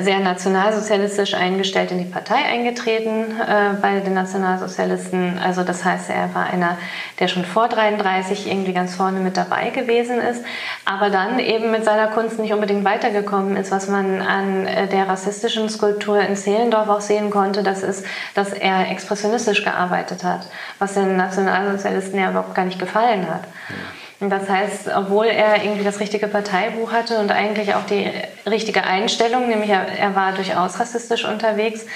sehr 0.00 0.18
nationalsozialistisch 0.18 1.34
eingestellt 1.34 1.92
in 1.92 1.98
die 1.98 2.04
Partei 2.04 2.36
eingetreten 2.36 3.40
äh, 3.40 3.74
bei 3.80 4.00
den 4.00 4.14
Nationalsozialisten. 4.14 5.38
Also 5.38 5.62
das 5.62 5.84
heißt, 5.84 6.10
er 6.10 6.34
war 6.34 6.46
einer, 6.46 6.78
der 7.20 7.28
schon 7.28 7.44
vor 7.44 7.68
33 7.68 8.50
irgendwie 8.50 8.72
ganz 8.72 8.96
vorne 8.96 9.20
mit 9.20 9.36
dabei 9.36 9.70
gewesen 9.70 10.18
ist, 10.18 10.44
aber 10.84 11.10
dann 11.10 11.38
eben 11.38 11.70
mit 11.70 11.84
seiner 11.84 12.08
Kunst 12.08 12.40
nicht 12.40 12.52
unbedingt 12.52 12.84
weitergekommen 12.84 13.56
ist. 13.56 13.70
Was 13.70 13.88
man 13.88 14.20
an 14.20 14.66
äh, 14.66 14.88
der 14.88 15.08
rassistischen 15.08 15.68
Skulptur 15.68 16.20
in 16.20 16.34
Zehlendorf 16.34 16.88
auch 16.88 17.00
sehen 17.00 17.30
konnte, 17.30 17.62
das 17.62 17.82
ist, 17.84 18.04
dass 18.34 18.52
er 18.52 18.90
expressionistisch 18.90 19.62
gearbeitet 19.62 20.24
hat, 20.24 20.48
was 20.80 20.94
den 20.94 21.16
Nationalsozialisten 21.16 22.18
ja 22.18 22.30
überhaupt 22.30 22.54
gar 22.54 22.64
nicht 22.64 22.80
gefallen 22.80 23.28
hat. 23.28 23.42
Ja. 23.68 23.74
Das 24.20 24.48
heißt, 24.48 24.90
obwohl 24.96 25.26
er 25.26 25.62
irgendwie 25.62 25.84
das 25.84 26.00
richtige 26.00 26.26
Parteibuch 26.26 26.90
hatte 26.90 27.18
und 27.18 27.30
eigentlich 27.30 27.74
auch 27.74 27.86
die 27.86 28.10
richtige 28.48 28.82
Einstellung, 28.82 29.48
nämlich 29.48 29.70
er, 29.70 29.86
er 29.86 30.16
war 30.16 30.32
durchaus 30.32 30.80
rassistisch 30.80 31.24
unterwegs, 31.24 31.86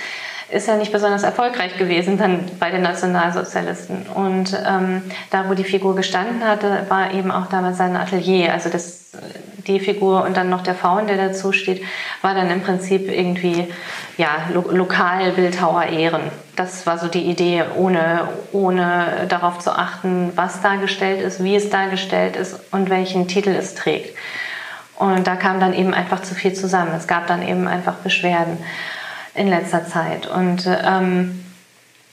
ist 0.52 0.68
er 0.68 0.76
nicht 0.76 0.92
besonders 0.92 1.22
erfolgreich 1.22 1.78
gewesen 1.78 2.18
dann 2.18 2.44
bei 2.60 2.70
den 2.70 2.82
Nationalsozialisten. 2.82 4.06
Und 4.14 4.56
ähm, 4.66 5.02
da, 5.30 5.48
wo 5.48 5.54
die 5.54 5.64
Figur 5.64 5.96
gestanden 5.96 6.44
hatte, 6.46 6.86
war 6.88 7.12
eben 7.12 7.30
auch 7.30 7.46
damals 7.46 7.78
sein 7.78 7.96
Atelier. 7.96 8.52
Also 8.52 8.68
das, 8.68 9.10
die 9.66 9.80
Figur 9.80 10.22
und 10.24 10.36
dann 10.36 10.50
noch 10.50 10.62
der 10.62 10.74
Faun, 10.74 11.06
der 11.06 11.16
dazu 11.16 11.52
steht, 11.52 11.82
war 12.20 12.34
dann 12.34 12.50
im 12.50 12.60
Prinzip 12.60 13.10
irgendwie 13.10 13.66
ja, 14.16 14.28
Lo 14.52 14.70
Lokalbildhauer 14.70 15.84
ehren. 15.84 16.30
Das 16.56 16.86
war 16.86 16.98
so 16.98 17.08
die 17.08 17.22
Idee, 17.22 17.64
ohne, 17.76 18.28
ohne 18.52 19.26
darauf 19.28 19.58
zu 19.58 19.72
achten, 19.72 20.32
was 20.34 20.60
dargestellt 20.60 21.22
ist, 21.22 21.42
wie 21.42 21.56
es 21.56 21.70
dargestellt 21.70 22.36
ist 22.36 22.60
und 22.72 22.90
welchen 22.90 23.26
Titel 23.26 23.50
es 23.50 23.74
trägt. 23.74 24.16
Und 24.96 25.26
da 25.26 25.36
kam 25.36 25.60
dann 25.60 25.72
eben 25.72 25.94
einfach 25.94 26.20
zu 26.22 26.34
viel 26.34 26.52
zusammen. 26.52 26.92
Es 26.94 27.06
gab 27.06 27.26
dann 27.26 27.42
eben 27.42 27.66
einfach 27.66 27.94
Beschwerden 27.94 28.58
in 29.34 29.48
letzter 29.48 29.86
Zeit. 29.86 30.26
Und 30.26 30.66
ähm, 30.66 31.42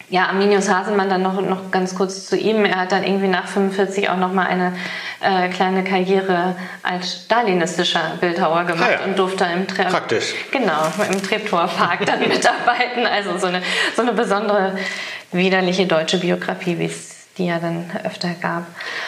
ja, 0.10 0.26
Arminius 0.26 0.70
Haselmann 0.70 1.10
dann 1.10 1.22
noch, 1.22 1.40
noch 1.42 1.70
ganz 1.72 1.94
kurz 1.94 2.26
zu 2.26 2.36
ihm. 2.36 2.66
Er 2.66 2.78
hat 2.78 2.92
dann 2.92 3.04
irgendwie 3.04 3.28
nach 3.28 3.48
45 3.48 4.10
auch 4.10 4.18
noch 4.18 4.34
mal 4.34 4.48
eine 4.48 4.74
äh, 5.22 5.50
kleine 5.50 5.84
Karriere 5.84 6.56
als 6.82 7.26
stalinistischer 7.26 8.18
Bildhauer 8.20 8.64
gemacht 8.64 8.90
ah 8.90 9.02
ja. 9.02 9.06
und 9.06 9.20
durfte 9.20 9.46
im 9.54 9.68
Tre 9.68 9.86
Praktisch. 9.86 10.34
Genau, 10.52 10.92
im 11.12 11.22
Treptower 11.22 11.68
Park 11.68 12.06
dann 12.06 12.20
mitarbeiten. 12.28 13.06
Also 13.06 13.38
so 13.38 13.48
eine, 13.48 13.62
so 13.96 14.02
eine 14.02 14.14
besondere 14.14 14.78
widerliche 15.32 15.86
deutsche 15.86 16.18
Biografie, 16.18 16.80
wie 16.80 16.86
es 16.86 17.16
die 17.38 17.46
ja 17.46 17.60
dann 17.60 17.90
öfter 18.04 18.36
gab. 18.42 18.66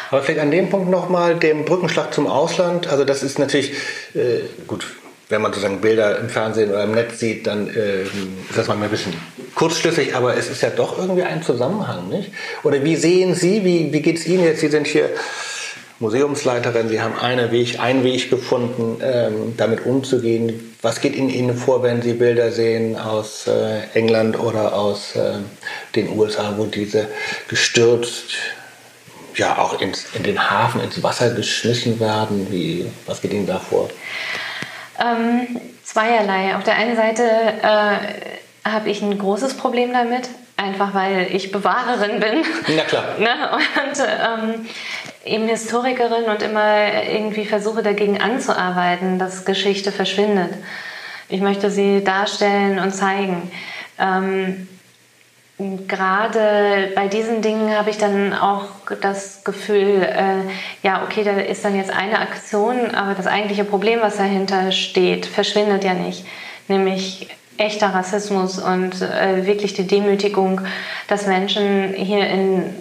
Aber 0.09 0.21
vielleicht 0.21 0.39
an 0.39 0.51
dem 0.51 0.69
Punkt 0.69 0.89
nochmal, 0.89 1.35
dem 1.35 1.65
Brückenschlag 1.65 2.13
zum 2.13 2.27
Ausland. 2.27 2.87
Also 2.87 3.05
das 3.05 3.23
ist 3.23 3.39
natürlich, 3.39 3.73
äh, 4.13 4.41
gut, 4.67 4.85
wenn 5.31 5.41
man 5.41 5.53
sozusagen 5.53 5.79
Bilder 5.79 6.19
im 6.19 6.29
Fernsehen 6.29 6.69
oder 6.69 6.83
im 6.83 6.91
Netz 6.91 7.19
sieht, 7.19 7.47
dann 7.47 7.67
äh, 7.69 8.03
ist 8.03 8.11
das 8.55 8.67
manchmal 8.67 8.89
ein 8.89 8.91
bisschen 8.91 9.13
kurzschlüssig, 9.55 10.15
aber 10.15 10.35
es 10.35 10.49
ist 10.49 10.61
ja 10.61 10.69
doch 10.69 10.97
irgendwie 10.97 11.23
ein 11.23 11.41
Zusammenhang, 11.41 12.09
nicht? 12.09 12.31
Oder 12.63 12.83
wie 12.83 12.97
sehen 12.97 13.33
Sie, 13.33 13.63
wie, 13.63 13.93
wie 13.93 14.01
geht 14.01 14.17
es 14.17 14.27
Ihnen 14.27 14.43
jetzt? 14.43 14.59
Sie 14.59 14.67
sind 14.67 14.87
hier 14.87 15.09
Museumsleiterin, 15.99 16.89
Sie 16.89 17.01
haben 17.01 17.17
einen 17.17 17.51
Weg, 17.51 17.79
einen 17.79 18.03
Weg 18.03 18.29
gefunden, 18.29 18.97
ähm, 19.01 19.53
damit 19.55 19.85
umzugehen. 19.85 20.75
Was 20.81 20.99
geht 20.99 21.15
Ihnen, 21.15 21.29
Ihnen 21.29 21.55
vor, 21.55 21.81
wenn 21.81 22.01
Sie 22.01 22.13
Bilder 22.13 22.51
sehen 22.51 22.97
aus 22.97 23.47
äh, 23.47 23.81
England 23.93 24.37
oder 24.37 24.73
aus 24.73 25.15
äh, 25.15 25.35
den 25.95 26.17
USA, 26.17 26.55
wo 26.57 26.65
diese 26.65 27.07
gestürzt 27.47 28.33
ja 29.35 29.57
auch 29.59 29.79
ins, 29.79 30.07
in 30.13 30.23
den 30.23 30.49
Hafen, 30.49 30.81
ins 30.81 31.01
Wasser 31.03 31.29
geschmissen 31.29 31.99
werden? 32.01 32.47
Wie, 32.49 32.87
was 33.05 33.21
geht 33.21 33.31
Ihnen 33.31 33.47
da 33.47 33.59
vor? 33.59 33.89
Ähm, 34.99 35.59
zweierlei. 35.83 36.55
Auf 36.55 36.63
der 36.63 36.75
einen 36.75 36.95
Seite 36.95 37.23
äh, 37.23 38.69
habe 38.69 38.89
ich 38.89 39.01
ein 39.01 39.17
großes 39.17 39.55
Problem 39.55 39.93
damit, 39.93 40.29
einfach 40.57 40.93
weil 40.93 41.27
ich 41.31 41.51
Bewahrerin 41.51 42.19
bin. 42.19 42.43
Na 42.75 42.83
klar. 42.83 43.03
ne? 43.19 43.51
Und 43.51 43.99
ähm, 43.99 44.65
eben 45.25 45.47
Historikerin 45.47 46.25
und 46.25 46.41
immer 46.41 47.03
irgendwie 47.03 47.45
versuche 47.45 47.83
dagegen 47.83 48.21
anzuarbeiten, 48.21 49.19
dass 49.19 49.45
Geschichte 49.45 49.91
verschwindet. 49.91 50.53
Ich 51.29 51.41
möchte 51.41 51.71
sie 51.71 52.03
darstellen 52.03 52.79
und 52.79 52.91
zeigen. 52.93 53.51
Ähm, 53.97 54.67
gerade 55.87 56.91
bei 56.95 57.07
diesen 57.07 57.41
Dingen 57.41 57.75
habe 57.75 57.89
ich 57.89 57.97
dann 57.97 58.33
auch 58.33 58.65
das 59.01 59.43
Gefühl, 59.43 60.03
äh, 60.03 60.43
ja, 60.83 61.03
okay, 61.03 61.23
da 61.23 61.31
ist 61.31 61.65
dann 61.65 61.75
jetzt 61.75 61.91
eine 61.91 62.19
Aktion, 62.19 62.93
aber 62.93 63.13
das 63.13 63.27
eigentliche 63.27 63.63
Problem, 63.63 63.99
was 64.01 64.17
dahinter 64.17 64.71
steht, 64.71 65.25
verschwindet 65.25 65.83
ja 65.83 65.93
nicht. 65.93 66.25
Nämlich 66.67 67.27
echter 67.57 67.93
Rassismus 67.93 68.59
und 68.59 69.01
äh, 69.01 69.45
wirklich 69.45 69.73
die 69.73 69.87
Demütigung, 69.87 70.61
dass 71.07 71.27
Menschen 71.27 71.93
hier 71.93 72.27
in 72.27 72.75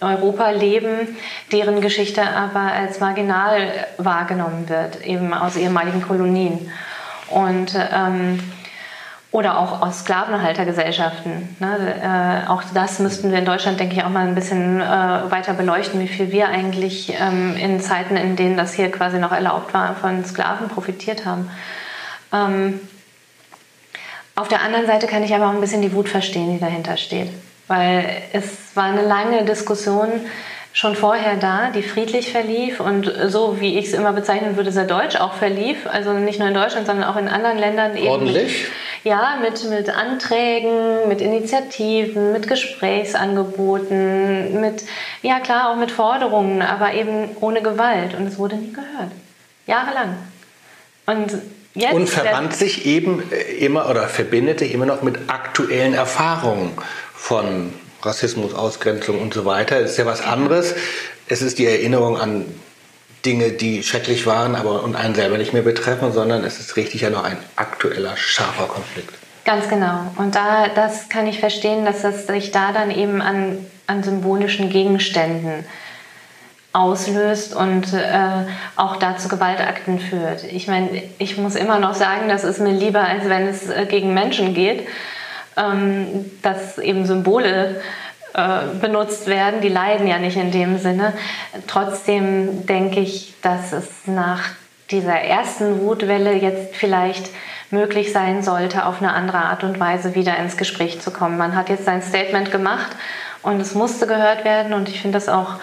Europa 0.00 0.50
leben, 0.50 1.16
deren 1.52 1.80
Geschichte 1.80 2.22
aber 2.22 2.72
als 2.72 3.00
marginal 3.00 3.86
wahrgenommen 3.98 4.68
wird, 4.68 5.04
eben 5.04 5.34
aus 5.34 5.56
ehemaligen 5.56 6.02
Kolonien. 6.02 6.70
Und 7.30 7.74
ähm, 7.74 8.40
oder 9.30 9.58
auch 9.58 9.82
aus 9.82 10.00
Sklavenhaltergesellschaften. 10.00 11.56
Ne? 11.60 12.44
Äh, 12.46 12.48
auch 12.48 12.62
das 12.72 12.98
müssten 12.98 13.30
wir 13.30 13.38
in 13.38 13.44
Deutschland, 13.44 13.78
denke 13.78 13.94
ich, 13.94 14.02
auch 14.02 14.08
mal 14.08 14.26
ein 14.26 14.34
bisschen 14.34 14.80
äh, 14.80 14.84
weiter 14.84 15.52
beleuchten, 15.52 16.00
wie 16.00 16.08
viel 16.08 16.32
wir 16.32 16.48
eigentlich 16.48 17.12
ähm, 17.20 17.54
in 17.56 17.80
Zeiten, 17.80 18.16
in 18.16 18.36
denen 18.36 18.56
das 18.56 18.72
hier 18.72 18.90
quasi 18.90 19.18
noch 19.18 19.32
erlaubt 19.32 19.74
war, 19.74 19.94
von 19.96 20.24
Sklaven 20.24 20.68
profitiert 20.68 21.26
haben. 21.26 21.50
Ähm, 22.32 22.80
auf 24.34 24.48
der 24.48 24.62
anderen 24.62 24.86
Seite 24.86 25.06
kann 25.06 25.22
ich 25.22 25.34
aber 25.34 25.46
auch 25.46 25.52
ein 25.52 25.60
bisschen 25.60 25.82
die 25.82 25.92
Wut 25.92 26.08
verstehen, 26.08 26.54
die 26.54 26.60
dahinter 26.60 26.96
steht. 26.96 27.28
Weil 27.66 28.06
es 28.32 28.74
war 28.74 28.84
eine 28.84 29.02
lange 29.02 29.44
Diskussion 29.44 30.08
schon 30.72 30.94
vorher 30.94 31.36
da, 31.36 31.70
die 31.74 31.82
friedlich 31.82 32.30
verlief 32.30 32.78
und 32.80 33.12
so, 33.26 33.60
wie 33.60 33.78
ich 33.78 33.86
es 33.86 33.94
immer 33.94 34.12
bezeichnen 34.12 34.56
würde, 34.56 34.70
sehr 34.70 34.84
deutsch 34.84 35.16
auch 35.16 35.34
verlief. 35.34 35.86
Also 35.86 36.12
nicht 36.12 36.38
nur 36.38 36.48
in 36.48 36.54
Deutschland, 36.54 36.86
sondern 36.86 37.08
auch 37.10 37.16
in 37.16 37.28
anderen 37.28 37.58
Ländern. 37.58 37.96
Eben 37.96 38.06
Ordentlich? 38.06 38.62
Mit, 38.62 38.72
ja, 39.08 39.38
mit, 39.40 39.64
mit 39.70 39.88
Anträgen, 39.88 41.08
mit 41.08 41.22
Initiativen, 41.22 42.32
mit 42.32 42.46
Gesprächsangeboten, 42.46 44.60
mit, 44.60 44.84
ja 45.22 45.40
klar, 45.40 45.70
auch 45.70 45.76
mit 45.76 45.90
Forderungen, 45.90 46.62
aber 46.62 46.92
eben 46.92 47.30
ohne 47.40 47.62
Gewalt. 47.62 48.14
Und 48.14 48.26
es 48.26 48.38
wurde 48.38 48.56
nie 48.56 48.72
gehört. 48.72 49.10
Jahrelang. 49.66 50.18
Und 51.06 51.32
Jetzt 51.74 51.94
und 51.94 52.08
verband 52.08 52.54
sich 52.54 52.86
eben 52.86 53.22
äh, 53.30 53.64
immer 53.64 53.88
oder 53.88 54.08
verbindete 54.08 54.64
immer 54.64 54.86
noch 54.86 55.02
mit 55.02 55.28
aktuellen 55.28 55.94
Erfahrungen 55.94 56.72
von 57.14 57.72
Rassismus, 58.02 58.52
Ausgrenzung 58.52 59.20
und 59.20 59.32
so 59.32 59.44
weiter. 59.44 59.80
Das 59.80 59.92
ist 59.92 59.96
ja 59.96 60.06
was 60.06 60.20
anderes. 60.20 60.74
Es 61.28 61.40
ist 61.40 61.58
die 61.58 61.66
Erinnerung 61.66 62.18
an 62.18 62.46
Dinge, 63.24 63.50
die 63.50 63.82
schrecklich 63.82 64.26
waren, 64.26 64.54
aber 64.54 64.82
und 64.82 64.96
einen 64.96 65.14
selber 65.14 65.38
nicht 65.38 65.52
mehr 65.52 65.62
betreffen, 65.62 66.12
sondern 66.12 66.44
es 66.44 66.60
ist 66.60 66.76
richtig 66.76 67.02
ja 67.02 67.10
noch 67.10 67.24
ein 67.24 67.36
aktueller, 67.56 68.16
scharfer 68.16 68.66
Konflikt. 68.66 69.14
Ganz 69.44 69.68
genau. 69.68 70.12
Und 70.16 70.34
da, 70.34 70.68
das 70.68 71.08
kann 71.08 71.26
ich 71.26 71.40
verstehen, 71.40 71.84
dass 71.84 72.02
das 72.02 72.26
sich 72.26 72.50
da 72.50 72.72
dann 72.72 72.90
eben 72.90 73.22
an, 73.22 73.64
an 73.86 74.02
symbolischen 74.02 74.68
Gegenständen 74.70 75.64
auslöst 76.72 77.56
und 77.56 77.92
äh, 77.94 78.44
auch 78.76 78.96
dazu 78.96 79.28
Gewaltakten 79.28 79.98
führt. 80.00 80.44
Ich 80.44 80.68
meine, 80.68 81.02
ich 81.18 81.38
muss 81.38 81.56
immer 81.56 81.78
noch 81.78 81.94
sagen, 81.94 82.28
das 82.28 82.44
ist 82.44 82.60
mir 82.60 82.72
lieber, 82.72 83.00
als 83.00 83.28
wenn 83.28 83.48
es 83.48 83.68
äh, 83.68 83.86
gegen 83.86 84.12
Menschen 84.12 84.54
geht, 84.54 84.86
ähm, 85.56 86.30
dass 86.42 86.78
eben 86.78 87.06
Symbole 87.06 87.80
benutzt 88.80 89.26
werden. 89.26 89.60
Die 89.60 89.68
leiden 89.68 90.06
ja 90.06 90.18
nicht 90.18 90.36
in 90.36 90.50
dem 90.50 90.78
Sinne. 90.78 91.12
Trotzdem 91.66 92.66
denke 92.66 93.00
ich, 93.00 93.34
dass 93.42 93.72
es 93.72 93.88
nach 94.06 94.40
dieser 94.90 95.20
ersten 95.20 95.80
Wutwelle 95.80 96.34
jetzt 96.34 96.74
vielleicht 96.74 97.30
möglich 97.70 98.12
sein 98.12 98.42
sollte, 98.42 98.86
auf 98.86 99.02
eine 99.02 99.12
andere 99.12 99.38
Art 99.38 99.62
und 99.62 99.78
Weise 99.78 100.14
wieder 100.14 100.36
ins 100.38 100.56
Gespräch 100.56 101.00
zu 101.00 101.10
kommen. 101.10 101.36
Man 101.36 101.54
hat 101.54 101.68
jetzt 101.68 101.84
sein 101.84 102.00
Statement 102.02 102.50
gemacht 102.50 102.88
und 103.42 103.60
es 103.60 103.74
musste 103.74 104.06
gehört 104.06 104.44
werden 104.44 104.72
und 104.72 104.88
ich 104.88 105.00
finde 105.00 105.18
das 105.18 105.28
auch 105.28 105.56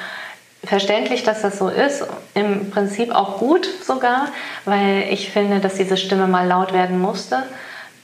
verständlich, 0.64 1.24
dass 1.24 1.42
das 1.42 1.58
so 1.58 1.70
ist. 1.70 2.06
Im 2.34 2.70
Prinzip 2.70 3.14
auch 3.14 3.40
gut 3.40 3.68
sogar, 3.84 4.28
weil 4.66 5.06
ich 5.10 5.32
finde, 5.32 5.60
dass 5.60 5.76
diese 5.76 5.98
Stimme 5.98 6.28
mal 6.28 6.48
laut 6.48 6.74
werden 6.74 7.00
musste. 7.00 7.44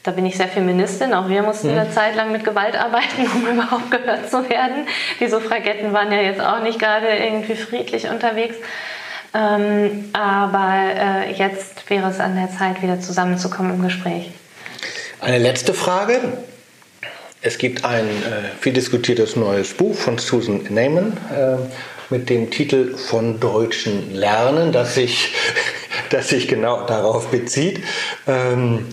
Da 0.04 0.12
bin 0.12 0.26
ich 0.26 0.36
sehr 0.36 0.48
Feministin. 0.48 1.14
Auch 1.14 1.30
wir 1.30 1.44
mussten 1.44 1.72
mhm. 1.72 1.80
eine 1.80 1.92
Zeit 1.92 2.16
lang 2.16 2.32
mit 2.32 2.44
Gewalt 2.44 2.76
arbeiten, 2.76 3.28
um 3.34 3.48
überhaupt 3.54 3.92
gehört 3.92 4.30
zu 4.30 4.50
werden. 4.50 4.88
Die 5.20 5.28
Suffragetten 5.28 5.94
waren 5.94 6.12
ja 6.12 6.22
jetzt 6.22 6.42
auch 6.42 6.62
nicht 6.62 6.80
gerade 6.80 7.08
irgendwie 7.08 7.56
friedlich 7.56 8.08
unterwegs. 8.08 8.56
Ähm, 9.34 10.10
aber 10.14 10.74
äh, 10.96 11.32
jetzt 11.34 11.90
wäre 11.90 12.10
es 12.10 12.20
an 12.20 12.36
der 12.36 12.50
Zeit, 12.52 12.82
wieder 12.82 13.00
zusammenzukommen 13.00 13.76
im 13.76 13.84
Gespräch. 13.84 14.32
Eine 15.22 15.38
letzte 15.38 15.74
Frage. 15.74 16.20
Es 17.44 17.58
gibt 17.58 17.86
ein 17.86 18.06
äh, 18.06 18.60
viel 18.60 18.74
diskutiertes 18.74 19.36
neues 19.36 19.74
Buch 19.74 19.96
von 19.96 20.18
Susan 20.18 20.64
Neyman 20.70 21.18
äh, 21.36 21.58
mit 22.10 22.30
dem 22.30 22.52
Titel 22.52 22.96
Von 22.98 23.40
Deutschen 23.40 24.14
lernen, 24.14 24.72
das 24.72 24.96
sich, 24.96 25.34
das 26.10 26.30
sich 26.30 26.48
genau 26.48 26.86
darauf 26.86 27.30
bezieht. 27.30 27.84
Ähm, 28.28 28.86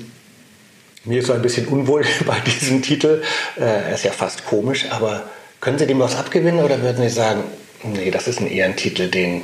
mir 1.09 1.20
ist 1.20 1.26
so 1.26 1.32
ein 1.32 1.42
bisschen 1.42 1.66
unwohl 1.66 2.04
bei 2.26 2.38
diesem 2.40 2.82
Titel. 2.82 3.22
Äh, 3.56 3.64
er 3.64 3.94
ist 3.94 4.04
ja 4.04 4.12
fast 4.12 4.46
komisch, 4.46 4.86
aber 4.90 5.24
können 5.61 5.78
Sie 5.78 5.86
dem 5.86 5.98
was 5.98 6.16
abgewinnen 6.16 6.64
oder 6.64 6.80
würden 6.82 7.02
Sie 7.02 7.14
sagen, 7.14 7.44
nee, 7.82 8.11
das 8.11 8.28
ist 8.28 8.40
ein 8.40 8.48
eher 8.48 8.66
ein 8.66 8.76
Titel, 8.76 9.09
den 9.09 9.40
äh, 9.40 9.42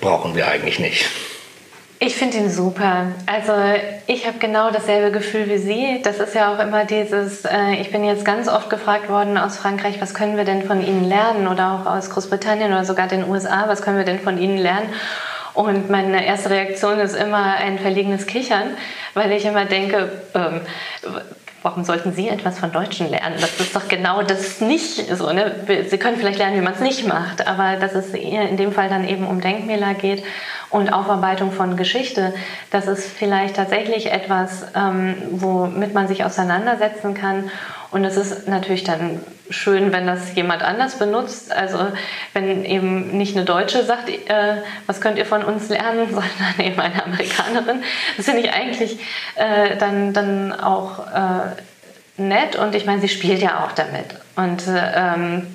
brauchen 0.00 0.34
wir 0.34 0.48
eigentlich 0.48 0.80
nicht? 0.80 1.08
Ich 2.02 2.16
finde 2.16 2.38
ihn 2.38 2.50
super. 2.50 3.08
Also 3.26 3.52
ich 4.06 4.26
habe 4.26 4.38
genau 4.38 4.70
dasselbe 4.70 5.12
Gefühl 5.12 5.50
wie 5.50 5.58
Sie. 5.58 6.00
Das 6.02 6.18
ist 6.18 6.34
ja 6.34 6.54
auch 6.54 6.58
immer 6.58 6.86
dieses, 6.86 7.44
äh, 7.44 7.74
ich 7.78 7.92
bin 7.92 8.04
jetzt 8.04 8.24
ganz 8.24 8.48
oft 8.48 8.70
gefragt 8.70 9.10
worden 9.10 9.36
aus 9.36 9.58
Frankreich, 9.58 10.00
was 10.00 10.14
können 10.14 10.38
wir 10.38 10.44
denn 10.44 10.62
von 10.62 10.82
Ihnen 10.82 11.04
lernen? 11.04 11.46
Oder 11.46 11.72
auch 11.72 11.84
aus 11.84 12.08
Großbritannien 12.08 12.72
oder 12.72 12.86
sogar 12.86 13.06
den 13.06 13.28
USA, 13.28 13.64
was 13.68 13.82
können 13.82 13.98
wir 13.98 14.06
denn 14.06 14.18
von 14.18 14.38
Ihnen 14.38 14.56
lernen? 14.56 14.88
Und 15.54 15.90
meine 15.90 16.24
erste 16.24 16.50
Reaktion 16.50 16.98
ist 16.98 17.14
immer 17.14 17.54
ein 17.56 17.78
verlegenes 17.78 18.26
Kichern, 18.26 18.76
weil 19.14 19.32
ich 19.32 19.44
immer 19.44 19.64
denke, 19.64 20.10
ähm, 20.34 20.60
warum 21.62 21.84
sollten 21.84 22.12
Sie 22.12 22.28
etwas 22.28 22.58
von 22.58 22.72
Deutschen 22.72 23.10
lernen? 23.10 23.36
Das 23.40 23.60
ist 23.60 23.74
doch 23.74 23.88
genau 23.88 24.22
das 24.22 24.60
nicht 24.60 25.14
so. 25.14 25.32
Ne? 25.32 25.54
Sie 25.88 25.98
können 25.98 26.16
vielleicht 26.16 26.38
lernen, 26.38 26.56
wie 26.56 26.64
man 26.64 26.74
es 26.74 26.80
nicht 26.80 27.06
macht, 27.06 27.46
aber 27.46 27.76
dass 27.76 27.94
es 27.94 28.14
in 28.14 28.56
dem 28.56 28.72
Fall 28.72 28.88
dann 28.88 29.06
eben 29.06 29.26
um 29.26 29.40
Denkmäler 29.40 29.94
geht 29.94 30.22
und 30.70 30.92
Aufarbeitung 30.92 31.52
von 31.52 31.76
Geschichte, 31.76 32.32
das 32.70 32.86
ist 32.86 33.06
vielleicht 33.06 33.56
tatsächlich 33.56 34.10
etwas, 34.10 34.66
ähm, 34.74 35.16
womit 35.32 35.94
man 35.94 36.08
sich 36.08 36.24
auseinandersetzen 36.24 37.14
kann. 37.14 37.50
Und 37.90 38.04
es 38.04 38.16
ist 38.16 38.48
natürlich 38.48 38.84
dann 38.84 39.20
schön, 39.50 39.92
wenn 39.92 40.06
das 40.06 40.34
jemand 40.34 40.62
anders 40.62 40.98
benutzt. 40.98 41.52
Also 41.52 41.78
wenn 42.32 42.64
eben 42.64 43.16
nicht 43.16 43.36
eine 43.36 43.44
Deutsche 43.44 43.84
sagt, 43.84 44.08
äh, 44.08 44.62
was 44.86 45.00
könnt 45.00 45.18
ihr 45.18 45.26
von 45.26 45.44
uns 45.44 45.68
lernen, 45.68 46.06
sondern 46.08 46.60
eben 46.60 46.80
eine 46.80 47.04
Amerikanerin. 47.04 47.82
Das 48.16 48.26
finde 48.26 48.42
ich 48.42 48.52
eigentlich 48.52 48.98
äh, 49.34 49.76
dann, 49.76 50.12
dann 50.12 50.52
auch 50.58 51.06
äh, 51.08 52.20
nett 52.20 52.56
und 52.56 52.74
ich 52.74 52.86
meine, 52.86 53.00
sie 53.00 53.08
spielt 53.08 53.40
ja 53.40 53.64
auch 53.64 53.72
damit. 53.72 54.06
Und 54.36 54.62
ähm, 54.68 55.46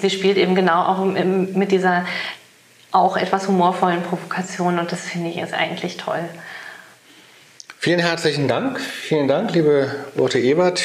sie 0.00 0.10
spielt 0.10 0.36
eben 0.36 0.54
genau 0.54 0.82
auch 0.82 1.04
mit 1.04 1.70
dieser 1.72 2.04
auch 2.90 3.16
etwas 3.16 3.48
humorvollen 3.48 4.02
Provokationen 4.02 4.78
und 4.78 4.92
das 4.92 5.02
finde 5.02 5.28
ich 5.30 5.38
ist 5.38 5.54
eigentlich 5.54 5.98
toll. 5.98 6.20
Vielen 7.78 8.00
herzlichen 8.00 8.48
Dank. 8.48 8.80
Vielen 8.80 9.28
Dank, 9.28 9.52
liebe 9.52 9.94
Urte 10.16 10.38
Ebert, 10.38 10.82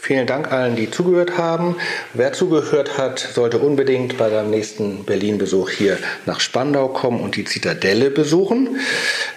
Vielen 0.00 0.26
Dank 0.26 0.50
allen, 0.52 0.76
die 0.76 0.90
zugehört 0.90 1.36
haben. 1.36 1.76
Wer 2.14 2.32
zugehört 2.32 2.96
hat, 2.96 3.18
sollte 3.18 3.58
unbedingt 3.58 4.16
bei 4.16 4.30
seinem 4.30 4.50
nächsten 4.50 5.04
Berlin-Besuch 5.04 5.70
hier 5.70 5.98
nach 6.24 6.40
Spandau 6.40 6.88
kommen 6.88 7.20
und 7.20 7.36
die 7.36 7.44
Zitadelle 7.44 8.10
besuchen. 8.10 8.78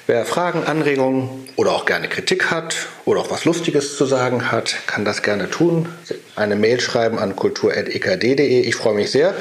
Wer 0.07 0.24
Fragen, 0.24 0.64
Anregungen 0.64 1.30
oder 1.55 1.72
auch 1.72 1.86
gerne 1.86 2.07
Kritik 2.07 2.51
hat 2.51 2.76
oder 3.05 3.22
auch 3.22 3.32
was 3.32 3.45
Lustiges 3.45 3.97
zu 3.97 4.05
sagen 4.05 4.51
hat, 4.51 4.76
kann 4.88 5.03
das 5.03 5.24
gerne 5.24 5.49
tun. 5.49 5.89
Eine 6.36 6.55
Mail 6.55 6.80
schreiben 6.80 7.18
an 7.18 7.36
kultur.ekd.de. 7.36 8.62
Ich 8.62 8.76
freue 8.76 8.93
mich 8.93 9.12
sehr. 9.12 9.34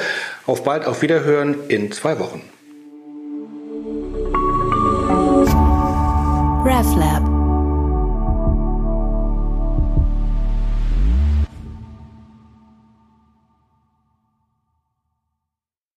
Auf 0.47 0.65
bald, 0.65 0.87
auf 0.87 1.03
Wiederhören 1.03 1.55
in 1.69 1.93
zwei 1.93 2.19
Wochen. 2.19 2.43
RefLab 6.65 7.30